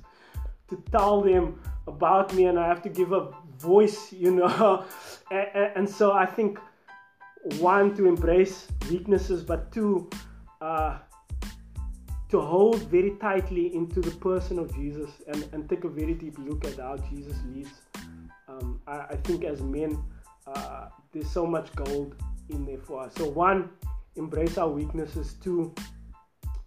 to 0.68 0.82
tell 0.92 1.22
them 1.22 1.58
about 1.86 2.34
me. 2.34 2.44
And 2.44 2.58
I 2.58 2.68
have 2.68 2.82
to 2.82 2.90
give 2.90 3.12
a 3.12 3.30
voice, 3.56 4.12
you 4.12 4.30
know. 4.32 4.84
and, 5.30 5.48
and, 5.54 5.72
and 5.76 5.88
so 5.88 6.12
I 6.12 6.26
think, 6.26 6.58
one, 7.58 7.94
to 7.96 8.06
embrace 8.06 8.68
weaknesses, 8.90 9.42
but 9.42 9.70
two, 9.72 10.08
uh, 10.60 10.98
to 12.28 12.40
hold 12.40 12.82
very 12.90 13.12
tightly 13.20 13.74
into 13.74 14.00
the 14.00 14.10
person 14.12 14.58
of 14.58 14.74
Jesus 14.74 15.10
and, 15.28 15.48
and 15.52 15.68
take 15.68 15.84
a 15.84 15.88
very 15.88 16.14
deep 16.14 16.36
look 16.38 16.64
at 16.64 16.76
how 16.76 16.96
Jesus 17.10 17.36
leads. 17.54 17.70
Um, 18.48 18.80
I, 18.86 18.98
I, 19.10 19.16
think 19.24 19.44
as 19.44 19.62
men, 19.62 20.02
uh, 20.46 20.88
there's 21.12 21.30
so 21.30 21.46
much 21.46 21.74
gold 21.74 22.16
in 22.50 22.64
there 22.64 22.78
for 22.78 23.02
us. 23.02 23.14
So, 23.14 23.28
one, 23.28 23.70
embrace 24.16 24.58
our 24.58 24.68
weaknesses. 24.68 25.34
Two, 25.42 25.74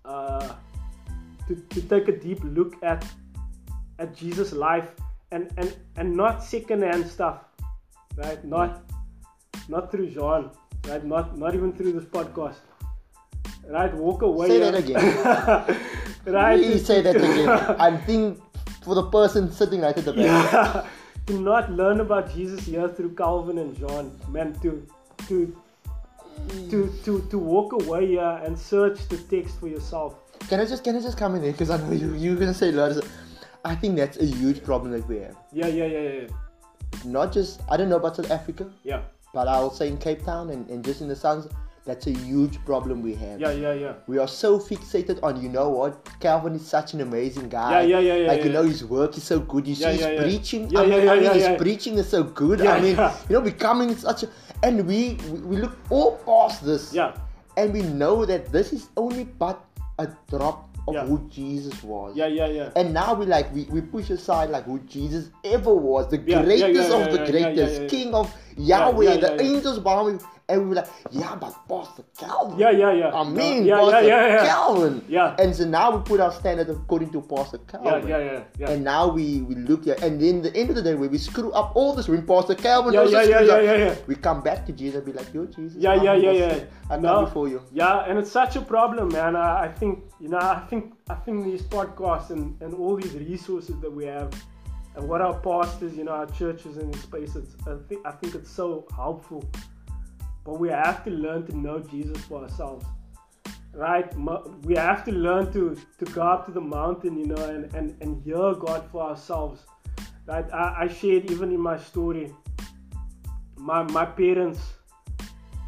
uh, 0.05 0.53
to, 1.47 1.55
to 1.55 1.81
take 1.81 2.07
a 2.07 2.17
deep 2.17 2.39
look 2.43 2.75
at 2.83 3.05
at 3.99 4.15
Jesus' 4.15 4.51
life 4.51 4.89
and, 5.31 5.51
and, 5.57 5.75
and 5.95 6.15
not 6.15 6.43
secondhand 6.43 7.07
stuff, 7.07 7.45
right? 8.17 8.43
Not 8.43 8.83
not 9.69 9.91
through 9.91 10.09
Jean, 10.09 10.49
right? 10.87 11.03
Not 11.03 11.37
not 11.37 11.55
even 11.55 11.73
through 11.73 11.93
this 11.93 12.05
podcast 12.05 12.57
right? 13.71 13.93
Walk 13.93 14.21
away. 14.21 14.47
Say 14.47 14.59
that 14.59 14.75
again. 14.75 15.75
right? 16.25 16.57
Please 16.57 16.85
say 16.85 17.01
that 17.01 17.15
again. 17.15 17.49
I 17.79 17.97
think 17.97 18.41
for 18.83 18.95
the 18.95 19.09
person 19.09 19.51
sitting 19.51 19.81
right 19.81 19.97
at 19.97 20.05
the 20.05 20.13
back. 20.13 20.25
Yeah. 20.25 20.87
to 21.27 21.39
not 21.39 21.71
learn 21.71 21.99
about 21.99 22.33
Jesus 22.33 22.65
here 22.65 22.87
through 22.89 23.13
Calvin 23.15 23.57
and 23.59 23.77
John, 23.77 24.11
man, 24.29 24.59
to 24.61 24.85
to 25.27 25.55
to 26.69 26.93
to 27.05 27.21
to 27.29 27.37
walk 27.37 27.73
away 27.73 28.07
here 28.07 28.41
and 28.43 28.57
search 28.57 29.07
the 29.07 29.17
text 29.17 29.59
for 29.59 29.67
yourself. 29.67 30.15
Can 30.49 30.59
I 30.59 30.65
just 30.65 30.83
can 30.83 30.95
I 30.95 31.01
just 31.01 31.17
come 31.17 31.35
in 31.35 31.41
there 31.41 31.51
because 31.51 31.69
I 31.69 31.77
know 31.77 31.91
you 31.91 32.13
you're 32.15 32.35
gonna 32.35 32.53
say 32.53 32.71
lots. 32.71 32.97
Of, 32.97 33.11
I 33.63 33.75
think 33.75 33.95
that's 33.95 34.17
a 34.17 34.25
huge 34.25 34.63
problem 34.63 34.91
that 34.93 35.07
we 35.07 35.17
have. 35.17 35.37
Yeah, 35.51 35.67
yeah, 35.67 35.85
yeah, 35.85 35.99
yeah. 35.99 36.27
Not 37.05 37.31
just 37.31 37.61
I 37.69 37.77
don't 37.77 37.89
know 37.89 37.97
about 37.97 38.15
South 38.15 38.31
Africa. 38.31 38.71
Yeah. 38.83 39.01
But 39.33 39.47
I'll 39.47 39.71
say 39.71 39.87
in 39.87 39.97
Cape 39.97 40.23
Town 40.23 40.49
and, 40.49 40.69
and 40.69 40.83
just 40.83 41.01
in 41.01 41.07
the 41.07 41.15
Suns, 41.15 41.47
that's 41.83 42.05
a 42.05 42.11
huge 42.11 42.63
problem 42.63 43.01
we 43.01 43.15
have. 43.15 43.39
Yeah, 43.39 43.51
yeah, 43.51 43.73
yeah. 43.73 43.93
We 44.05 44.19
are 44.19 44.27
so 44.27 44.59
fixated 44.59 45.19
on, 45.23 45.41
you 45.41 45.49
know 45.49 45.69
what, 45.69 46.07
Calvin 46.19 46.53
is 46.53 46.67
such 46.67 46.93
an 46.93 47.01
amazing 47.01 47.49
guy. 47.49 47.81
Yeah, 47.81 47.81
yeah, 47.81 47.99
yeah. 47.99 48.15
yeah 48.15 48.27
Like, 48.27 48.39
yeah, 48.39 48.45
you 48.45 48.51
know, 48.51 48.63
his 48.63 48.85
work 48.85 49.17
is 49.17 49.23
so 49.23 49.39
good. 49.39 49.67
You 49.67 49.73
yeah, 49.75 49.91
see, 49.91 50.03
his 50.03 50.21
preaching. 50.21 50.69
Yeah, 50.69 50.81
I 50.81 50.85
mean, 50.85 51.03
yeah, 51.05 51.11
I 51.11 51.19
mean 51.19 51.33
his 51.33 51.57
preaching 51.57 51.97
is 51.97 52.07
so 52.07 52.23
good. 52.23 52.61
I 52.61 52.79
mean, 52.79 52.97
you 53.29 53.33
know, 53.35 53.41
becoming 53.41 53.95
such 53.95 54.23
a. 54.23 54.29
And 54.63 54.85
we, 54.85 55.17
we, 55.31 55.39
we 55.39 55.57
look 55.57 55.75
all 55.89 56.17
past 56.17 56.63
this. 56.63 56.93
Yeah. 56.93 57.15
And 57.57 57.73
we 57.73 57.81
know 57.81 58.25
that 58.25 58.51
this 58.51 58.73
is 58.73 58.89
only 58.95 59.23
but 59.23 59.65
a 59.97 60.07
drop 60.29 60.70
of 60.87 60.95
yeah. 60.95 61.05
who 61.05 61.27
Jesus 61.29 61.83
was. 61.83 62.15
Yeah, 62.15 62.27
yeah, 62.27 62.47
yeah. 62.47 62.69
And 62.75 62.93
now 62.93 63.13
we 63.13 63.25
like 63.25 63.53
we, 63.53 63.65
we 63.65 63.81
push 63.81 64.09
aside 64.09 64.49
like 64.49 64.65
who 64.65 64.79
Jesus 64.79 65.29
ever 65.43 65.73
was, 65.73 66.09
the 66.09 66.17
yeah, 66.17 66.43
greatest 66.43 66.89
yeah, 66.89 66.97
of 66.97 67.11
the 67.11 67.25
greatest, 67.29 67.89
King 67.89 68.13
of 68.13 68.33
Yahweh, 68.57 69.17
the 69.17 69.41
angels 69.41 69.79
bowing, 69.79 70.19
And 70.51 70.63
we 70.63 70.67
were 70.69 70.75
like, 70.75 70.89
yeah, 71.11 71.35
but 71.35 71.55
Pastor 71.69 72.03
Calvin. 72.19 72.59
Yeah, 72.59 72.71
yeah, 72.71 72.91
yeah. 72.91 73.11
I 73.15 73.23
mean, 73.23 73.63
yeah, 73.63 73.77
Pastor 73.79 74.01
yeah, 74.01 74.27
yeah, 74.27 74.33
yeah. 74.33 74.45
Calvin. 74.47 75.05
Yeah. 75.07 75.35
And 75.39 75.55
so 75.55 75.63
now 75.63 75.95
we 75.95 76.03
put 76.03 76.19
our 76.19 76.33
standard 76.33 76.69
according 76.69 77.11
to 77.11 77.21
Pastor 77.21 77.59
Calvin. 77.59 78.07
yeah, 78.09 78.17
yeah, 78.17 78.31
yeah. 78.31 78.43
yeah. 78.59 78.69
And 78.71 78.83
now 78.83 79.07
we, 79.07 79.41
we 79.43 79.55
look 79.55 79.85
here, 79.85 79.95
and 80.01 80.19
then 80.21 80.41
the 80.41 80.53
end 80.55 80.69
of 80.69 80.75
the 80.75 80.81
day, 80.81 80.95
when 80.95 81.09
we 81.09 81.17
screw 81.17 81.51
up 81.53 81.71
all 81.75 81.93
this, 81.95 82.09
when 82.09 82.25
Pastor 82.27 82.55
Calvin 82.55 82.93
Yeah, 82.93 83.05
yeah, 83.05 83.23
yeah, 83.23 83.41
yeah, 83.41 83.61
yeah, 83.61 83.75
yeah. 83.85 83.95
we 84.07 84.15
come 84.15 84.41
back 84.43 84.65
to 84.65 84.73
Jesus 84.73 84.97
and 84.97 85.05
be 85.05 85.13
like, 85.13 85.33
yo, 85.33 85.45
Jesus. 85.45 85.81
Yeah, 85.81 85.91
I'm 85.93 86.03
yeah, 86.03 86.15
yeah, 86.15 86.31
yeah. 86.31 86.53
sin. 86.55 86.67
I 86.89 86.93
come 86.95 87.01
No. 87.03 87.25
before 87.25 87.47
you. 87.47 87.61
Yeah, 87.71 88.05
and 88.07 88.19
it's 88.19 88.31
such 88.31 88.57
a 88.57 88.61
problem, 88.61 89.07
man. 89.09 89.37
I, 89.37 89.65
I 89.65 89.67
think 89.71 90.03
you 90.19 90.27
know, 90.27 90.37
I 90.37 90.59
think 90.69 90.93
I 91.09 91.15
think 91.15 91.45
these 91.45 91.61
podcasts 91.63 92.29
and, 92.29 92.61
and 92.61 92.73
all 92.73 92.95
these 92.97 93.13
resources 93.13 93.79
that 93.79 93.91
we 93.91 94.05
have, 94.05 94.29
and 94.95 95.07
what 95.07 95.21
our 95.21 95.33
pastors, 95.39 95.95
you 95.95 96.03
know, 96.03 96.11
our 96.11 96.25
churches 96.27 96.77
and 96.77 96.93
spaces, 96.97 97.55
I 97.65 97.75
think 97.87 98.05
I 98.05 98.11
think 98.11 98.35
it's 98.35 98.51
so 98.51 98.85
helpful. 98.95 99.43
But 100.43 100.59
we 100.59 100.69
have 100.69 101.03
to 101.05 101.11
learn 101.11 101.45
to 101.47 101.57
know 101.57 101.79
Jesus 101.79 102.17
for 102.25 102.41
ourselves, 102.43 102.85
right? 103.73 104.11
We 104.63 104.75
have 104.75 105.05
to 105.05 105.11
learn 105.11 105.51
to 105.53 105.77
to 105.99 106.05
go 106.05 106.21
up 106.21 106.45
to 106.47 106.51
the 106.51 106.61
mountain, 106.61 107.17
you 107.17 107.27
know, 107.27 107.43
and 107.43 107.73
and, 107.75 107.95
and 108.01 108.23
hear 108.23 108.53
God 108.55 108.89
for 108.91 109.03
ourselves. 109.03 109.65
Right? 110.25 110.45
I, 110.53 110.83
I 110.83 110.87
shared 110.87 111.29
even 111.31 111.51
in 111.51 111.59
my 111.59 111.77
story. 111.77 112.33
My 113.57 113.83
my 113.83 114.05
parents 114.05 114.61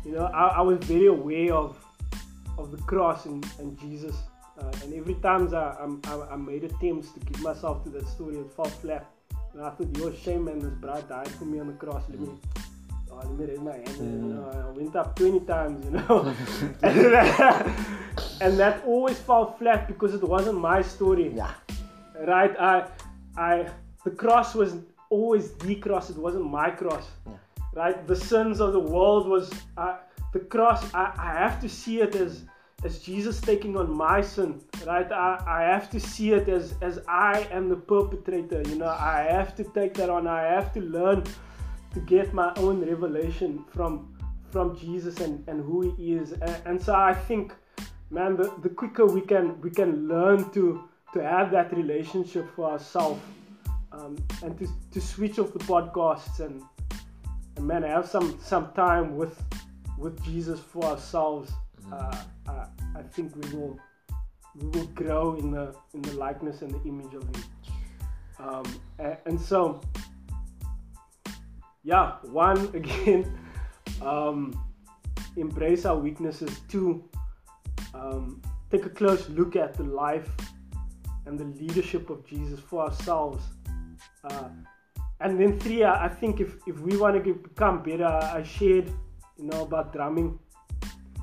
you 0.06 0.12
know, 0.12 0.26
I, 0.26 0.48
I 0.48 0.62
was 0.62 0.80
very 0.86 1.08
aware 1.08 1.54
of 1.54 1.78
of 2.58 2.72
the 2.72 2.78
cross 2.78 3.26
and, 3.26 3.46
and 3.60 3.80
Jesus. 3.80 4.16
Uh, 4.60 4.72
and 4.84 4.94
every 4.94 5.16
time 5.16 5.54
I, 5.56 5.88
I, 6.06 6.34
I 6.34 6.36
made 6.36 6.64
attempts 6.64 7.12
to 7.14 7.20
give 7.22 7.42
myself 7.42 7.84
to 7.86 7.90
that 7.92 8.08
story, 8.08 8.38
it 8.38 8.52
fell 8.52 8.66
flat. 8.66 9.10
And 9.54 9.64
I 9.64 9.72
thought, 9.72 9.98
yo, 9.98 10.12
shame, 10.14 10.46
man, 10.46 10.60
this 10.60 10.74
bride 10.74 11.10
died 11.10 11.30
for 11.30 11.46
me 11.46 11.60
on 11.60 11.68
the 11.68 11.74
cross. 11.74 12.04
Let 12.10 12.20
me, 12.20 12.30
oh, 13.14 13.18
let 13.28 13.32
me 13.40 13.46
raise 13.46 13.60
my 13.60 13.74
hand. 13.74 13.98
You 14.00 14.34
know, 14.34 14.52
I 14.52 14.78
went 14.78 14.96
up 14.96 15.16
20 15.16 15.40
times, 15.42 15.86
you 15.86 15.92
know. 15.92 16.34
and, 16.82 17.00
that, 17.14 17.68
and 18.42 18.60
that 18.60 18.84
always 18.86 19.20
fell 19.20 19.54
flat 19.58 19.88
because 19.88 20.14
it 20.14 20.24
wasn't 20.24 20.60
my 20.60 20.82
story 20.82 21.32
Yeah. 21.36 21.52
right? 22.28 22.56
I, 22.60 22.86
I, 23.38 23.70
the 24.04 24.12
cross 24.12 24.54
was 24.56 24.76
always 25.10 25.52
the 25.54 25.76
cross. 25.76 26.10
It 26.10 26.18
wasn't 26.18 26.46
my 26.50 26.70
cross, 26.70 27.06
Yeah. 27.28 27.34
right? 27.74 28.08
The 28.08 28.16
sins 28.16 28.60
of 28.60 28.74
the 28.74 28.80
world 28.80 29.28
was 29.28 29.52
uh, 29.78 29.98
the 30.34 30.40
cross. 30.40 30.82
I, 30.94 31.14
I 31.18 31.32
have 31.44 31.60
to 31.62 31.70
see 31.70 32.02
it 32.02 32.16
as 32.16 32.44
as 32.86 33.00
Jesus 33.00 33.40
taking 33.40 33.78
on 33.78 33.90
my 33.90 34.20
sin, 34.20 34.60
right? 34.86 35.10
I, 35.10 35.42
I 35.48 35.62
have 35.74 35.90
to 35.92 36.00
see 36.02 36.34
it 36.34 36.50
as 36.50 36.74
as 36.82 37.00
I 37.08 37.48
am 37.50 37.70
the 37.70 37.78
perpetrator. 37.78 38.62
You 38.68 38.76
know, 38.76 38.90
I 38.90 39.22
have 39.30 39.56
to 39.56 39.64
take 39.64 39.94
that 40.00 40.10
on. 40.10 40.28
I 40.28 40.42
have 40.42 40.74
to 40.74 40.82
learn 40.82 41.24
to 41.94 42.00
get 42.02 42.34
my 42.34 42.52
own 42.58 42.86
revelation 42.86 43.64
from 43.74 44.14
from 44.52 44.78
Jesus 44.78 45.20
and, 45.20 45.44
and 45.48 45.60
who 45.62 45.96
he 45.96 46.14
is. 46.14 46.34
And, 46.34 46.58
and 46.66 46.82
so 46.82 46.94
I 46.94 47.12
think, 47.12 47.56
man, 48.12 48.38
the, 48.38 48.54
the 48.62 48.70
quicker 48.70 49.06
we 49.06 49.22
can 49.22 49.60
we 49.62 49.72
can 49.72 50.08
learn 50.08 50.52
to 50.52 50.84
to 51.14 51.24
have 51.24 51.52
that 51.52 51.76
relationship 51.76 52.48
for 52.56 52.72
ourselves 52.72 53.22
um, 53.92 54.18
and 54.44 54.58
to, 54.60 54.68
to 54.92 55.00
switch 55.00 55.38
off 55.40 55.54
the 55.54 55.60
podcasts 55.60 56.40
and, 56.40 56.64
and 57.56 57.68
man 57.68 57.84
have 57.84 58.08
some 58.08 58.38
some 58.42 58.72
time 58.74 59.16
with 59.16 59.42
with 59.98 60.24
Jesus 60.24 60.60
for 60.60 60.84
ourselves. 60.86 61.52
Uh, 61.92 62.16
I, 62.48 62.66
I 62.96 63.04
think 63.04 63.36
we 63.36 63.56
will 63.56 63.80
we 64.56 64.68
will 64.68 64.88
grow 64.88 65.36
in 65.36 65.52
the 65.52 65.76
in 65.94 66.02
the 66.02 66.14
likeness 66.14 66.62
and 66.62 66.72
the 66.72 66.82
image 66.88 67.14
of 67.14 67.24
him. 67.24 67.44
Um, 68.40 68.66
and, 69.00 69.18
and 69.26 69.42
so 69.42 69.82
yeah, 71.84 72.14
one 72.24 72.58
again, 72.74 73.38
um, 74.02 74.60
embrace 75.36 75.86
our 75.86 75.98
weaknesses. 75.98 76.62
Two, 76.70 77.04
um, 77.94 78.42
take 78.72 78.86
a 78.86 78.90
close 78.90 79.30
look 79.30 79.56
at 79.56 79.74
the 79.74 79.84
life 79.84 80.30
and 81.26 81.38
the 81.38 81.46
leadership 81.62 82.10
of 82.10 82.26
Jesus 82.26 82.60
for 82.60 82.84
ourselves. 82.84 83.44
Uh, 84.24 84.50
and 85.20 85.40
then 85.40 85.60
three, 85.60 85.84
I 85.84 86.06
I 86.06 86.10
think 86.10 86.40
if, 86.40 86.56
if 86.68 86.80
we 86.80 86.98
want 86.98 87.24
to 87.24 87.34
become 87.34 87.84
better, 87.84 88.06
I 88.06 88.44
shared, 88.44 88.88
you 89.38 89.46
know, 89.46 89.62
about 89.62 89.94
drumming. 89.94 90.40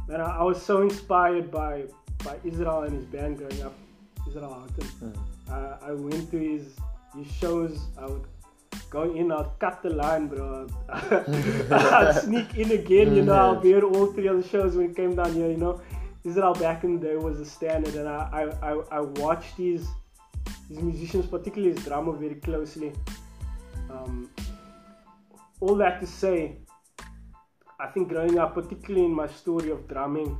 And 0.08 0.22
I, 0.22 0.38
I 0.38 0.42
was 0.42 0.62
so 0.62 0.82
inspired 0.82 1.50
by 1.50 1.84
by 2.24 2.36
Israel 2.44 2.82
and 2.82 2.94
his 2.94 3.06
band 3.06 3.38
growing 3.38 3.62
up, 3.62 3.74
Israel 4.28 4.52
Houghton. 4.52 5.14
Uh, 5.48 5.78
I 5.82 5.92
went 5.92 6.30
to 6.32 6.38
his 6.38 6.76
his 7.16 7.30
shows. 7.32 7.80
I 7.98 8.06
would 8.06 8.26
go 8.90 9.14
in, 9.14 9.30
I'd 9.32 9.58
cut 9.60 9.82
the 9.82 9.90
line, 9.90 10.26
bro. 10.26 10.66
I'd 10.90 12.20
sneak 12.22 12.56
in 12.56 12.72
again, 12.72 13.14
you 13.14 13.22
know. 13.22 13.34
I'll 13.34 13.60
be 13.60 13.72
at 13.74 13.84
all 13.84 14.06
three 14.12 14.26
of 14.26 14.42
the 14.42 14.48
shows 14.48 14.76
when 14.76 14.90
it 14.90 14.96
came 14.96 15.14
down 15.14 15.32
here, 15.32 15.50
you 15.50 15.56
know. 15.56 15.80
Israel 16.24 16.52
back 16.54 16.84
in 16.84 17.00
the 17.00 17.08
day 17.08 17.16
was 17.16 17.40
a 17.40 17.46
standard, 17.46 17.94
and 17.94 18.08
I 18.08 18.20
I, 18.40 18.70
I, 18.70 18.72
I 18.98 19.00
watched 19.00 19.56
these 19.56 19.86
these 20.68 20.82
musicians, 20.82 21.26
particularly 21.26 21.74
his 21.74 21.84
drummer, 21.84 22.12
very 22.12 22.34
closely. 22.34 22.92
Um, 23.90 24.30
all 25.60 25.76
that 25.76 26.00
to 26.00 26.06
say, 26.06 26.58
I 27.78 27.86
think 27.86 28.08
growing 28.08 28.38
up, 28.38 28.54
particularly 28.54 29.06
in 29.06 29.14
my 29.14 29.28
story 29.28 29.70
of 29.70 29.88
drumming, 29.88 30.36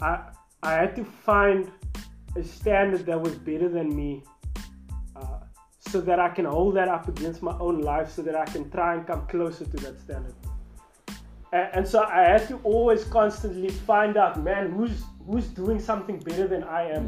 I 0.00 0.30
I 0.62 0.72
had 0.72 0.96
to 0.96 1.04
find 1.04 1.70
a 2.36 2.42
standard 2.42 3.06
that 3.06 3.20
was 3.20 3.34
better 3.34 3.68
than 3.68 3.94
me, 3.94 4.24
so 5.94 6.00
that 6.00 6.18
I 6.18 6.28
can 6.28 6.44
hold 6.44 6.74
that 6.74 6.88
up 6.88 7.06
against 7.06 7.40
my 7.40 7.56
own 7.66 7.80
life, 7.80 8.10
so 8.10 8.20
that 8.22 8.34
I 8.34 8.46
can 8.46 8.68
try 8.68 8.94
and 8.94 9.06
come 9.06 9.22
closer 9.28 9.64
to 9.64 9.76
that 9.84 9.96
standard. 10.00 10.34
And, 11.52 11.68
and 11.76 11.84
so 11.92 12.02
I 12.02 12.22
had 12.32 12.48
to 12.48 12.56
always 12.64 13.04
constantly 13.04 13.70
find 13.90 14.16
out, 14.16 14.42
man, 14.42 14.72
who's 14.72 14.96
who's 15.24 15.46
doing 15.62 15.78
something 15.78 16.18
better 16.18 16.48
than 16.48 16.64
I 16.64 16.82
am. 16.96 17.04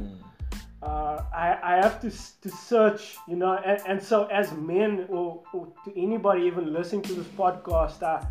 Uh, 0.89 1.17
I, 1.35 1.49
I 1.71 1.75
have 1.83 2.01
to 2.03 2.11
to 2.45 2.49
search, 2.73 3.17
you 3.27 3.35
know, 3.35 3.59
and, 3.71 3.79
and 3.91 3.99
so 4.11 4.27
as 4.27 4.53
men 4.53 5.07
or, 5.09 5.43
or 5.53 5.63
to 5.85 5.91
anybody 6.07 6.43
even 6.43 6.73
listening 6.73 7.03
to 7.11 7.15
this 7.15 7.31
podcast, 7.43 8.05
I, 8.05 8.25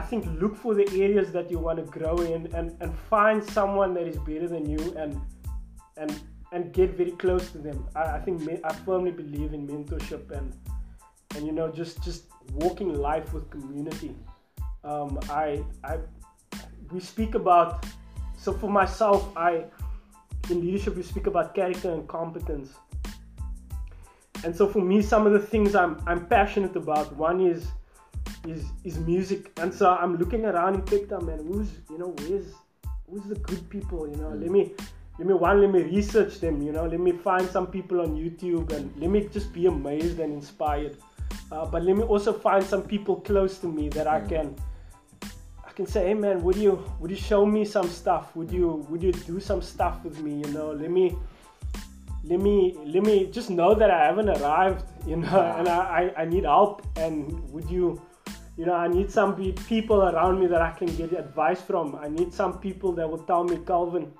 think 0.08 0.24
look 0.42 0.56
for 0.56 0.72
the 0.80 0.88
areas 1.04 1.32
that 1.32 1.50
you 1.50 1.58
want 1.58 1.78
to 1.84 1.86
grow 1.98 2.16
in 2.32 2.40
and, 2.56 2.68
and 2.80 2.90
find 3.12 3.44
someone 3.58 3.92
that 3.92 4.06
is 4.12 4.18
better 4.30 4.48
than 4.48 4.64
you 4.74 4.80
and 4.96 5.20
and 6.02 6.10
and 6.52 6.72
get 6.72 6.96
very 6.96 7.12
close 7.12 7.50
to 7.50 7.58
them. 7.58 7.86
I, 7.94 8.02
I 8.16 8.20
think 8.20 8.48
I 8.64 8.72
firmly 8.72 9.10
believe 9.10 9.52
in 9.52 9.66
mentorship 9.66 10.30
and 10.30 10.54
and 11.34 11.46
you 11.46 11.52
know 11.52 11.70
just 11.70 12.02
just 12.02 12.24
walking 12.54 12.94
life 12.94 13.32
with 13.32 13.50
community. 13.50 14.14
Um, 14.84 15.18
I 15.30 15.62
I 15.84 15.98
we 16.90 17.00
speak 17.00 17.34
about 17.34 17.84
so 18.36 18.52
for 18.52 18.70
myself 18.70 19.28
I 19.36 19.64
in 20.50 20.60
leadership 20.60 20.96
we 20.96 21.02
speak 21.02 21.26
about 21.26 21.54
character 21.54 21.92
and 21.92 22.08
competence. 22.08 22.70
And 24.44 24.54
so 24.54 24.68
for 24.68 24.80
me 24.80 25.02
some 25.02 25.26
of 25.26 25.32
the 25.32 25.40
things 25.40 25.74
I'm 25.74 26.00
I'm 26.06 26.26
passionate 26.26 26.76
about 26.76 27.14
one 27.16 27.40
is 27.40 27.66
is 28.46 28.64
is 28.84 28.98
music 29.00 29.52
and 29.60 29.74
so 29.74 29.90
I'm 29.90 30.16
looking 30.16 30.44
around 30.44 30.74
in 30.76 30.82
Cape 30.82 31.10
Town 31.10 31.26
man 31.26 31.44
who's 31.46 31.70
you 31.90 31.98
know 31.98 32.14
where's 32.20 32.54
who's 33.10 33.24
the 33.24 33.34
good 33.34 33.68
people 33.68 34.08
you 34.08 34.16
know 34.16 34.30
let 34.30 34.50
me 34.50 34.74
let 35.18 35.26
me 35.26 35.34
one 35.34 35.60
let 35.60 35.70
me 35.70 35.82
research 35.82 36.40
them 36.40 36.62
you 36.62 36.72
know. 36.72 36.86
Let 36.86 37.00
me 37.00 37.12
find 37.12 37.48
some 37.48 37.66
people 37.66 38.00
on 38.00 38.16
YouTube 38.16 38.72
and 38.72 38.92
let 39.00 39.10
me 39.10 39.28
just 39.32 39.52
be 39.52 39.66
amazed 39.66 40.20
and 40.20 40.32
inspired. 40.32 40.96
Uh, 41.50 41.66
but 41.66 41.82
let 41.82 41.96
me 41.96 42.02
also 42.04 42.32
find 42.32 42.64
some 42.64 42.82
people 42.82 43.16
close 43.16 43.58
to 43.58 43.66
me 43.66 43.88
that 43.90 44.06
I 44.06 44.20
can 44.20 44.54
I 45.66 45.72
can 45.72 45.86
say 45.86 46.06
hey 46.08 46.14
man 46.14 46.42
would 46.42 46.56
you 46.56 46.84
would 47.00 47.10
you 47.10 47.16
show 47.16 47.44
me 47.44 47.64
some 47.64 47.88
stuff? 47.88 48.36
Would 48.36 48.52
you 48.52 48.86
would 48.88 49.02
you 49.02 49.12
do 49.12 49.40
some 49.40 49.60
stuff 49.60 50.04
with 50.04 50.20
me 50.20 50.38
you 50.44 50.52
know? 50.52 50.70
Let 50.72 50.90
me 50.90 51.16
let 52.24 52.40
me 52.40 52.76
let 52.84 53.02
me 53.02 53.26
just 53.26 53.50
know 53.50 53.74
that 53.74 53.90
I 53.90 54.04
haven't 54.06 54.28
arrived, 54.28 54.84
you 55.06 55.16
know, 55.16 55.54
and 55.58 55.68
I, 55.68 56.12
I, 56.16 56.22
I 56.22 56.24
need 56.24 56.44
help. 56.44 56.86
And 56.96 57.48
would 57.50 57.70
you, 57.70 58.00
you 58.56 58.66
know, 58.66 58.74
I 58.74 58.88
need 58.88 59.10
some 59.10 59.36
pe- 59.36 59.52
people 59.52 60.02
around 60.02 60.38
me 60.38 60.46
that 60.48 60.60
I 60.60 60.72
can 60.72 60.94
get 60.96 61.12
advice 61.12 61.60
from. 61.60 61.94
I 61.96 62.08
need 62.08 62.34
some 62.34 62.58
people 62.58 62.92
that 62.92 63.08
will 63.08 63.24
tell 63.24 63.44
me, 63.44 63.58
Calvin, 63.66 64.12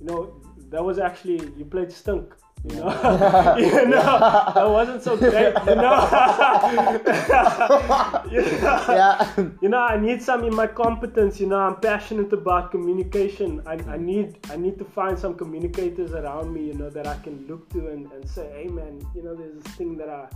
you 0.00 0.06
know, 0.06 0.40
that 0.70 0.84
was 0.84 0.98
actually 0.98 1.40
you 1.56 1.64
played 1.64 1.92
stunk. 1.92 2.34
You 2.68 2.74
know, 2.76 2.88
you 3.58 3.86
know, 3.86 4.52
that 4.54 4.68
wasn't 4.68 5.00
so 5.02 5.16
great. 5.16 5.54
You 5.66 5.74
know, 5.76 5.94
you 8.32 8.42
know, 8.42 8.84
Yeah. 8.88 9.32
you 9.62 9.68
know, 9.68 9.78
I 9.78 9.96
need 9.96 10.20
some 10.22 10.42
in 10.44 10.54
my 10.54 10.66
competence. 10.66 11.38
You 11.40 11.46
know, 11.46 11.58
I'm 11.60 11.76
passionate 11.80 12.32
about 12.32 12.70
communication. 12.72 13.62
I, 13.64 13.74
I 13.88 13.96
need 13.96 14.38
I 14.50 14.56
need 14.56 14.76
to 14.78 14.84
find 14.84 15.16
some 15.18 15.34
communicators 15.34 16.12
around 16.12 16.52
me. 16.52 16.66
You 16.66 16.74
know, 16.74 16.90
that 16.90 17.06
I 17.06 17.16
can 17.18 17.46
look 17.46 17.68
to 17.74 17.88
and, 17.88 18.10
and 18.12 18.28
say, 18.28 18.50
hey 18.56 18.66
man, 18.68 19.00
you 19.14 19.22
know, 19.22 19.34
there's 19.36 19.54
this 19.62 19.72
thing 19.74 19.96
that 19.98 20.08
I 20.08 20.26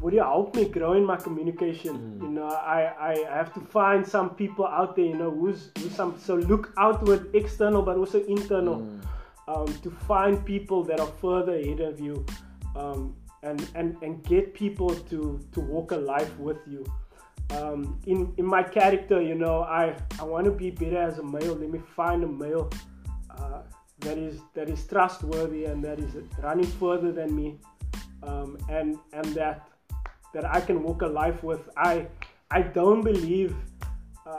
would 0.00 0.12
you 0.12 0.20
help 0.20 0.54
me 0.56 0.64
grow 0.68 0.92
in 0.94 1.04
my 1.04 1.16
communication? 1.16 2.18
You 2.20 2.28
know, 2.28 2.48
I, 2.48 2.92
I 2.98 3.34
have 3.34 3.52
to 3.54 3.60
find 3.60 4.06
some 4.06 4.30
people 4.30 4.66
out 4.66 4.96
there, 4.96 5.04
you 5.04 5.16
know, 5.16 5.30
who's, 5.30 5.70
who's 5.78 5.94
some 5.94 6.18
so 6.18 6.34
look 6.34 6.72
outward, 6.76 7.34
external, 7.34 7.82
but 7.82 7.96
also 7.96 8.22
internal, 8.24 8.86
um, 9.48 9.66
to 9.82 9.90
find 9.90 10.44
people 10.44 10.82
that 10.84 11.00
are 11.00 11.12
further 11.20 11.54
ahead 11.54 11.80
of 11.80 12.00
you, 12.00 12.24
um, 12.74 13.14
and, 13.42 13.68
and 13.74 13.96
and 14.02 14.22
get 14.24 14.54
people 14.54 14.90
to 14.90 15.40
to 15.52 15.60
walk 15.60 15.92
a 15.92 15.96
life 15.96 16.36
with 16.38 16.58
you. 16.66 16.84
um, 17.50 18.00
in 18.06 18.32
in 18.36 18.46
my 18.46 18.62
character, 18.62 19.20
you 19.22 19.34
know, 19.34 19.62
I 19.62 19.94
I 20.18 20.24
want 20.24 20.44
to 20.46 20.50
be 20.50 20.70
better 20.70 20.98
as 20.98 21.18
a 21.18 21.22
male. 21.22 21.54
Let 21.54 21.70
me 21.70 21.80
find 21.94 22.24
a 22.24 22.28
male 22.28 22.70
uh, 23.30 23.62
that 24.00 24.18
is 24.18 24.40
that 24.54 24.68
is 24.68 24.86
trustworthy 24.86 25.66
and 25.66 25.82
that 25.84 25.98
is 25.98 26.16
running 26.42 26.66
further 26.66 27.12
than 27.12 27.34
me, 27.34 27.58
um, 28.22 28.58
and 28.68 28.98
and 29.12 29.26
that 29.34 29.68
that 30.36 30.44
I 30.44 30.60
can 30.60 30.82
walk 30.82 31.00
a 31.00 31.06
life 31.06 31.42
with. 31.42 31.68
I 31.76 32.06
I 32.50 32.60
don't 32.62 33.02
believe. 33.02 33.56
Uh, 34.26 34.38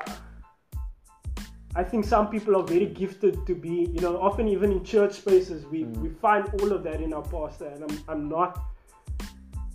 I 1.75 1.83
think 1.83 2.05
some 2.05 2.29
people 2.29 2.55
are 2.55 2.63
very 2.63 2.85
gifted 2.85 3.45
to 3.45 3.53
be, 3.53 3.75
you 3.95 4.01
know, 4.01 4.19
often 4.19 4.47
even 4.47 4.71
in 4.71 4.83
church 4.83 5.13
spaces, 5.13 5.63
we, 5.65 5.83
mm. 5.83 5.97
we 5.97 6.09
find 6.09 6.49
all 6.59 6.71
of 6.71 6.83
that 6.85 7.01
in 7.01 7.13
our 7.13 7.21
pastor, 7.21 7.67
and 7.67 7.83
I'm, 7.83 8.03
I'm 8.07 8.29
not 8.29 8.59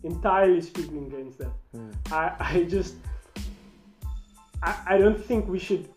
entirely 0.03 0.61
speaking 0.61 1.07
against 1.07 1.39
that. 1.39 1.53
Mm. 1.77 1.95
I, 2.11 2.25
I 2.41 2.65
just, 2.65 2.97
I, 4.65 4.75
I 4.87 4.99
don't 4.99 5.25
think 5.25 5.47
we 5.47 5.61
should 5.61 5.89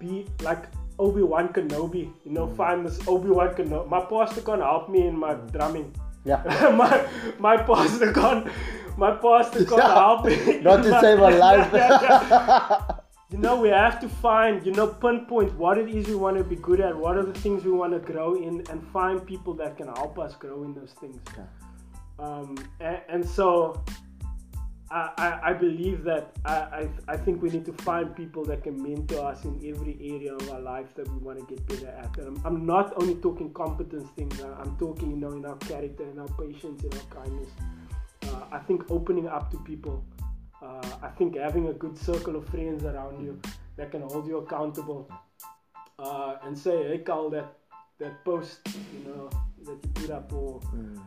be 0.00 0.26
like 0.42 0.64
Obi 0.98 1.22
Wan 1.22 1.48
Kenobi, 1.48 2.10
you 2.24 2.32
know, 2.32 2.48
mm. 2.48 2.56
find 2.56 2.84
this 2.84 2.98
Obi 3.06 3.28
Wan 3.28 3.54
Kenobi. 3.54 3.88
My 3.88 4.00
pastor 4.00 4.40
can't 4.40 4.62
help 4.62 4.88
me 4.88 5.06
in 5.06 5.16
my 5.16 5.34
mm. 5.34 5.52
drumming. 5.52 5.94
Yeah. 6.24 6.42
my 6.82 7.06
my 7.38 7.56
pastor 7.56 8.12
can't 8.12 8.48
my 8.96 9.12
pastor 9.12 9.64
can't 9.64 9.78
yeah. 9.78 9.94
help 9.94 10.24
me. 10.24 10.60
Not 10.62 10.82
to 10.82 11.00
save 11.00 11.18
my 11.18 11.30
life. 11.46 11.70
yeah, 11.72 12.00
yeah, 12.02 12.96
you 13.30 13.38
know, 13.38 13.60
we 13.60 13.68
have 13.68 14.00
to 14.00 14.08
find, 14.08 14.64
you 14.64 14.72
know, 14.72 14.86
pinpoint 14.86 15.54
what 15.54 15.76
it 15.78 15.88
is 15.88 16.06
we 16.06 16.14
want 16.14 16.36
to 16.36 16.44
be 16.44 16.56
good 16.56 16.80
at, 16.80 16.96
what 16.96 17.16
are 17.16 17.24
the 17.24 17.38
things 17.40 17.64
we 17.64 17.72
want 17.72 17.92
to 17.92 17.98
grow 17.98 18.34
in, 18.36 18.62
and 18.70 18.86
find 18.92 19.26
people 19.26 19.54
that 19.54 19.76
can 19.76 19.88
help 19.88 20.18
us 20.18 20.36
grow 20.36 20.62
in 20.62 20.72
those 20.74 20.92
things. 20.92 21.20
Um, 22.18 22.56
and, 22.80 23.00
and, 23.08 23.28
so 23.28 23.82
I, 24.88 25.10
I, 25.18 25.50
I, 25.50 25.52
believe 25.52 26.04
that 26.04 26.30
I, 26.44 26.54
I, 26.54 26.88
I 27.08 27.16
think 27.16 27.42
we 27.42 27.50
need 27.50 27.64
to 27.64 27.72
find 27.72 28.14
people 28.14 28.44
that 28.44 28.62
can 28.62 28.80
mentor 28.80 29.26
us 29.26 29.44
in 29.44 29.56
every 29.66 29.98
area 30.00 30.32
of 30.32 30.48
our 30.50 30.60
life 30.60 30.94
that 30.94 31.10
we 31.10 31.18
want 31.18 31.40
to 31.40 31.44
get 31.52 31.66
better 31.66 31.88
at. 31.88 32.16
And 32.18 32.28
I'm, 32.28 32.46
I'm 32.46 32.66
not 32.66 32.92
only 33.02 33.16
talking 33.16 33.52
competence 33.52 34.08
things, 34.14 34.40
I'm 34.40 34.76
talking, 34.76 35.10
you 35.10 35.16
know, 35.16 35.32
in 35.32 35.44
our 35.44 35.56
character, 35.56 36.08
in 36.08 36.20
our 36.20 36.28
patience, 36.28 36.84
in 36.84 36.92
our 36.92 37.24
kindness. 37.24 37.48
I 38.54 38.58
think 38.66 38.90
opening 38.90 39.26
up 39.28 39.50
to 39.50 39.58
people 39.58 40.04
uh, 40.64 40.80
I 41.02 41.08
think 41.08 41.36
having 41.36 41.68
a 41.68 41.72
good 41.72 41.96
circle 41.98 42.36
of 42.36 42.48
friends 42.48 42.84
around 42.84 43.22
you 43.22 43.40
that 43.76 43.90
can 43.90 44.02
hold 44.02 44.26
you 44.26 44.38
accountable 44.38 45.10
uh, 45.98 46.36
and 46.42 46.58
say, 46.58 46.88
hey, 46.88 46.98
Carl, 46.98 47.30
that 47.30 47.58
that 47.98 48.24
post, 48.24 48.60
you 48.66 49.04
know, 49.04 49.30
that 49.64 49.78
you 49.82 49.90
put 49.94 50.10
up, 50.10 50.32
or 50.32 50.60
mm. 50.74 51.00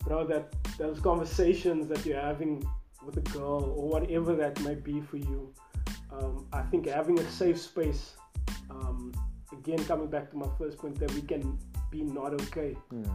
bro, 0.00 0.26
that 0.26 0.54
those 0.78 0.98
conversations 1.00 1.86
that 1.88 2.04
you're 2.06 2.20
having 2.20 2.64
with 3.04 3.16
a 3.18 3.26
girl, 3.30 3.74
or 3.76 3.88
whatever 3.88 4.34
that 4.34 4.58
might 4.60 4.82
be 4.82 5.00
for 5.00 5.18
you. 5.18 5.52
Um, 6.10 6.46
I 6.52 6.62
think 6.62 6.88
having 6.88 7.18
a 7.18 7.30
safe 7.30 7.60
space. 7.60 8.14
Um, 8.70 9.12
again, 9.52 9.84
coming 9.84 10.08
back 10.08 10.30
to 10.30 10.36
my 10.36 10.48
first 10.58 10.78
point, 10.78 10.98
that 10.98 11.12
we 11.12 11.22
can 11.22 11.58
be 11.90 12.02
not 12.02 12.32
okay. 12.40 12.74
Mm. 12.92 13.08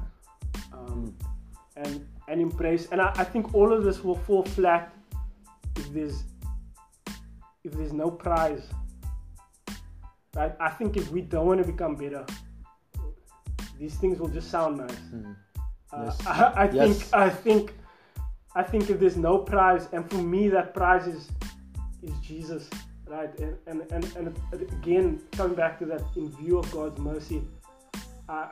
Um, 0.72 1.16
mm. 1.18 1.37
And 1.78 2.08
and 2.28 2.42
embrace. 2.42 2.88
And 2.92 3.02
I, 3.02 3.12
I 3.16 3.24
think 3.24 3.54
all 3.54 3.72
of 3.72 3.84
this 3.84 4.04
will 4.04 4.18
fall 4.28 4.44
flat 4.44 4.94
if 5.78 5.94
there's 5.94 6.24
if 7.64 7.74
there's 7.74 7.94
no 7.94 8.10
prize 8.10 8.64
right 10.36 10.54
i 10.60 10.70
think 10.70 10.98
if 10.98 11.12
we 11.12 11.22
don't 11.22 11.46
want 11.46 11.60
to 11.64 11.68
become 11.72 11.96
better 11.96 12.26
these 13.80 13.96
things 13.96 14.20
will 14.20 14.30
just 14.30 14.50
sound 14.50 14.78
nice 14.78 15.02
mm. 15.14 15.36
uh, 15.92 16.04
yes. 16.06 16.28
I, 16.28 16.44
I 16.64 16.72
yes. 16.72 17.00
think 17.00 17.14
i 17.14 17.30
think 17.30 17.74
i 18.56 18.64
think 18.64 18.90
if 18.90 19.00
there's 19.00 19.18
no 19.18 19.38
prize 19.38 19.88
and 19.92 20.10
for 20.10 20.22
me 20.34 20.48
that 20.50 20.74
prize 20.74 21.08
is 21.08 21.30
is 22.04 22.14
jesus 22.22 22.70
right 23.08 23.38
and 23.40 23.58
and 23.68 23.92
and, 23.92 24.04
and 24.52 24.62
again 24.80 25.22
coming 25.32 25.56
back 25.56 25.80
to 25.80 25.86
that 25.86 26.04
in 26.16 26.30
view 26.38 26.58
of 26.60 26.72
god's 26.72 27.00
mercy 27.00 27.42
uh, 28.30 28.48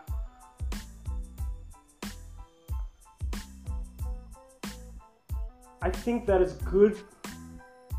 I 5.86 5.92
think 5.92 6.26
that 6.26 6.42
it's 6.42 6.58
good 6.76 6.98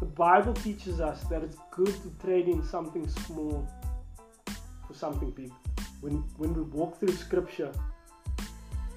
the 0.01 0.07
Bible 0.07 0.53
teaches 0.53 1.01
us 1.01 1.23
that 1.31 1.43
it's 1.43 1.57
good 1.71 1.95
to 2.03 2.11
trade 2.23 2.49
in 2.49 2.63
something 2.63 3.09
small 3.09 3.67
for 4.87 4.95
something 4.95 5.31
big. 5.31 5.53
When 6.01 6.17
when 6.37 6.53
we 6.53 6.63
walk 6.63 6.99
through 6.99 7.15
scripture, 7.15 7.73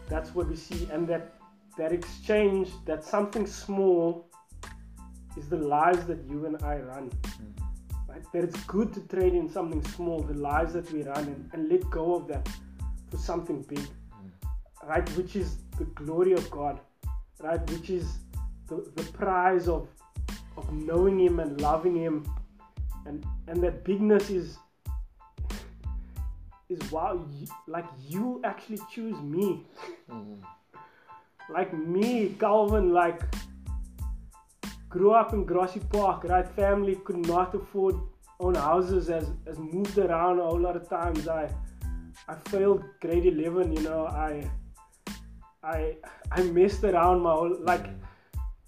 that's 0.09 0.33
what 0.35 0.47
we 0.47 0.55
see, 0.55 0.89
and 0.91 1.07
that 1.07 1.35
that 1.77 1.93
exchange, 1.93 2.69
that 2.85 3.03
something 3.03 3.45
small 3.47 4.27
is 5.37 5.47
the 5.47 5.57
lives 5.57 6.05
that 6.07 6.21
you 6.29 6.47
and 6.47 6.61
I 6.63 6.79
run. 6.79 7.09
Mm. 7.09 7.53
Right? 8.09 8.25
That 8.33 8.43
it's 8.43 8.61
good 8.63 8.91
to 8.95 9.01
trade 9.01 9.35
in 9.35 9.47
something 9.47 9.83
small, 9.95 10.19
the 10.21 10.33
lives 10.33 10.73
that 10.73 10.91
we 10.91 11.03
run, 11.03 11.25
and, 11.33 11.49
and 11.53 11.69
let 11.69 11.89
go 11.89 12.15
of 12.15 12.27
that 12.27 12.49
for 13.09 13.17
something 13.17 13.61
big. 13.61 13.79
Mm. 13.79 14.31
Right? 14.83 15.07
Which 15.11 15.35
is 15.35 15.57
the 15.77 15.85
glory 16.01 16.33
of 16.33 16.49
God. 16.49 16.79
Right? 17.39 17.61
Which 17.71 17.89
is 17.89 18.17
the, 18.69 18.91
the 18.95 19.03
prize 19.11 19.67
of 19.67 19.87
of 20.57 20.71
knowing 20.73 21.19
him 21.19 21.39
and 21.39 21.59
loving 21.61 21.95
him. 21.95 22.25
And 23.05 23.25
and 23.47 23.63
that 23.63 23.83
bigness 23.83 24.29
is 24.29 24.57
is 26.69 26.91
wow 26.91 27.25
you, 27.31 27.47
like 27.67 27.85
you 28.07 28.41
actually 28.43 28.79
choose 28.93 29.19
me. 29.21 29.65
Mm-hmm. 30.09 31.53
like 31.53 31.71
me 31.73 32.35
calvin 32.39 32.91
like 32.93 33.21
grew 34.89 35.11
up 35.11 35.33
in 35.33 35.45
grassy 35.45 35.79
park 35.91 36.23
right? 36.23 36.47
Family 36.55 36.95
could 37.05 37.25
not 37.27 37.55
afford 37.55 37.95
own 38.39 38.55
houses 38.55 39.09
as 39.09 39.31
as 39.47 39.57
moved 39.57 39.97
around 39.97 40.39
a 40.39 40.43
whole 40.43 40.59
lot 40.59 40.75
of 40.75 40.87
times. 40.89 41.27
I 41.27 41.49
i 42.27 42.35
failed 42.49 42.83
grade 43.01 43.25
11 43.25 43.71
you 43.75 43.81
know 43.81 44.05
i 44.05 44.49
i 45.63 45.95
i 46.31 46.43
messed 46.57 46.83
around 46.83 47.21
my 47.21 47.31
whole 47.31 47.55
like 47.63 47.87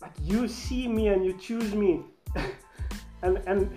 like 0.02 0.14
you 0.22 0.48
see 0.48 0.88
me 0.88 1.08
and 1.10 1.26
you 1.26 1.34
choose 1.38 1.74
me. 1.74 2.02
And 3.24 3.38
and 3.46 3.70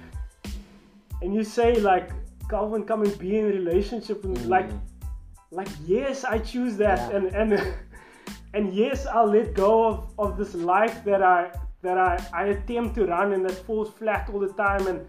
and 1.20 1.34
you 1.34 1.44
say 1.44 1.74
like 1.78 2.10
calvin 2.48 2.84
come 2.84 3.02
and 3.02 3.18
be 3.18 3.38
in 3.38 3.44
a 3.44 3.48
relationship 3.48 4.24
and 4.24 4.36
mm. 4.36 4.48
like 4.48 4.70
like 5.50 5.68
yes 5.86 6.24
i 6.24 6.38
choose 6.38 6.76
that. 6.78 7.10
Yeah. 7.10 7.16
and 7.16 7.26
and 7.34 7.74
and 8.54 8.72
yes 8.72 9.06
i'll 9.06 9.28
let 9.28 9.54
go 9.54 9.84
of 9.88 9.98
of 10.18 10.38
this 10.38 10.54
life 10.54 11.04
that 11.04 11.22
i 11.22 11.50
that 11.82 11.98
i 11.98 12.12
i 12.32 12.44
attempt 12.54 12.94
to 12.94 13.06
run 13.06 13.32
and 13.32 13.44
that 13.44 13.58
falls 13.66 13.90
flat 13.90 14.30
all 14.32 14.40
the 14.40 14.54
time 14.54 14.86
and 14.86 15.06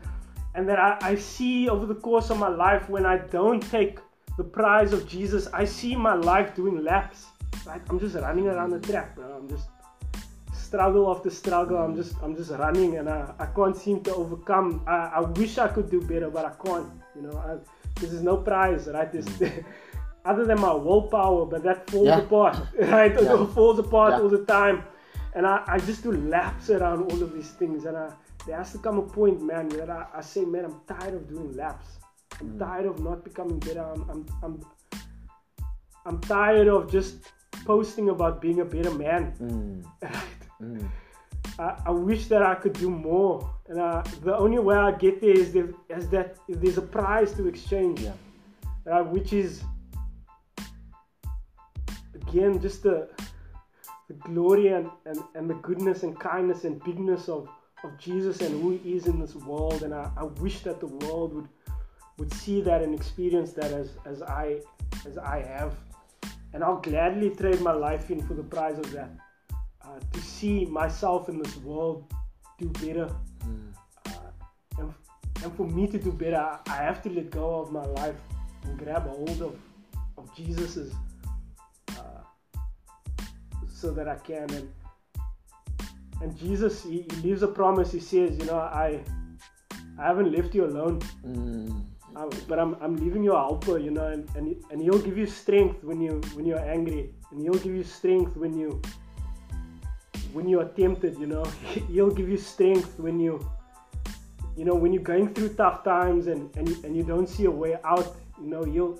and 0.55 0.68
that 0.70 0.80
I, 0.80 0.97
I 1.01 1.16
see 1.16 1.70
over 1.70 1.86
the 1.86 1.95
course 1.95 2.30
of 2.30 2.38
my 2.38 2.47
life 2.47 2.89
when 2.89 3.05
i 3.05 3.18
don't 3.18 3.61
take 3.61 3.99
the 4.38 4.43
prize 4.43 4.91
of 4.91 5.07
jesus 5.07 5.47
i 5.53 5.63
see 5.63 5.95
my 5.95 6.16
life 6.16 6.55
doing 6.55 6.84
laps. 6.84 7.28
Like 7.66 7.82
i'm 7.89 7.99
just 7.99 8.16
running 8.16 8.47
around 8.47 8.72
the 8.72 8.80
track 8.80 9.16
bro. 9.16 9.26
I'm 9.38 9.47
just 9.49 9.68
struggle 10.76 11.09
after 11.09 11.30
struggle. 11.30 11.78
I'm 11.78 11.95
just 11.95 12.15
I'm 12.21 12.36
just 12.36 12.51
running 12.51 12.97
and 12.97 13.07
I, 13.09 13.34
I 13.39 13.45
can't 13.57 13.78
seem 13.78 14.01
to 14.03 14.15
overcome. 14.15 14.84
I, 14.86 14.97
I 15.17 15.19
wish 15.21 15.57
I 15.57 15.67
could 15.69 15.89
do 15.89 16.01
better, 16.01 16.30
but 16.30 16.45
I 16.45 16.53
can't. 16.65 16.89
You 17.15 17.21
know, 17.23 17.38
I, 17.38 17.51
this 17.99 18.11
is 18.11 18.21
no 18.21 18.38
prize, 18.38 18.88
right? 18.88 19.11
This 19.11 19.26
mm. 19.26 19.63
other 20.26 20.45
than 20.45 20.59
my 20.59 20.73
willpower, 20.73 21.45
but 21.45 21.63
that 21.63 21.89
falls 21.89 22.07
yeah. 22.07 22.19
apart, 22.19 22.57
right? 22.80 23.13
Yeah. 23.13 23.43
It 23.43 23.47
falls 23.57 23.80
apart 23.80 24.13
yeah. 24.13 24.21
all 24.21 24.30
the 24.30 24.43
time, 24.45 24.84
and 25.34 25.47
I, 25.47 25.63
I 25.65 25.78
just 25.80 26.03
do 26.03 26.11
laps 26.11 26.69
around 26.69 27.09
all 27.09 27.23
of 27.23 27.34
these 27.34 27.51
things, 27.51 27.86
and 27.86 27.95
I, 27.95 28.11
there 28.45 28.57
has 28.57 28.73
to 28.73 28.80
come 28.80 28.97
a 28.97 29.03
point, 29.03 29.41
man, 29.41 29.69
that 29.69 29.89
I, 29.89 30.07
I 30.15 30.21
say, 30.21 30.43
man, 30.43 30.65
I'm 30.65 30.82
tired 30.88 31.13
of 31.13 31.30
doing 31.30 31.55
laps. 31.55 31.88
I'm 32.41 32.49
mm. 32.49 32.59
tired 32.59 32.88
of 32.88 32.99
not 32.99 33.23
becoming 33.23 33.59
better. 33.59 33.86
I'm, 33.93 34.01
I'm, 34.09 34.26
I'm, 34.43 34.65
I'm 36.05 36.19
tired 36.21 36.67
of 36.67 36.91
just 36.91 37.32
posting 37.65 38.09
about 38.09 38.41
being 38.41 38.59
a 38.59 38.65
better 38.65 38.91
man. 38.91 39.34
Mm. 39.39 39.86
Right? 40.01 40.45
Mm. 40.62 40.89
I, 41.60 41.78
I, 41.86 41.91
wish 41.91 42.28
that 42.28 42.41
I 42.41 42.56
could 42.56 42.74
do 42.74 42.89
more, 42.89 43.49
and 43.68 43.80
uh, 43.80 44.03
the 44.24 44.36
only 44.36 44.60
way 44.60 44.76
I 44.76 44.91
get 44.91 45.22
there 45.22 45.38
is, 45.38 45.53
there, 45.53 45.70
is 45.89 46.10
that 46.10 46.38
if 46.47 46.60
there's 46.60 46.78
a 46.78 46.82
prize 46.82 47.34
to 47.34 47.47
exchange, 47.47 48.01
yeah. 48.01 48.14
uh, 48.91 49.03
which 49.03 49.34
is 49.34 49.64
again 52.16 52.60
just 52.62 52.84
the, 52.84 53.10
the 54.08 54.14
glory 54.16 54.70
and, 54.70 54.89
and, 55.06 55.20
and 55.36 55.49
the 55.49 55.56
goodness 55.56 56.03
and 56.03 56.20
kindness 56.20 56.64
and 56.64 56.84
bigness 56.84 57.30
of, 57.30 57.47
of 57.84 57.97
Jesus 57.97 58.41
and 58.41 58.62
who 58.62 58.72
He 58.72 58.95
is 58.95 59.08
in 59.08 59.20
this 59.20 59.36
world. 59.36 59.84
And 59.84 59.93
I, 59.93 60.10
I 60.18 60.24
wish 60.24 60.62
that 60.62 60.80
the 60.80 60.88
world 60.88 61.34
would 61.34 61.47
would 62.18 62.34
see 62.34 62.62
that 62.62 62.82
and 62.82 62.95
experience 62.95 63.51
that 63.53 63.72
as, 63.72 63.91
as 64.06 64.22
I 64.22 64.60
as 65.06 65.18
I 65.18 65.41
have. 65.41 65.76
And 66.53 66.64
I'll 66.64 66.80
gladly 66.80 67.32
trade 67.32 67.60
my 67.62 67.74
life 67.74 68.10
in 68.10 68.26
for 68.26 68.34
the 68.34 68.43
prize 68.43 68.78
of 68.78 68.89
that. 68.91 69.10
Uh, 69.86 69.99
to 70.13 70.19
see 70.19 70.65
myself 70.65 71.29
in 71.29 71.38
this 71.38 71.55
world 71.57 72.11
do 72.57 72.67
better. 72.69 73.07
Mm. 73.45 73.73
Uh, 74.07 74.11
and, 74.79 74.93
and 75.43 75.55
for 75.55 75.67
me 75.67 75.86
to 75.88 75.99
do 75.99 76.11
better, 76.11 76.38
I, 76.38 76.59
I 76.67 76.77
have 76.77 77.03
to 77.03 77.09
let 77.09 77.29
go 77.29 77.59
of 77.61 77.71
my 77.71 77.86
life 77.86 78.19
and 78.63 78.79
grab 78.79 79.05
a 79.05 79.09
hold 79.09 79.41
of, 79.41 79.55
of 80.17 80.36
Jesus's 80.36 80.93
uh, 81.89 82.21
so 83.71 83.91
that 83.91 84.07
I 84.07 84.15
can. 84.15 84.49
And 84.51 84.69
and 86.21 86.36
Jesus 86.38 86.83
he, 86.83 87.05
he 87.09 87.15
leaves 87.21 87.43
a 87.43 87.47
promise. 87.47 87.91
He 87.91 87.99
says, 87.99 88.38
you 88.39 88.45
know, 88.45 88.57
I 88.57 89.01
I 89.99 90.03
haven't 90.07 90.31
left 90.31 90.55
you 90.55 90.65
alone. 90.65 90.99
Mm. 91.23 91.86
But 92.47 92.59
I'm, 92.59 92.77
I'm 92.81 92.95
leaving 92.95 93.25
you 93.25 93.33
a 93.33 93.41
helper, 93.41 93.77
you 93.77 93.91
know, 93.91 94.07
and, 94.07 94.27
and 94.38 94.55
and 94.71 94.81
he'll 94.81 95.03
give 95.07 95.17
you 95.17 95.25
strength 95.25 95.83
when 95.83 95.99
you 95.99 96.21
when 96.33 96.45
you're 96.45 96.65
angry, 96.75 97.13
and 97.29 97.41
he'll 97.41 97.61
give 97.65 97.75
you 97.75 97.83
strength 97.83 98.38
when 98.38 98.57
you 98.57 98.81
when 100.36 100.49
you 100.51 100.59
are 100.59 100.69
tempted, 100.83 101.17
you 101.17 101.27
know. 101.33 101.45
he'll 101.93 102.11
give 102.19 102.29
you 102.29 102.38
strength 102.38 102.99
when 102.99 103.19
you 103.25 103.33
you 104.57 104.65
know 104.67 104.75
when 104.75 104.93
you're 104.93 105.09
going 105.13 105.33
through 105.33 105.49
tough 105.61 105.83
times 105.83 106.27
and 106.27 106.55
and 106.59 106.67
and 106.86 106.95
you 106.97 107.03
don't 107.03 107.29
see 107.36 107.45
a 107.45 107.55
way 107.63 107.73
out, 107.83 108.15
you 108.41 108.47
know. 108.53 108.63
He'll 108.63 108.93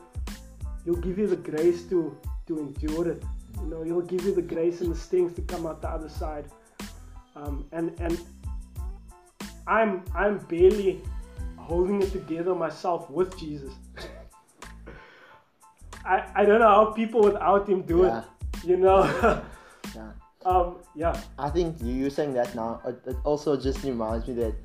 he'll 0.84 1.02
give 1.08 1.18
you 1.22 1.28
the 1.28 1.42
grace 1.52 1.84
to 1.92 2.00
to 2.48 2.60
endure 2.60 3.08
it. 3.14 3.24
You 3.62 3.68
know, 3.72 3.82
he'll 3.84 4.08
give 4.14 4.24
you 4.28 4.34
the 4.36 4.48
grace 4.54 4.82
and 4.82 4.92
the 4.92 5.00
strength 5.08 5.36
to 5.36 5.42
come 5.42 5.66
out 5.68 5.82
the 5.82 5.90
other 5.90 6.10
side. 6.10 6.46
Um, 7.36 7.66
and 7.72 7.94
and 8.00 8.20
I'm 9.68 10.04
I'm 10.24 10.38
barely 10.56 11.02
holding 11.58 12.02
it 12.02 12.12
together 12.12 12.54
myself 12.56 13.10
with 13.10 13.38
Jesus. 13.38 13.74
I, 16.06 16.18
I 16.36 16.46
don't 16.46 16.60
know 16.60 16.68
how 16.68 16.86
people 16.92 17.22
without 17.22 17.68
him 17.68 17.82
do 17.82 18.04
Yeah. 18.04 18.20
it. 18.20 18.26
You 18.70 18.78
know? 18.78 19.02
Yeah. 19.96 20.12
Um, 20.46 20.78
yeah. 20.96 21.20
I 21.40 21.50
think 21.50 21.82
you 21.82 21.94
you 21.94 22.10
saying 22.10 22.34
that 22.36 22.54
now. 22.56 22.82
It, 22.86 23.02
it 23.08 23.18
also 23.24 23.58
just 23.60 23.84
reminds 23.84 24.28
me 24.28 24.36
that 24.36 24.56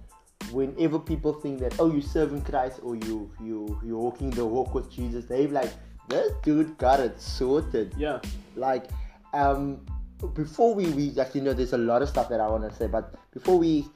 whenever 0.53 0.99
people 0.99 1.33
think 1.33 1.61
that 1.61 1.74
oh 1.78 1.91
you 1.91 2.03
serving 2.03 2.43
Christ 2.43 2.81
or 2.83 2.97
you 2.97 3.31
you 3.43 3.81
you 3.85 3.97
walking 3.97 4.31
the 4.31 4.45
walk 4.45 4.74
with 4.74 4.91
Jesus, 4.91 5.24
they 5.24 5.47
like 5.47 5.72
this 6.09 6.33
dude 6.43 6.76
got 6.76 7.01
it 7.01 7.20
sorted. 7.20 7.95
Yeah. 7.97 8.20
Like 8.57 8.85
um 9.33 9.87
before 10.35 10.74
we 10.74 10.87
we 10.89 11.18
actually 11.18 11.41
know 11.41 11.55
there's 11.55 11.72
a 11.72 11.78
lot 11.78 12.03
of 12.03 12.09
stuff 12.09 12.28
that 12.28 12.41
I 12.41 12.49
want 12.49 12.68
to 12.70 12.76
say, 12.76 12.87
but 12.87 13.14
before 13.33 13.59
we. 13.59 13.89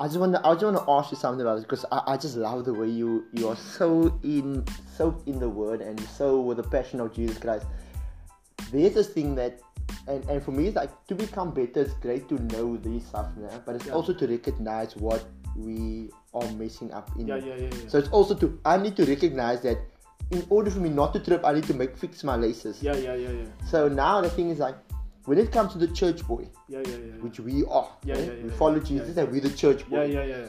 I 0.00 0.06
just 0.06 0.18
want 0.18 0.32
to. 0.32 0.40
I 0.46 0.54
just 0.54 0.64
want 0.64 0.78
to 0.78 0.90
ask 0.90 1.10
you 1.10 1.18
something 1.18 1.42
about 1.42 1.56
this 1.56 1.64
because 1.64 1.84
I, 1.92 2.00
I 2.06 2.16
just 2.16 2.34
love 2.34 2.64
the 2.64 2.72
way 2.72 2.88
you 2.88 3.26
you 3.34 3.48
are 3.48 3.56
so 3.56 4.18
in 4.22 4.64
soaked 4.96 5.28
in 5.28 5.38
the 5.38 5.48
word 5.48 5.82
and 5.82 6.00
so 6.00 6.40
with 6.40 6.56
the 6.56 6.62
passion 6.62 7.00
of 7.00 7.14
Jesus 7.14 7.36
Christ. 7.36 7.66
There's 8.72 8.94
this 8.94 9.08
thing 9.08 9.34
that 9.34 9.60
and, 10.08 10.24
and 10.30 10.42
for 10.42 10.52
me 10.52 10.66
it's 10.66 10.76
like 10.76 10.90
to 11.06 11.14
become 11.14 11.50
better 11.52 11.80
it's 11.82 11.94
great 11.94 12.28
to 12.28 12.34
know 12.54 12.76
these 12.76 13.04
stuff 13.06 13.28
now 13.36 13.62
but 13.66 13.74
it's 13.76 13.86
Yeah. 13.86 13.92
also 13.94 14.12
to 14.14 14.26
recognize 14.26 14.96
what 14.96 15.24
we 15.56 16.10
are 16.34 16.50
messing 16.52 16.92
up 16.92 17.10
in 17.18 17.26
Yeah, 17.28 17.36
yeah, 17.36 17.54
yeah, 17.56 17.62
yeah. 17.72 17.88
so 17.88 17.98
it's 17.98 18.08
also 18.10 18.34
to 18.36 18.58
i 18.64 18.76
need 18.76 18.96
to 18.96 19.04
recognize 19.04 19.60
that 19.62 19.78
in 20.30 20.46
order 20.48 20.70
for 20.70 20.78
me 20.80 20.88
not 20.90 21.12
to 21.14 21.20
trip 21.20 21.44
i 21.44 21.52
need 21.52 21.64
to 21.64 21.74
make 21.74 21.96
fix 21.96 22.22
my 22.24 22.36
laces 22.36 22.82
yeah, 22.82 22.94
yeah, 22.94 23.14
yeah, 23.14 23.30
yeah. 23.30 23.44
so 23.66 23.88
now 23.88 24.20
the 24.20 24.30
thing 24.30 24.50
is 24.50 24.58
like 24.58 24.76
when 25.26 25.38
it 25.38 25.52
comes 25.52 25.72
to 25.72 25.78
the 25.78 25.88
church 25.88 26.26
boy 26.26 26.48
Yeah, 26.68 26.80
yeah, 26.86 26.96
yeah. 26.96 27.12
which 27.24 27.40
we 27.40 27.64
are 27.66 27.88
Yeah, 28.04 28.14
eh? 28.14 28.18
yeah, 28.24 28.32
yeah, 28.32 28.42
we 28.44 28.50
follow 28.50 28.78
jesus 28.80 29.16
and 29.16 29.30
we're 29.30 29.40
the 29.40 29.50
church 29.50 29.88
boy 29.90 30.04
Yeah, 30.04 30.22
yeah, 30.24 30.36
yeah. 30.36 30.46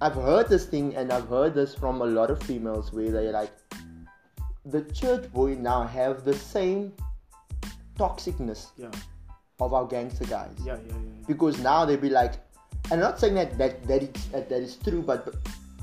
I've 0.00 0.14
heard 0.14 0.48
this 0.48 0.64
thing 0.66 0.94
and 0.96 1.12
I've 1.12 1.28
heard 1.28 1.54
this 1.54 1.74
from 1.74 2.00
a 2.00 2.04
lot 2.06 2.30
of 2.30 2.42
females 2.42 2.92
where 2.92 3.10
they're 3.10 3.32
like, 3.32 3.52
the 4.66 4.82
church 4.92 5.30
boy 5.32 5.54
now 5.54 5.84
have 5.84 6.24
the 6.24 6.34
same 6.34 6.92
toxicness 7.98 8.68
Yeah, 8.76 8.90
of 9.60 9.72
our 9.74 9.86
gangster 9.86 10.24
guys. 10.26 10.50
yeah, 10.64 10.76
yeah, 10.86 10.92
yeah. 10.94 11.24
Because 11.26 11.58
now 11.60 11.84
they'll 11.84 11.96
be 11.96 12.10
like, 12.10 12.34
and 12.90 12.94
I'm 12.94 13.00
not 13.00 13.18
saying 13.20 13.34
that 13.34 13.56
that 13.58 13.82
that 13.86 14.02
is, 14.02 14.10
that, 14.32 14.48
that 14.48 14.62
is 14.62 14.76
true, 14.76 15.02
but, 15.02 15.24
but 15.24 15.34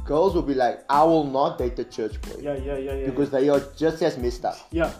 girls 0.05 0.34
will 0.36 0.41
be 0.41 0.53
like, 0.53 0.84
I 0.89 1.03
will 1.03 1.24
not 1.26 1.57
date 1.57 1.78
a 1.80 1.84
church 1.86 2.22
boy 2.22 2.41
Yeah, 2.41 2.55
yeah, 2.55 2.78
yeah, 2.78 2.93
yeah. 2.95 3.05
because 3.05 3.30
they 3.32 3.49
are 3.49 3.62
just 3.78 4.01
as 4.03 4.18
messed 4.18 4.45
up. 4.45 4.57
yeah. 4.72 4.91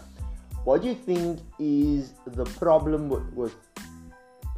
What 0.64 0.82
do 0.82 0.88
you 0.88 0.94
think 0.94 1.40
is 1.58 2.12
the 2.24 2.44
problem 2.44 3.08
with, 3.08 3.24
with 3.34 3.54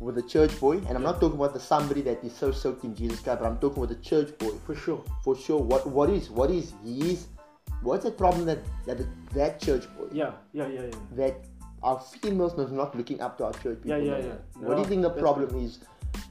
with 0.01 0.17
the 0.17 0.23
church 0.23 0.59
boy? 0.61 0.77
And 0.87 0.97
I'm 0.99 1.03
not 1.03 1.19
talking 1.19 1.39
about 1.39 1.55
the 1.55 1.61
somebody 1.61 2.03
that 2.03 2.23
is 2.23 2.35
so 2.37 2.53
soaked 2.53 2.85
in 2.85 2.95
Jesus 2.95 3.21
Christ, 3.21 3.41
but 3.41 3.47
I'm 3.47 3.57
talking 3.57 3.83
about 3.83 3.89
the 3.97 4.03
church 4.05 4.37
boy 4.39 4.51
for 4.67 4.75
sure. 4.75 5.03
for 5.23 5.35
sure. 5.35 5.61
What 5.63 5.87
what 5.87 6.11
is 6.11 6.29
what 6.29 6.51
is 6.51 6.75
his 6.85 7.27
what's 7.81 8.05
the 8.05 8.11
problem 8.11 8.45
that 8.45 8.59
that 8.85 8.99
that 9.33 9.61
church 9.63 9.85
boy 9.97 10.09
Yeah, 10.13 10.33
yeah, 10.53 10.69
yeah, 10.69 10.83
yeah. 10.83 10.99
that 11.17 11.35
our 11.85 12.01
females 12.01 12.59
is 12.59 12.73
not 12.73 12.97
looking 12.97 13.21
up 13.21 13.37
to 13.39 13.45
our 13.45 13.53
church 13.53 13.83
people? 13.83 13.91
Yeah, 13.91 14.17
yeah, 14.17 14.19
yeah. 14.19 14.33
more? 14.57 14.69
what 14.69 14.77
do 14.77 14.83
you 14.83 14.89
think 14.89 15.03
the 15.03 15.11
problem 15.11 15.55
is? 15.63 15.79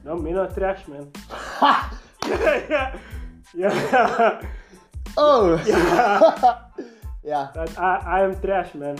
No, 0.04 0.16
men 0.16 0.36
are 0.36 0.52
trash, 0.52 0.86
man. 0.88 1.10
yeah, 2.26 2.98
yeah. 3.54 4.42
oh 5.16 5.62
yeah. 5.66 6.58
yeah 7.22 7.48
That 7.54 7.78
I, 7.78 7.96
I 8.04 8.24
am 8.24 8.40
trash, 8.40 8.74
man. 8.74 8.98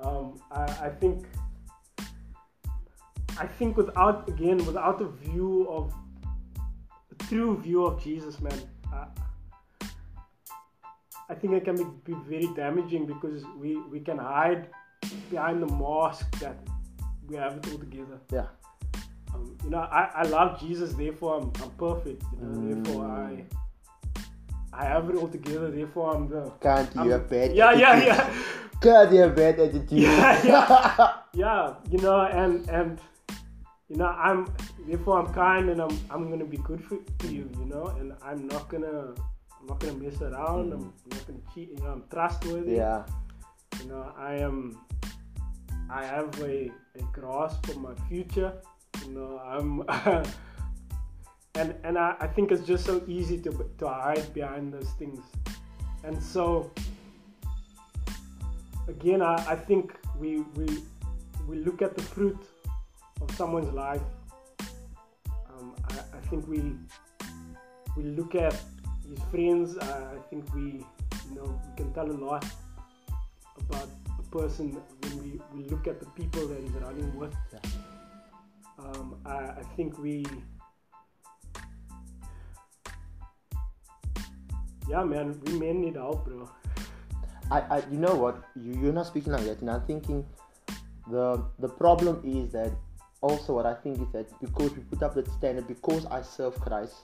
Um, 0.00 0.40
I, 0.50 0.62
I 0.62 0.88
think, 0.88 1.26
I 3.38 3.46
think 3.46 3.76
without 3.76 4.28
again, 4.28 4.64
without 4.66 5.00
a 5.00 5.08
view 5.08 5.66
of, 5.70 5.94
a 7.12 7.24
true 7.24 7.56
view 7.60 7.86
of 7.86 8.02
Jesus, 8.02 8.40
man, 8.40 8.60
I, 8.92 9.06
I 11.28 11.34
think 11.34 11.52
it 11.52 11.64
can 11.64 11.76
be, 11.76 11.86
be 12.12 12.14
very 12.28 12.48
damaging 12.54 13.06
because 13.06 13.44
we 13.56 13.76
we 13.76 14.00
can 14.00 14.18
hide 14.18 14.68
behind 15.30 15.62
the 15.62 15.66
mask 15.82 16.30
that 16.40 16.56
we 17.28 17.36
have 17.36 17.56
it 17.58 17.66
all 17.72 17.78
together. 17.78 18.18
yeah 18.32 18.46
Um, 19.34 19.56
you 19.64 19.70
know, 19.70 19.78
I, 20.00 20.02
I 20.22 20.22
love 20.36 20.60
Jesus, 20.60 20.92
therefore 20.94 21.32
I'm, 21.38 21.46
I'm 21.62 21.70
perfect. 21.86 22.22
You 22.32 22.38
know, 22.46 22.54
therefore 22.68 23.04
I 23.06 23.44
I 24.72 24.84
have 24.86 25.08
it 25.10 25.16
all 25.16 25.28
together. 25.28 25.70
Therefore 25.70 26.14
I'm 26.14 26.28
the 26.28 26.42
can't 26.60 26.90
you 26.94 27.00
I'm- 27.00 27.10
have 27.10 27.28
bad 27.30 27.54
yeah, 27.54 27.72
yeah, 27.72 27.90
attitude? 27.90 28.06
yeah. 28.08 28.34
can't 28.84 29.12
you 29.12 29.20
have 29.24 29.34
bad 29.36 29.54
attitude 29.60 29.92
Yeah, 30.06 30.46
yeah. 30.52 31.12
yeah, 31.44 31.74
you 31.90 31.98
know, 31.98 32.20
and 32.42 32.68
and 32.78 33.00
you 33.88 33.96
know, 33.96 34.06
I'm 34.28 34.40
therefore 34.88 35.18
I'm 35.20 35.30
kind 35.34 35.70
and 35.70 35.80
I'm 35.80 35.94
I'm 36.10 36.30
gonna 36.30 36.44
be 36.56 36.58
good 36.58 36.82
for, 36.84 36.98
for 37.18 37.26
you, 37.26 37.44
you 37.60 37.66
know, 37.66 37.86
and 37.98 38.12
I'm 38.22 38.46
not 38.48 38.68
gonna 38.68 39.14
I'm 39.58 39.66
not 39.70 39.78
gonna 39.80 39.94
mess 40.04 40.20
around. 40.22 40.72
I'm 40.72 40.92
not 41.10 41.22
gonna 41.26 41.44
cheat. 41.54 41.68
You 41.74 41.78
know, 41.82 41.90
I'm 41.96 42.04
trustworthy. 42.10 42.76
yeah 42.82 43.02
You 43.80 43.86
know, 43.90 44.12
I 44.16 44.34
am. 44.46 44.78
I 45.90 46.04
have 46.04 46.40
a, 46.40 46.70
a 46.98 47.02
grasp 47.12 47.68
of 47.68 47.78
my 47.78 47.94
future. 48.08 48.52
You 49.04 49.12
know, 49.12 49.38
I'm. 49.38 49.82
and 51.54 51.74
and 51.84 51.98
I, 51.98 52.16
I 52.20 52.26
think 52.26 52.52
it's 52.52 52.66
just 52.66 52.84
so 52.84 53.02
easy 53.06 53.38
to 53.42 53.50
to 53.78 53.88
hide 53.88 54.32
behind 54.34 54.72
those 54.72 54.90
things, 54.98 55.20
and 56.02 56.22
so. 56.22 56.70
Again, 58.86 59.22
I, 59.22 59.36
I 59.48 59.56
think 59.56 59.94
we 60.18 60.40
we 60.56 60.82
we 61.48 61.56
look 61.56 61.80
at 61.80 61.96
the 61.96 62.02
fruit 62.02 62.38
of 63.22 63.30
someone's 63.34 63.72
life. 63.72 64.02
Um, 65.48 65.74
I, 65.88 66.18
I 66.18 66.20
think 66.28 66.46
we 66.46 66.76
we 67.96 68.02
look 68.02 68.34
at 68.34 68.52
his 69.08 69.18
friends. 69.30 69.76
Uh, 69.78 70.16
I 70.16 70.28
think 70.28 70.52
we 70.54 70.84
you 71.28 71.34
know 71.34 71.60
we 71.66 71.76
can 71.76 71.92
tell 71.94 72.10
a 72.10 72.18
lot 72.28 72.44
about 73.58 73.88
person 74.34 74.82
when 75.00 75.22
we, 75.22 75.40
we 75.54 75.68
look 75.68 75.86
at 75.86 76.00
the 76.00 76.06
people 76.06 76.46
that 76.48 76.60
he's 76.60 76.72
running 76.72 77.14
with. 77.16 77.34
Um, 78.80 79.16
I, 79.24 79.36
I 79.60 79.62
think 79.76 79.96
we, 79.98 80.26
yeah, 84.88 85.04
man, 85.04 85.40
we 85.46 85.52
men 85.58 85.80
need 85.80 85.94
help, 85.94 86.24
bro. 86.24 86.50
I, 87.50 87.60
I 87.60 87.82
you 87.90 87.98
know 87.98 88.14
what 88.14 88.42
you 88.56 88.72
you're 88.80 88.92
not 88.92 89.06
speaking 89.06 89.32
like 89.32 89.44
that 89.44 89.60
and 89.60 89.70
I'm 89.70 89.82
thinking 89.82 90.24
the 91.10 91.44
the 91.58 91.68
problem 91.68 92.22
is 92.24 92.52
that 92.52 92.72
also 93.20 93.52
what 93.52 93.66
I 93.66 93.74
think 93.74 94.00
is 94.00 94.08
that 94.12 94.26
because 94.40 94.70
we 94.74 94.82
put 94.84 95.02
up 95.02 95.14
that 95.14 95.28
standard 95.32 95.68
because 95.68 96.06
I 96.06 96.22
serve 96.22 96.54
Christ 96.58 96.94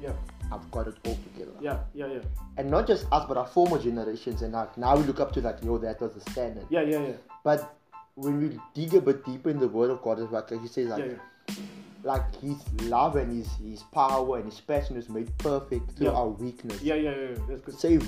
Yeah, 0.00 0.12
I've 0.52 0.70
got 0.70 0.88
it 0.88 0.96
all 1.06 1.18
together 1.32 1.52
yeah, 1.60 1.78
yeah, 1.94 2.06
yeah, 2.06 2.18
and 2.56 2.70
not 2.70 2.86
just 2.86 3.06
us 3.12 3.24
but 3.28 3.36
our 3.36 3.46
former 3.46 3.78
generations 3.78 4.42
and 4.42 4.52
like 4.52 4.76
now 4.78 4.96
we 4.96 5.02
look 5.04 5.20
up 5.20 5.32
to 5.32 5.40
that. 5.42 5.62
yo 5.62 5.78
that 5.78 6.00
was 6.00 6.12
the 6.12 6.30
standard 6.30 6.66
yeah, 6.70 6.82
yeah, 6.82 7.00
yeah, 7.00 7.12
but 7.44 7.74
when 8.14 8.38
we 8.40 8.58
dig 8.74 8.94
a 8.94 9.00
bit 9.00 9.24
deeper 9.24 9.50
in 9.50 9.58
the 9.58 9.68
word 9.68 9.90
of 9.90 10.02
God 10.02 10.18
like, 10.32 10.50
he 10.50 10.66
says 10.68 10.88
like 10.88 11.04
yeah, 11.04 11.12
yeah. 11.48 11.54
like 12.02 12.34
his 12.40 12.56
love 12.82 13.16
and 13.16 13.30
his 13.36 13.48
his 13.56 13.82
power 13.92 14.36
and 14.38 14.46
his 14.46 14.60
passion 14.60 14.96
is 14.96 15.08
made 15.08 15.36
perfect 15.38 15.92
through 15.92 16.06
Yeah. 16.08 16.12
our 16.14 16.28
weakness 16.28 16.80
Yeah, 16.82 16.94
yeah, 16.94 17.14
yeah, 17.14 17.34
that's 17.48 17.60
good. 17.60 17.78
so 17.78 17.98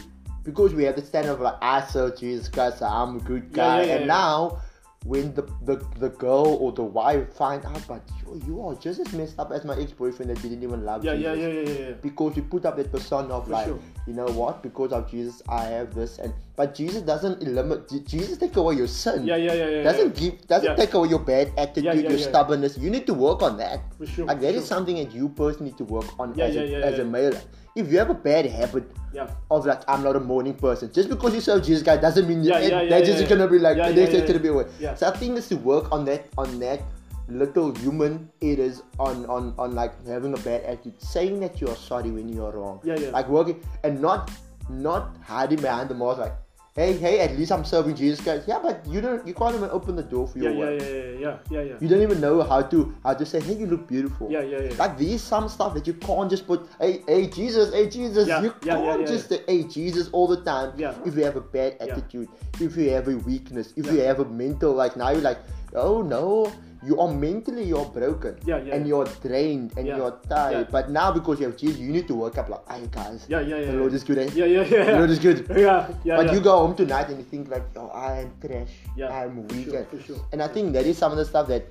because 0.42 0.74
we 0.74 0.84
have 0.84 0.96
the 0.96 1.04
standard 1.04 1.32
of 1.32 1.40
like 1.40 1.56
I 1.60 1.82
serve 1.86 2.18
Jesus 2.18 2.48
Christ, 2.48 2.82
I'm 2.82 3.16
a 3.16 3.20
good 3.20 3.52
guy, 3.52 3.82
and 3.82 4.06
now 4.08 4.62
when 5.06 5.32
the, 5.34 5.42
the 5.64 5.76
the 5.98 6.10
girl 6.10 6.58
or 6.60 6.72
the 6.72 6.82
wife 6.82 7.32
find 7.32 7.64
out, 7.64 7.82
but 7.88 8.02
yo, 8.22 8.34
you 8.46 8.60
are 8.60 8.74
just 8.74 9.00
as 9.00 9.10
messed 9.14 9.38
up 9.38 9.50
as 9.50 9.64
my 9.64 9.74
ex-boyfriend 9.80 10.30
that 10.30 10.42
didn't 10.42 10.62
even 10.62 10.84
love 10.84 11.02
Yeah, 11.02 11.14
Jesus. 11.16 11.38
yeah, 11.38 11.46
yeah, 11.46 11.52
yeah, 11.52 11.68
yeah, 11.72 11.86
yeah. 11.88 11.94
Because 12.02 12.36
you 12.36 12.42
put 12.42 12.66
up 12.66 12.76
that 12.76 12.92
persona 12.92 13.32
of 13.34 13.46
For 13.46 13.50
like, 13.52 13.66
sure. 13.66 13.78
you 14.06 14.12
know 14.12 14.26
what? 14.26 14.62
Because 14.62 14.92
of 14.92 15.10
Jesus, 15.10 15.40
I 15.48 15.64
have 15.64 15.94
this, 15.94 16.18
and 16.18 16.34
but 16.54 16.74
Jesus 16.74 17.00
doesn't 17.00 17.40
eliminate. 17.42 17.88
Jesus 18.06 18.36
take 18.36 18.54
away 18.56 18.74
your 18.74 18.88
sin. 18.88 19.24
Yeah, 19.26 19.36
yeah, 19.36 19.54
yeah, 19.54 19.68
yeah. 19.68 19.82
Doesn't 19.84 20.20
yeah. 20.20 20.30
give. 20.30 20.46
Doesn't 20.46 20.68
Yeah. 20.68 20.76
take 20.76 20.92
away 20.92 21.08
your 21.08 21.20
bad 21.20 21.50
attitude, 21.56 22.04
your 22.04 22.18
stubbornness. 22.18 22.76
You 22.76 22.90
need 22.90 23.06
to 23.06 23.14
work 23.14 23.40
on 23.40 23.56
that. 23.56 23.80
For 23.96 24.04
sure. 24.04 24.26
Like 24.26 24.40
that 24.40 24.48
is 24.54 24.68
sure. 24.68 24.76
something 24.76 24.96
that 24.96 25.14
you 25.14 25.30
personally 25.30 25.70
need 25.70 25.78
to 25.78 25.84
work 25.84 26.06
on 26.20 26.38
as, 26.38 26.56
a, 26.56 26.84
as 26.84 26.98
a 26.98 27.04
male. 27.06 27.32
If 27.76 27.90
you 27.92 27.98
have 27.98 28.10
a 28.10 28.14
bad 28.14 28.46
habit 28.46 28.90
Yeah, 29.12 29.28
of 29.50 29.66
like 29.66 29.82
I'm 29.88 30.02
not 30.02 30.16
a 30.16 30.20
morning 30.20 30.54
person. 30.54 30.92
Just 30.92 31.08
because 31.08 31.34
you 31.34 31.40
serve 31.40 31.62
Jesus 31.64 31.82
guy 31.82 31.96
doesn't 31.96 32.26
mean 32.28 32.42
Yeah, 32.44 32.58
you 32.58 32.68
yeah, 32.70 32.78
that 32.90 33.00
yeah, 33.00 33.06
just 33.06 33.22
yeah, 33.22 33.28
gonna 33.28 33.48
be 33.48 33.58
like 33.58 33.76
the 33.76 33.92
next 33.92 34.12
day 34.12 34.26
gonna 34.26 34.38
be 34.38 34.48
away. 34.48 34.66
yeah. 34.78 34.94
So 34.94 35.08
I 35.08 35.16
think 35.16 35.38
is 35.38 35.48
to 35.48 35.56
work 35.56 35.90
on 35.92 36.04
that 36.06 36.26
on 36.38 36.58
that 36.60 36.80
little 37.28 37.72
human 37.76 38.28
it 38.40 38.58
is 38.58 38.82
on 38.98 39.24
on 39.26 39.54
on 39.56 39.74
like 39.74 39.94
having 40.06 40.34
a 40.34 40.38
bad 40.38 40.62
attitude, 40.64 41.00
saying 41.00 41.40
that 41.40 41.60
you 41.60 41.68
are 41.68 41.76
sorry 41.76 42.10
when 42.10 42.28
you 42.28 42.44
are 42.44 42.52
wrong. 42.52 42.80
Yeah, 42.84 42.96
yeah. 42.98 43.10
Like 43.10 43.28
working 43.28 43.62
and 43.84 44.00
not 44.00 44.30
not 44.68 45.16
hiding 45.24 45.60
behind 45.60 45.88
the 45.90 45.94
mask 45.94 46.18
like 46.20 46.34
hey, 46.74 46.92
hey, 46.94 47.20
at 47.20 47.36
least 47.36 47.52
I'm 47.52 47.64
serving 47.64 47.96
Jesus 47.96 48.20
Christ. 48.20 48.46
Yeah, 48.46 48.60
but 48.62 48.86
you 48.86 49.00
don't, 49.00 49.26
you 49.26 49.34
can't 49.34 49.54
even 49.54 49.70
open 49.70 49.96
the 49.96 50.02
door 50.02 50.26
for 50.28 50.38
your 50.38 50.52
yeah, 50.52 50.58
work. 50.58 50.80
yeah, 50.80 50.88
yeah, 50.88 51.18
yeah, 51.18 51.38
yeah, 51.50 51.62
yeah. 51.62 51.74
You 51.80 51.88
don't 51.88 52.02
even 52.02 52.20
know 52.20 52.42
how 52.42 52.62
to, 52.62 52.94
how 53.02 53.14
to 53.14 53.26
say, 53.26 53.40
hey, 53.40 53.54
you 53.54 53.66
look 53.66 53.86
beautiful. 53.88 54.30
Yeah, 54.30 54.42
yeah, 54.42 54.62
yeah. 54.62 54.74
Like 54.78 54.96
these 54.96 55.22
some 55.22 55.48
stuff 55.48 55.74
that 55.74 55.86
you 55.86 55.94
can't 55.94 56.30
just 56.30 56.46
put, 56.46 56.68
hey, 56.80 57.02
hey, 57.06 57.26
Jesus, 57.26 57.72
hey, 57.72 57.88
Jesus. 57.88 58.28
Yeah, 58.28 58.42
you 58.42 58.54
yeah, 58.62 58.76
can't 58.76 59.00
yeah, 59.00 59.06
just 59.06 59.28
say, 59.28 59.42
hey, 59.46 59.64
Jesus 59.64 60.08
all 60.12 60.26
the 60.26 60.42
time. 60.42 60.72
Yeah. 60.76 60.94
If 61.04 61.16
you 61.16 61.24
have 61.24 61.36
a 61.36 61.40
bad 61.40 61.76
attitude, 61.80 62.28
if 62.60 62.76
you 62.76 62.90
have 62.90 63.08
a 63.08 63.16
weakness, 63.18 63.72
if 63.76 63.86
you 63.86 64.00
have 64.00 64.20
a 64.20 64.24
mental, 64.24 64.72
like 64.72 64.96
now 64.96 65.10
you're 65.10 65.20
like, 65.20 65.38
oh 65.74 66.02
no, 66.02 66.52
you 66.82 66.98
are 66.98 67.08
mentally 67.12 67.64
you're 67.64 67.84
broken. 67.86 68.36
Yeah, 68.46 68.58
yeah. 68.62 68.74
And 68.74 68.86
you're 68.86 69.04
drained 69.22 69.72
and 69.76 69.86
Yeah. 69.86 69.96
you're 69.98 70.16
tired. 70.28 70.68
But 70.70 70.90
now 70.90 71.12
because 71.12 71.38
you 71.40 71.46
have 71.46 71.56
Jesus, 71.56 71.78
you 71.78 71.92
need 71.92 72.08
to 72.08 72.14
work 72.14 72.38
up 72.38 72.48
like, 72.48 72.66
hey 72.70 72.86
guys, 72.90 73.26
Yeah, 73.28 73.40
yeah, 73.40 73.56
yeah. 73.58 73.70
the 73.72 73.76
Lord 73.78 73.92
is 73.92 74.04
good, 74.04 74.18
eh? 74.18 74.30
Yeah, 74.34 74.44
yeah, 74.46 74.62
yeah. 74.64 74.84
The 74.92 74.98
Lord 74.98 75.10
is 75.10 75.18
good. 75.18 75.46
Yeah, 75.56 75.88
yeah. 76.04 76.16
But 76.16 76.32
you 76.32 76.40
go 76.40 76.52
home 76.58 76.74
tonight 76.74 77.08
and 77.08 77.18
you 77.18 77.24
think 77.24 77.50
like, 77.50 77.64
oh, 77.76 77.88
I 77.88 78.20
am 78.22 78.32
trash. 78.40 78.68
Yeah, 78.96 79.12
I'm 79.12 79.46
weak. 79.48 79.66
sure, 79.68 79.86
and- 79.92 80.02
sure. 80.04 80.16
And 80.32 80.42
I 80.42 80.48
think 80.48 80.72
that 80.72 80.86
is 80.86 80.96
some 80.96 81.12
of 81.12 81.18
the 81.18 81.24
stuff 81.24 81.48
that 81.48 81.64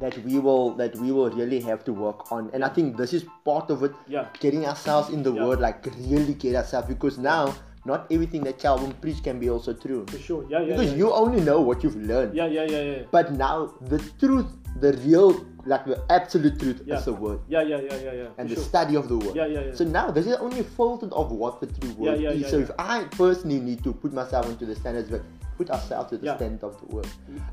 that 0.00 0.18
we 0.24 0.40
will 0.40 0.74
that 0.74 0.96
we 0.96 1.12
will 1.12 1.30
really 1.30 1.60
have 1.60 1.84
to 1.84 1.92
work 1.92 2.32
on. 2.32 2.50
And 2.52 2.64
I 2.64 2.68
think 2.68 2.96
this 2.96 3.12
is 3.12 3.24
part 3.44 3.70
of 3.70 3.84
it. 3.84 3.92
Yeah. 4.08 4.26
Getting 4.40 4.66
ourselves 4.66 5.10
in 5.10 5.22
the 5.22 5.32
word, 5.32 5.60
like 5.60 5.86
really 6.08 6.34
get 6.34 6.56
ourselves 6.56 6.88
because 6.88 7.16
now 7.16 7.54
not 7.84 8.06
everything 8.10 8.42
that 8.44 8.58
Calvin 8.58 8.92
preached 9.00 9.24
can 9.24 9.38
be 9.38 9.50
also 9.50 9.72
true. 9.74 10.06
For 10.08 10.18
sure. 10.18 10.46
Yeah, 10.48 10.60
yeah. 10.60 10.66
Because 10.76 10.90
yeah. 10.92 10.96
you 10.96 11.12
only 11.12 11.40
know 11.40 11.60
what 11.60 11.82
you've 11.84 11.96
learned. 11.96 12.34
Yeah, 12.34 12.46
yeah, 12.46 12.64
yeah, 12.64 12.80
yeah. 12.82 13.02
But 13.10 13.32
now 13.32 13.74
the 13.82 13.98
truth, 14.18 14.46
the 14.80 14.94
real, 15.04 15.44
like 15.66 15.84
the 15.84 16.02
absolute 16.10 16.58
truth 16.58 16.82
Yeah. 16.86 16.96
is 16.98 17.04
the 17.04 17.12
word. 17.12 17.40
Yeah, 17.48 17.62
yeah, 17.62 17.80
yeah, 17.80 17.96
yeah, 17.96 18.12
yeah. 18.12 18.28
And 18.38 18.48
for 18.48 18.54
the 18.54 18.60
sure. 18.60 18.64
study 18.64 18.96
of 18.96 19.08
the 19.08 19.18
word. 19.18 19.36
Yeah, 19.36 19.46
yeah, 19.46 19.60
yeah. 19.66 19.74
So 19.74 19.84
now 19.84 20.10
this 20.10 20.26
is 20.26 20.34
only 20.36 20.60
a 20.60 20.64
filtered 20.64 21.12
of 21.12 21.30
what 21.30 21.60
the 21.60 21.66
true 21.66 21.92
word 21.92 22.20
Yeah, 22.20 22.30
yeah, 22.30 22.36
is. 22.36 22.42
yeah, 22.42 22.48
so 22.48 22.56
yeah. 22.58 22.64
if 22.64 22.70
I 22.78 23.04
personally 23.04 23.60
need 23.60 23.84
to 23.84 23.92
put 23.92 24.12
myself 24.12 24.48
into 24.48 24.64
the 24.64 24.74
standards, 24.74 25.10
but 25.10 25.22
put 25.58 25.70
ourselves 25.70 26.10
to 26.10 26.18
the 26.18 26.26
Yeah. 26.26 26.36
standard 26.36 26.64
of 26.64 26.80
the 26.80 26.86
word. 26.94 27.06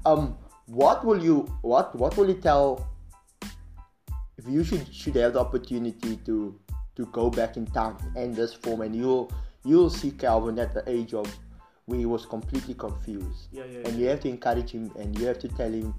Um, 0.06 0.38
what 0.68 1.04
will 1.04 1.22
you 1.22 1.42
what 1.62 1.94
what 1.96 2.16
will 2.16 2.30
you 2.30 2.36
tell 2.40 2.88
if 4.38 4.48
you 4.48 4.64
should 4.64 4.88
should 4.94 5.16
have 5.16 5.34
the 5.34 5.40
opportunity 5.40 6.16
to 6.26 6.58
to 6.96 7.06
go 7.08 7.30
back 7.30 7.58
in 7.58 7.66
time 7.68 7.98
and 8.16 8.36
this 8.36 8.54
form 8.54 8.82
and 8.82 8.96
you'll 8.96 9.30
you'll 9.64 9.90
see 9.90 10.12
Calvin 10.12 10.60
at 10.60 10.74
the 10.74 10.84
age 10.90 11.14
of 11.14 11.28
where 11.86 12.00
he 12.00 12.06
was 12.06 12.26
completely 12.26 12.74
confused. 12.74 13.48
Yeah, 13.52 13.66
yeah, 13.66 13.88
And 13.88 13.98
you 13.98 14.08
have 14.08 14.22
to 14.22 14.30
encourage 14.30 14.72
him 14.72 14.92
and 14.98 15.18
you 15.18 15.26
have 15.26 15.40
to 15.40 15.48
tell 15.48 15.72
him 15.72 15.94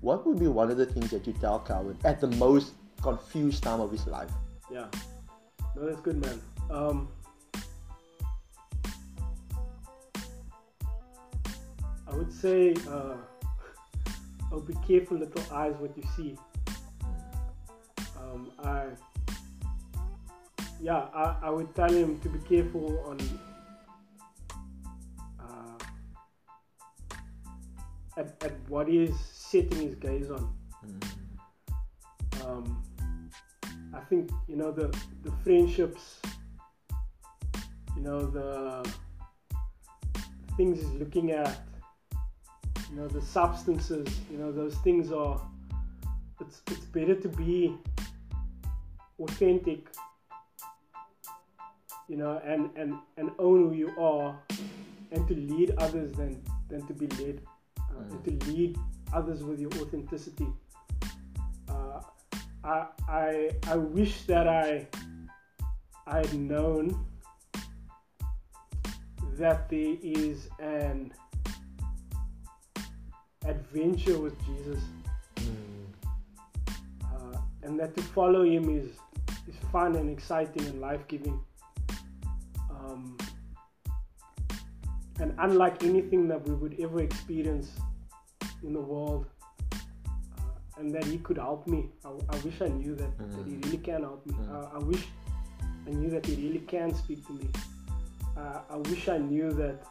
what 0.00 0.26
would 0.26 0.38
be 0.38 0.46
one 0.46 0.70
of 0.70 0.76
the 0.76 0.86
things 0.86 1.10
that 1.10 1.26
you 1.26 1.32
tell 1.34 1.58
Calvin 1.60 1.96
at 2.04 2.20
the 2.20 2.28
most 2.28 2.74
confused 3.02 3.62
time 3.62 3.80
of 3.80 3.90
his 3.90 4.06
life. 4.06 4.30
Yeah. 4.70 4.86
No, 5.74 5.86
that's 5.86 6.00
good, 6.00 6.20
man. 6.20 6.40
Um, 6.70 7.08
I 12.08 12.14
would 12.14 12.32
say, 12.32 12.74
uh, 12.88 13.16
oh, 14.52 14.60
be 14.60 14.74
careful, 14.86 15.18
with 15.18 15.34
little 15.34 15.56
eyes, 15.56 15.74
what 15.78 15.96
you 15.96 16.04
see. 16.16 16.36
Um, 18.18 18.50
I, 18.62 18.86
yeah, 20.80 21.08
I, 21.14 21.36
I 21.42 21.50
would 21.50 21.74
tell 21.74 21.90
him 21.90 22.20
to 22.20 22.28
be 22.28 22.38
careful 22.40 23.02
on, 23.06 23.18
uh, 25.40 25.78
at, 28.16 28.42
at 28.44 28.52
what 28.68 28.88
he 28.88 29.04
is 29.04 29.18
setting 29.18 29.80
his 29.80 29.94
gaze 29.94 30.30
on. 30.30 30.52
Um, 32.44 32.82
I 33.94 34.00
think 34.00 34.30
you 34.46 34.56
know 34.56 34.70
the 34.70 34.94
the 35.24 35.32
friendships, 35.42 36.20
you 37.96 38.02
know 38.02 38.26
the 38.26 38.88
things 40.56 40.80
he's 40.80 40.90
looking 41.00 41.32
at, 41.32 41.66
you 42.90 42.96
know 42.96 43.08
the 43.08 43.22
substances, 43.22 44.06
you 44.30 44.38
know 44.38 44.52
those 44.52 44.76
things 44.76 45.10
are. 45.10 45.40
It's 46.40 46.60
it's 46.70 46.84
better 46.84 47.14
to 47.14 47.28
be 47.28 47.74
authentic, 49.18 49.88
you 52.08 52.16
know, 52.16 52.40
and 52.44 52.70
and 52.76 52.98
and 53.16 53.30
own 53.38 53.68
who 53.68 53.74
you 53.74 53.90
are, 53.98 54.38
and 55.12 55.26
to 55.28 55.34
lead 55.34 55.74
others 55.78 56.12
than 56.12 56.42
than 56.68 56.86
to 56.86 56.94
be 56.94 57.06
led, 57.22 57.40
uh, 57.80 58.02
and 58.10 58.24
to 58.24 58.46
lead 58.50 58.78
others 59.12 59.42
with 59.42 59.60
your 59.60 59.72
authenticity. 59.74 60.46
Uh, 61.68 62.00
I, 62.64 62.86
I 63.08 63.50
I 63.66 63.76
wish 63.76 64.22
that 64.22 64.48
I 64.48 64.86
I 66.06 66.18
had 66.18 66.34
known 66.34 67.04
that 69.38 69.68
there 69.68 69.96
is 70.02 70.48
an 70.60 71.12
adventure 73.44 74.18
with 74.18 74.34
Jesus, 74.46 74.82
uh, 77.02 77.38
and 77.62 77.78
that 77.78 77.96
to 77.96 78.02
follow 78.02 78.44
Him 78.44 78.70
is 78.70 78.90
is 79.48 79.56
fun 79.72 79.96
and 79.96 80.08
exciting 80.08 80.64
and 80.66 80.80
life 80.80 81.06
giving. 81.08 81.40
Um, 82.96 83.16
and 85.20 85.34
unlike 85.38 85.82
anything 85.82 86.28
that 86.28 86.46
we 86.46 86.54
would 86.54 86.78
ever 86.80 87.00
experience 87.00 87.70
in 88.62 88.72
the 88.72 88.80
world, 88.80 89.26
uh, 89.72 90.78
and 90.78 90.94
that 90.94 91.04
he 91.04 91.18
could 91.18 91.38
help 91.38 91.66
me. 91.66 91.90
I, 92.04 92.08
I 92.08 92.36
wish 92.38 92.60
I 92.60 92.68
knew 92.68 92.94
that, 92.96 93.18
that 93.18 93.46
he 93.46 93.56
really 93.56 93.78
can 93.78 94.02
help 94.02 94.26
me. 94.26 94.34
Uh, 94.50 94.68
I 94.74 94.78
wish 94.78 95.04
I 95.86 95.90
knew 95.90 96.10
that 96.10 96.26
he 96.26 96.36
really 96.36 96.60
can 96.60 96.94
speak 96.94 97.26
to 97.26 97.32
me. 97.32 97.48
Uh, 98.36 98.60
I 98.68 98.76
wish 98.76 99.08
I 99.08 99.18
knew 99.18 99.52
that, 99.52 99.86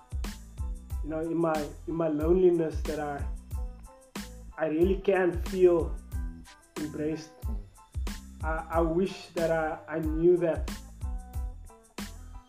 you 1.03 1.09
know, 1.09 1.19
in 1.19 1.37
my 1.37 1.59
in 1.87 1.95
my 1.95 2.07
loneliness, 2.07 2.75
that 2.81 2.99
I 2.99 3.23
I 4.57 4.67
really 4.67 4.97
can 4.97 5.41
feel 5.43 5.95
embraced. 6.77 7.29
I, 8.43 8.63
I 8.69 8.81
wish 8.81 9.27
that 9.33 9.51
I, 9.51 9.77
I 9.87 9.99
knew 9.99 10.37
that 10.37 10.69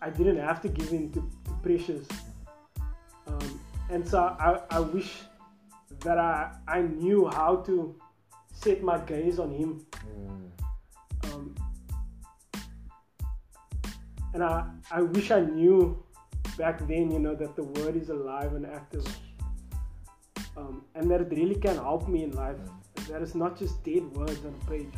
I 0.06 0.10
didn't 0.10 0.38
have 0.38 0.62
to 0.62 0.68
give 0.68 0.92
in 0.92 1.10
to, 1.12 1.30
pressures. 1.64 2.06
Um, 3.26 3.60
and 3.90 4.08
so 4.08 4.18
I, 4.20 4.60
I 4.70 4.78
wish 4.78 5.10
that 6.04 6.16
I, 6.16 6.52
I 6.68 6.82
knew 6.82 7.26
how 7.26 7.56
to 7.66 7.92
set 8.52 8.84
my 8.84 8.98
gaze 8.98 9.40
on 9.40 9.50
him. 9.50 9.84
Um, 11.24 11.56
and 14.32 14.44
I, 14.44 14.66
I 14.92 15.02
wish 15.02 15.32
I 15.32 15.40
knew 15.40 16.00
back 16.56 16.78
then, 16.86 17.10
you 17.10 17.18
know, 17.18 17.34
that 17.34 17.56
the 17.56 17.64
word 17.64 17.96
is 17.96 18.08
alive 18.08 18.54
and 18.54 18.64
active. 18.64 19.04
Um, 20.56 20.84
and 20.94 21.10
that 21.10 21.20
it 21.20 21.30
really 21.32 21.56
can 21.56 21.74
help 21.74 22.08
me 22.08 22.22
in 22.22 22.30
life. 22.30 22.56
That 23.08 23.22
it's 23.22 23.34
not 23.34 23.58
just 23.58 23.82
dead 23.82 24.04
words 24.14 24.44
on 24.44 24.54
a 24.62 24.70
page, 24.70 24.94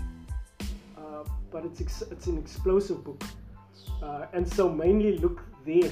uh, 0.99 1.25
but 1.51 1.65
it's 1.65 1.81
ex- 1.81 2.11
it's 2.11 2.27
an 2.27 2.37
explosive 2.37 3.03
book. 3.03 3.23
Uh, 4.03 4.27
and 4.33 4.47
so 4.47 4.69
mainly 4.69 5.19
look 5.19 5.43
there, 5.67 5.91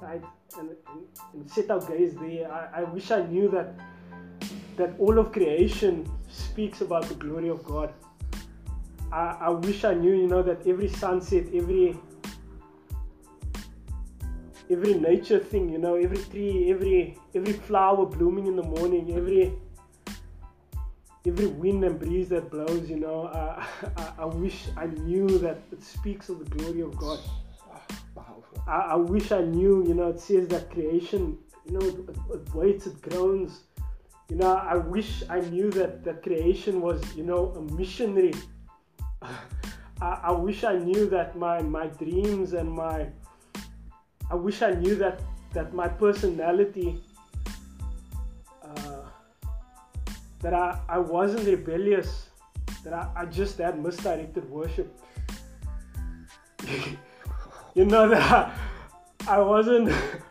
right, 0.00 0.22
and, 0.58 0.70
and, 0.70 1.00
and 1.34 1.50
set 1.50 1.70
our 1.70 1.80
gaze 1.80 2.14
there. 2.14 2.50
I, 2.50 2.80
I 2.80 2.84
wish 2.84 3.10
I 3.10 3.22
knew 3.26 3.48
that 3.50 3.74
that 4.76 4.94
all 4.98 5.18
of 5.18 5.32
creation 5.32 6.10
speaks 6.28 6.80
about 6.82 7.08
the 7.08 7.14
glory 7.14 7.48
of 7.48 7.64
God. 7.64 7.94
I, 9.10 9.36
I 9.40 9.48
wish 9.50 9.84
I 9.84 9.94
knew, 9.94 10.14
you 10.14 10.28
know, 10.28 10.42
that 10.42 10.66
every 10.66 10.88
sunset, 10.88 11.46
every 11.54 11.96
every 14.68 14.94
nature 14.94 15.38
thing, 15.38 15.70
you 15.70 15.78
know, 15.78 15.94
every 15.94 16.18
tree, 16.18 16.70
every 16.70 17.18
every 17.34 17.52
flower 17.52 18.04
blooming 18.06 18.46
in 18.46 18.56
the 18.56 18.62
morning, 18.62 19.14
every 19.16 19.52
every 21.26 21.46
wind 21.46 21.84
and 21.84 21.98
breeze 21.98 22.28
that 22.28 22.50
blows, 22.50 22.88
you 22.88 22.96
know, 22.96 23.24
uh, 23.24 23.64
I, 23.96 24.12
I 24.18 24.24
wish 24.24 24.64
I 24.76 24.86
knew 24.86 25.26
that 25.38 25.58
it 25.72 25.82
speaks 25.82 26.28
of 26.28 26.38
the 26.38 26.44
glory 26.56 26.80
of 26.80 26.96
God. 26.96 27.18
I, 28.66 28.78
I 28.78 28.96
wish 28.96 29.32
I 29.32 29.42
knew, 29.42 29.86
you 29.86 29.94
know, 29.94 30.08
it 30.08 30.20
says 30.20 30.48
that 30.48 30.70
creation, 30.70 31.38
you 31.64 31.78
know, 31.78 31.86
it, 31.86 31.96
it 32.34 32.54
waits, 32.54 32.86
it 32.86 33.00
groans. 33.02 33.60
You 34.28 34.36
know, 34.36 34.54
I 34.54 34.76
wish 34.76 35.22
I 35.30 35.40
knew 35.40 35.70
that 35.72 36.04
that 36.04 36.22
creation 36.22 36.80
was, 36.80 37.00
you 37.14 37.22
know, 37.22 37.52
a 37.56 37.60
missionary. 37.74 38.34
I, 39.22 40.20
I 40.24 40.32
wish 40.32 40.64
I 40.64 40.76
knew 40.76 41.08
that 41.10 41.38
my 41.38 41.62
my 41.62 41.86
dreams 41.86 42.52
and 42.52 42.70
my 42.70 43.06
I 44.30 44.34
wish 44.34 44.62
I 44.62 44.72
knew 44.72 44.96
that 44.96 45.22
that 45.52 45.72
my 45.72 45.88
personality 45.88 47.00
that 50.40 50.54
I, 50.54 50.78
I 50.88 50.98
wasn't 50.98 51.46
rebellious 51.46 52.28
that 52.84 52.92
I, 52.92 53.10
I 53.16 53.24
just 53.26 53.58
had 53.58 53.82
misdirected 53.82 54.48
worship 54.50 55.00
you 57.74 57.84
know 57.84 58.08
that 58.08 58.22
I, 59.28 59.36
I 59.36 59.38
wasn't 59.38 59.92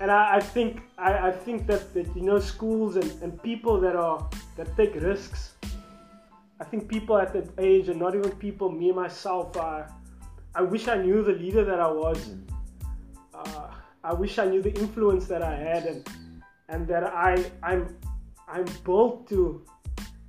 and 0.00 0.10
I, 0.10 0.36
I 0.36 0.40
think 0.40 0.82
I, 0.98 1.28
I 1.28 1.32
think 1.32 1.66
that, 1.66 1.92
that 1.94 2.14
you 2.14 2.22
know 2.22 2.38
schools 2.38 2.96
and, 2.96 3.10
and 3.22 3.42
people 3.42 3.80
that 3.80 3.96
are 3.96 4.28
that 4.56 4.76
take 4.76 4.94
risks. 4.96 5.52
I 6.58 6.64
think 6.64 6.88
people 6.88 7.18
at 7.18 7.32
that 7.34 7.48
age, 7.58 7.88
and 7.90 8.00
not 8.00 8.14
even 8.14 8.30
people, 8.32 8.72
me 8.72 8.90
myself, 8.90 9.54
uh, 9.58 9.82
I 10.54 10.62
wish 10.62 10.88
I 10.88 10.96
knew 10.96 11.22
the 11.22 11.32
leader 11.32 11.64
that 11.64 11.80
I 11.80 11.90
was. 11.90 12.18
Mm. 12.28 12.42
Uh, 13.34 13.68
I 14.02 14.14
wish 14.14 14.38
I 14.38 14.46
knew 14.46 14.62
the 14.62 14.72
influence 14.74 15.26
that 15.26 15.42
I 15.42 15.54
had, 15.54 15.84
and 15.84 16.08
and 16.68 16.88
that 16.88 17.04
I 17.04 17.50
I'm 17.62 17.94
I'm 18.48 18.64
built 18.84 19.28
to 19.28 19.64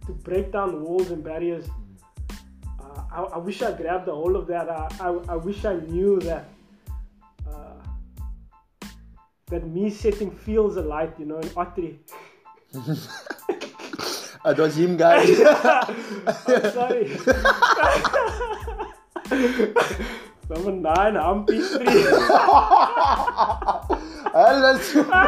to 0.05 0.13
break 0.13 0.51
down 0.51 0.82
walls 0.82 1.11
and 1.11 1.24
barriers. 1.24 1.68
Uh, 2.80 3.03
I, 3.11 3.22
I 3.22 3.38
wish 3.38 3.61
I 3.61 3.72
grabbed 3.72 4.07
a 4.07 4.11
hold 4.11 4.36
of 4.36 4.47
that. 4.47 4.70
I, 4.70 4.88
I, 4.99 5.09
I 5.30 5.36
wish 5.36 5.65
I 5.65 5.76
knew 5.76 6.20
that 6.22 6.49
uh, 7.49 7.74
that 9.47 9.68
me 9.68 9.89
setting 9.89 10.32
fields 10.32 10.78
alight, 10.78 11.13
you 11.20 11.26
know, 11.26 11.39
in 11.39 11.49
Ottery. 11.55 11.99
It 14.47 14.57
was 14.57 14.78
him, 14.78 14.95
guys. 14.95 15.28
I'm 15.43 16.72
sorry. 16.72 17.18
Number 20.49 20.72
nine, 20.72 21.15
Humpy 21.15 21.61
Street. 21.61 22.07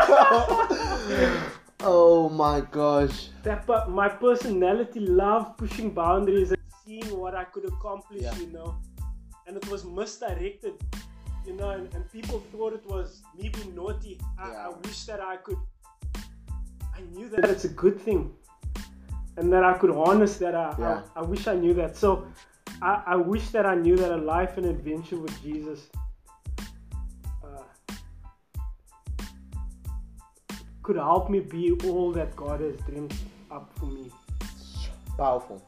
Go. 0.07 1.55
Oh 1.83 2.29
my 2.29 2.61
gosh. 2.61 3.29
that 3.43 3.65
but 3.65 3.89
my 3.89 4.09
personality 4.09 4.99
loved 4.99 5.57
pushing 5.57 5.91
boundaries 5.91 6.51
and 6.51 6.61
seeing 6.85 7.17
what 7.17 7.35
I 7.35 7.43
could 7.45 7.65
accomplish, 7.65 8.21
Yeah. 8.23 8.35
you 8.35 8.47
know. 8.47 8.75
And 9.47 9.57
it 9.57 9.67
was 9.69 9.83
misdirected, 9.83 10.73
you 11.45 11.53
know, 11.53 11.69
and, 11.71 11.91
and 11.95 12.11
people 12.11 12.39
thought 12.51 12.73
it 12.73 12.85
was 12.85 13.21
me 13.37 13.49
being 13.49 13.73
naughty. 13.75 14.19
I, 14.37 14.51
Yeah. 14.51 14.67
I 14.67 14.69
wish 14.85 15.05
that 15.05 15.21
I 15.21 15.37
could 15.37 15.57
I 16.95 17.01
knew 17.13 17.29
that 17.29 17.45
it's 17.49 17.63
a 17.65 17.69
good 17.69 17.99
thing. 18.01 18.31
And 19.37 19.51
that 19.53 19.63
I 19.63 19.73
could 19.77 19.91
harness 19.93 20.37
that 20.37 20.53
I, 20.55 20.75
Yeah. 20.77 21.01
I, 21.15 21.19
I 21.21 21.23
wish 21.23 21.47
I 21.47 21.55
knew 21.55 21.73
that. 21.75 21.95
So 21.95 22.27
I, 22.81 23.03
I 23.07 23.15
wish 23.15 23.49
that 23.49 23.65
I 23.65 23.75
knew 23.75 23.95
that 23.95 24.11
a 24.11 24.17
life 24.17 24.57
and 24.57 24.65
adventure 24.65 25.17
with 25.19 25.41
Jesus 25.41 25.87
could 30.89 30.97
help 30.97 31.29
me 31.29 31.39
be 31.39 31.71
all 31.87 32.11
that 32.11 32.35
God 32.35 32.61
has 32.61 32.75
dreamed 32.77 33.13
up 33.51 33.71
for 33.77 33.85
me. 33.85 34.11
Powerful. 35.17 35.63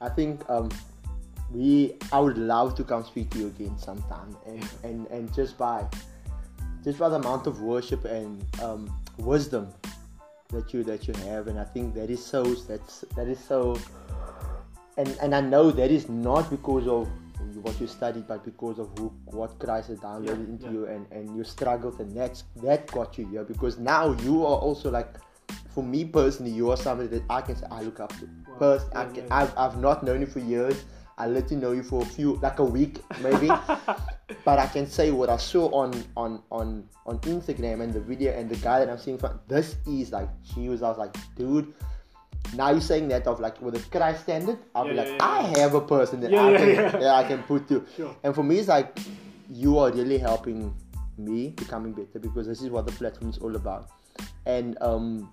I 0.00 0.08
think 0.08 0.42
um 0.50 0.68
we 1.52 1.94
I 2.10 2.18
would 2.18 2.36
love 2.36 2.74
to 2.78 2.82
come 2.82 3.04
speak 3.04 3.30
to 3.30 3.38
you 3.38 3.46
again 3.46 3.78
sometime 3.78 4.36
and 4.46 4.68
and, 4.82 5.06
and 5.12 5.32
just 5.32 5.56
by 5.56 5.86
just 6.82 6.98
by 6.98 7.08
the 7.08 7.20
amount 7.20 7.46
of 7.46 7.60
worship 7.60 8.04
and 8.04 8.44
um, 8.60 8.92
wisdom 9.18 9.68
that 10.48 10.74
you 10.74 10.82
that 10.82 11.06
you 11.06 11.14
have 11.28 11.46
and 11.46 11.60
I 11.60 11.64
think 11.76 11.94
that 11.94 12.10
is 12.10 12.24
so 12.24 12.42
that's 12.42 13.04
that 13.14 13.28
is 13.28 13.38
so 13.38 13.78
and 14.96 15.16
and 15.22 15.36
I 15.36 15.40
know 15.40 15.70
that 15.70 15.92
is 15.92 16.08
not 16.08 16.50
because 16.50 16.88
of 16.88 17.08
what 17.62 17.80
you 17.80 17.86
studied 17.86 18.26
but 18.26 18.44
because 18.44 18.78
of 18.78 18.88
who 18.98 19.12
what 19.26 19.58
Christ 19.58 19.88
has 19.88 19.98
downloaded 19.98 20.26
Yeah, 20.46 20.52
into 20.54 20.64
yeah. 20.66 20.70
you 20.72 20.86
and 20.86 21.06
and 21.12 21.34
your 21.36 21.44
struggles 21.44 21.98
and 22.00 22.16
that's 22.16 22.44
that 22.62 22.90
got 22.92 23.18
you 23.18 23.26
here 23.28 23.44
because 23.44 23.78
now 23.78 24.12
you 24.22 24.44
are 24.44 24.58
also 24.58 24.90
like 24.90 25.08
for 25.74 25.82
me 25.82 26.04
personally 26.04 26.50
you 26.52 26.70
are 26.70 26.76
somebody 26.76 27.08
that 27.08 27.22
I 27.30 27.40
can 27.42 27.56
say 27.56 27.66
I 27.70 27.82
look 27.82 28.00
up 28.00 28.12
to 28.20 28.26
Wow. 28.26 28.56
First, 28.58 28.86
I 28.94 29.02
Yeah, 29.04 29.08
can, 29.12 29.24
yeah. 29.26 29.36
I've, 29.36 29.52
I've 29.56 29.78
not 29.78 30.02
known 30.02 30.20
you 30.20 30.26
for 30.26 30.40
years 30.40 30.84
I 31.18 31.26
let 31.26 31.50
you 31.50 31.56
know 31.56 31.72
you 31.72 31.82
for 31.82 32.02
a 32.02 32.04
few 32.06 32.36
like 32.36 32.58
a 32.60 32.64
week 32.64 33.00
maybe 33.22 33.48
but 34.44 34.58
I 34.58 34.66
can 34.66 34.86
say 34.86 35.10
what 35.10 35.28
I 35.28 35.36
saw 35.36 35.68
on 35.70 35.90
on 36.16 36.42
on 36.50 36.84
on 37.06 37.18
Instagram 37.20 37.82
and 37.82 37.92
the 37.92 38.00
video 38.00 38.32
and 38.32 38.48
the 38.48 38.56
guy 38.56 38.78
that 38.80 38.88
I'm 38.88 38.98
seeing 38.98 39.18
from 39.18 39.40
this 39.48 39.76
is 39.86 40.12
like 40.12 40.28
she 40.44 40.68
was 40.68 40.82
I 40.82 40.88
was 40.88 40.98
like 40.98 41.16
dude 41.34 41.74
now 42.54 42.70
you're 42.70 42.80
saying 42.80 43.08
that 43.08 43.26
of 43.26 43.40
like 43.40 43.60
with 43.60 43.74
a 43.76 43.90
Christ 43.90 44.22
standard 44.22 44.58
I'll 44.74 44.84
be 44.88 44.94
Yeah, 44.94 45.02
like 45.02 45.08
yeah, 45.08 45.16
yeah. 45.20 45.26
I 45.26 45.42
have 45.60 45.74
a 45.74 45.80
person 45.80 46.20
that 46.20 46.32
I 46.34 46.56
can 46.56 46.68
yeah. 46.68 46.90
that 46.90 47.14
I 47.14 47.24
can 47.28 47.42
put 47.42 47.68
to 47.68 47.84
Sure. 47.96 48.14
and 48.24 48.34
for 48.34 48.42
me 48.42 48.58
it's 48.58 48.68
like 48.68 48.98
you 49.50 49.78
are 49.78 49.90
really 49.92 50.18
helping 50.18 50.74
me 51.18 51.48
becoming 51.50 51.92
better 51.92 52.18
because 52.18 52.46
this 52.46 52.62
is 52.62 52.70
what 52.70 52.86
the 52.86 52.92
platform 52.92 53.30
is 53.30 53.38
all 53.38 53.54
about 53.56 53.90
and 54.46 54.76
um 54.80 55.30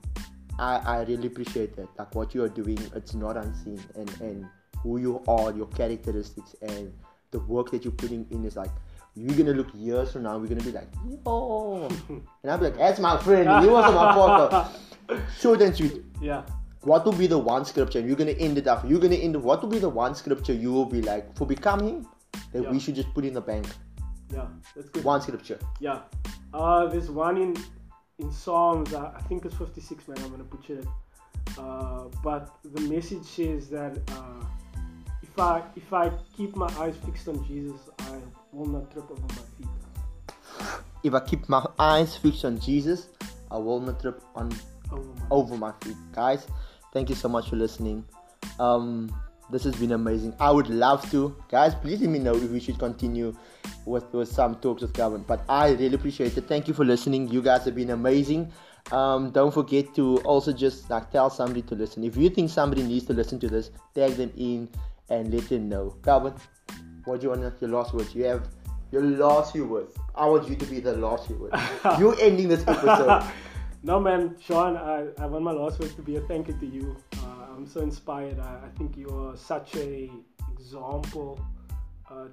I, 0.57 0.77
I 0.77 1.03
really 1.03 1.27
appreciate 1.27 1.75
that 1.77 1.87
like 1.97 2.13
what 2.15 2.33
you 2.33 2.43
are 2.43 2.49
doing 2.49 2.77
it's 2.95 3.13
not 3.13 3.37
unseen 3.37 3.79
and 3.95 4.09
and 4.21 4.45
who 4.81 4.97
you 4.97 5.21
are 5.27 5.51
your 5.53 5.67
characteristics 5.67 6.55
and 6.61 6.91
the 7.31 7.39
work 7.39 7.71
that 7.71 7.83
you're 7.83 7.91
putting 7.93 8.25
in 8.31 8.45
is 8.45 8.55
like 8.55 8.71
you're 9.15 9.35
gonna 9.35 9.53
look 9.53 9.67
years 9.73 10.11
from 10.11 10.23
now 10.23 10.37
we're 10.37 10.47
gonna 10.47 10.63
be 10.63 10.71
like 10.71 10.87
oh 11.25 11.87
and 12.09 12.51
I'll 12.51 12.57
be 12.57 12.65
like 12.65 12.77
that's 12.77 12.99
my 12.99 13.17
friend 13.19 13.47
he 13.63 13.69
was 13.69 13.93
my 13.93 14.11
podcast 14.19 14.71
short 15.39 15.61
and 15.61 15.75
sweet 15.75 16.03
Yeah. 16.21 16.43
What 16.85 17.05
will 17.05 17.17
be 17.19 17.27
the 17.27 17.37
one 17.37 17.65
scripture 17.65 17.99
you're 17.99 18.15
gonna 18.21 18.39
end 18.47 18.57
it 18.61 18.67
off 18.67 18.83
you're 18.87 18.99
gonna 19.05 19.15
end 19.27 19.35
what 19.49 19.61
will 19.61 19.69
be 19.69 19.79
the 19.79 19.89
one 19.89 20.15
scripture 20.15 20.53
you 20.53 20.71
will 20.71 20.85
be 20.97 21.01
like 21.01 21.35
for 21.37 21.45
becoming 21.45 22.05
that 22.53 22.63
Yeah. 22.63 22.71
we 22.71 22.79
should 22.79 22.95
just 22.95 23.13
put 23.13 23.25
in 23.25 23.33
the 23.33 23.41
bank 23.51 23.67
Yeah. 24.33 24.47
That's 24.75 24.89
good. 24.89 25.03
one 25.03 25.21
scripture 25.21 25.59
Yeah. 25.79 25.99
Uh, 26.53 26.85
there's 26.87 27.09
one 27.11 27.37
in 27.37 27.55
in 28.17 28.31
Psalms. 28.31 28.93
I, 28.93 29.07
I 29.19 29.21
think 29.27 29.43
it's 29.45 29.55
56, 29.55 30.07
man. 30.07 30.17
I'm 30.23 30.29
gonna 30.31 30.45
butcher 30.45 30.75
it. 30.79 30.87
Uh, 31.63 32.05
but 32.23 32.43
the 32.75 32.81
message 32.93 33.25
says 33.25 33.67
that 33.71 33.97
uh, 34.17 34.43
if 35.21 35.37
I 35.37 35.63
if 35.75 35.91
I 35.93 36.05
keep 36.37 36.55
my 36.55 36.69
eyes 36.83 36.95
fixed 37.05 37.27
on 37.27 37.43
Jesus, 37.49 37.81
I 37.99 38.15
will 38.53 38.67
not 38.75 38.89
trip 38.91 39.11
over 39.11 39.21
my 39.21 39.45
feet. 39.57 39.67
if 41.03 41.13
I 41.13 41.19
keep 41.31 41.47
my 41.49 41.65
eyes 41.77 42.15
fixed 42.17 42.45
on 42.45 42.59
Jesus 42.59 43.09
I 43.51 43.57
will 43.57 43.79
not 43.81 43.99
trip 44.01 44.21
on 44.35 44.49
Over 44.91 45.03
my 45.19 45.27
over 45.39 45.57
my 45.65 45.71
feet. 45.81 45.97
Guys, 46.13 46.47
thank 46.95 47.09
you 47.09 47.15
so 47.15 47.27
much 47.27 47.49
for 47.49 47.57
listening. 47.57 48.05
Um, 48.57 49.13
this 49.51 49.65
has 49.65 49.75
been 49.75 49.91
amazing. 49.91 50.33
I 50.39 50.49
would 50.49 50.69
love 50.69 51.07
to, 51.11 51.35
guys. 51.51 51.75
Please 51.75 51.99
let 51.99 52.09
me 52.09 52.19
know 52.19 52.33
if 52.35 52.49
we 52.49 52.59
should 52.61 52.79
continue 52.79 53.35
with, 53.85 54.11
with 54.13 54.29
some 54.29 54.55
talks 54.55 54.81
with 54.81 54.93
Calvin. 54.93 55.25
But 55.27 55.43
I 55.49 55.71
really 55.71 55.95
appreciate 55.95 56.37
it. 56.37 56.47
Thank 56.47 56.69
you 56.69 56.73
for 56.73 56.85
listening. 56.85 57.27
You 57.27 57.41
guys 57.41 57.65
have 57.65 57.75
been 57.75 57.89
amazing. 57.89 58.49
Um, 58.93 59.31
don't 59.31 59.53
forget 59.53 59.93
to 59.95 60.19
also 60.19 60.53
just 60.53 60.89
like 60.89 61.11
tell 61.11 61.29
somebody 61.29 61.63
to 61.63 61.75
listen. 61.75 62.05
If 62.05 62.15
you 62.15 62.29
think 62.29 62.49
somebody 62.49 62.81
needs 62.81 63.05
to 63.07 63.13
listen 63.13 63.41
to 63.41 63.49
this, 63.49 63.71
tag 63.93 64.13
them 64.13 64.31
in 64.37 64.69
and 65.09 65.33
let 65.33 65.49
them 65.49 65.67
know. 65.67 65.97
Calvin, 66.01 66.33
what 67.03 67.19
do 67.19 67.25
you 67.25 67.29
want 67.33 67.61
your 67.61 67.71
last 67.71 67.93
words? 67.93 68.15
You 68.15 68.23
have 68.23 68.47
your 68.91 69.03
last 69.03 69.51
few 69.51 69.65
words. 69.65 69.93
I 70.15 70.27
want 70.27 70.47
you 70.47 70.55
to 70.55 70.65
be 70.65 70.79
the 70.79 70.93
last 70.93 71.27
few 71.27 71.35
words. 71.35 71.61
You're 71.99 72.17
ending 72.21 72.47
this 72.47 72.65
episode. 72.65 73.29
no, 73.85 73.99
man, 73.99 74.35
Sean. 74.41 74.75
I, 74.75 75.05
I 75.21 75.27
want 75.27 75.43
my 75.43 75.51
last 75.51 75.79
words 75.79 75.93
to 75.93 76.01
be 76.01 76.15
a 76.15 76.21
thank 76.21 76.47
you 76.47 76.55
to 76.55 76.65
you. 76.65 76.97
Uh, 77.17 77.53
I'm 77.55 77.67
so 77.67 77.81
inspired. 77.81 78.39
I, 78.39 78.61
I 78.65 78.69
think 78.79 78.97
you 78.97 79.09
are 79.09 79.37
such 79.37 79.75
a 79.75 80.09
example 80.51 81.39
uh, 82.09 82.25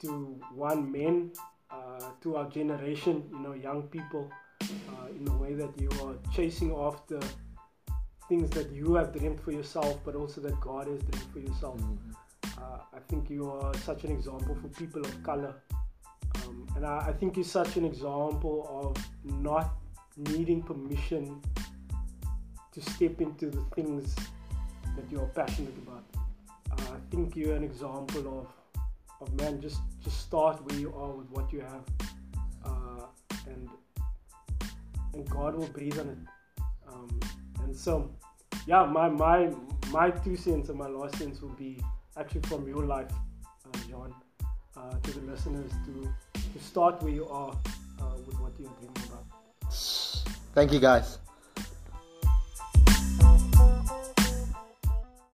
to 0.00 0.40
one 0.52 0.90
men, 0.90 1.30
uh, 1.70 2.10
to 2.22 2.36
our 2.36 2.48
generation. 2.48 3.22
You 3.30 3.38
know, 3.38 3.52
young 3.52 3.84
people, 3.84 4.28
uh, 4.62 5.06
in 5.10 5.24
the 5.24 5.32
way 5.32 5.54
that 5.54 5.80
you 5.80 5.90
are 6.04 6.16
chasing 6.34 6.74
after 6.74 7.20
things 8.28 8.50
that 8.50 8.72
you 8.72 8.94
have 8.94 9.12
dreamed 9.12 9.40
for 9.40 9.52
yourself, 9.52 10.00
but 10.04 10.16
also 10.16 10.40
that 10.40 10.60
God 10.60 10.88
has 10.88 11.00
dreamed 11.02 11.32
for 11.32 11.38
yourself. 11.38 11.80
Uh, 12.44 12.78
I 12.92 12.98
think 13.08 13.30
you 13.30 13.48
are 13.48 13.72
such 13.78 14.02
an 14.02 14.10
example 14.10 14.56
for 14.60 14.66
people 14.70 15.02
of 15.02 15.22
color. 15.22 15.54
Um, 16.34 16.66
and 16.74 16.84
I, 16.84 17.06
I 17.10 17.12
think 17.12 17.36
you're 17.36 17.44
such 17.44 17.76
an 17.76 17.84
example 17.84 18.66
of 18.68 19.04
not 19.24 19.70
needing 20.16 20.62
permission 20.62 21.40
to 22.72 22.80
step 22.80 23.20
into 23.20 23.50
the 23.50 23.62
things 23.74 24.14
that 24.96 25.04
you're 25.10 25.26
passionate 25.26 25.74
about. 25.86 26.04
Uh, 26.70 26.94
I 26.94 26.98
think 27.10 27.36
you're 27.36 27.56
an 27.56 27.64
example 27.64 28.38
of, 28.40 28.82
of 29.20 29.34
man, 29.34 29.60
just, 29.60 29.80
just 30.02 30.20
start 30.20 30.64
where 30.64 30.78
you 30.78 30.94
are 30.94 31.10
with 31.10 31.30
what 31.30 31.52
you 31.52 31.60
have. 31.60 31.84
Uh, 32.64 33.06
and, 33.46 33.68
and 35.14 35.28
God 35.30 35.56
will 35.56 35.68
breathe 35.68 35.98
on 35.98 36.08
it. 36.08 36.18
Um, 36.88 37.20
and 37.64 37.76
so, 37.76 38.10
yeah, 38.66 38.84
my, 38.84 39.08
my, 39.08 39.50
my 39.90 40.10
two 40.10 40.36
cents 40.36 40.68
and 40.68 40.78
my 40.78 40.86
last 40.88 41.16
cents 41.16 41.40
will 41.40 41.50
be 41.50 41.80
actually 42.16 42.42
from 42.42 42.68
your 42.68 42.84
life, 42.84 43.10
uh, 43.66 43.78
John, 43.88 44.14
uh, 44.76 44.90
to 44.90 45.10
the 45.18 45.26
listeners 45.30 45.70
to, 45.86 46.12
to 46.34 46.64
start 46.64 47.02
where 47.02 47.12
you 47.12 47.26
are 47.28 47.52
uh, 48.00 48.16
with 48.26 48.38
what 48.40 48.52
you're 48.58 48.70
dreaming 48.78 48.96
about. 49.08 49.24
Thank 50.54 50.72
you, 50.72 50.80
guys. 50.80 51.18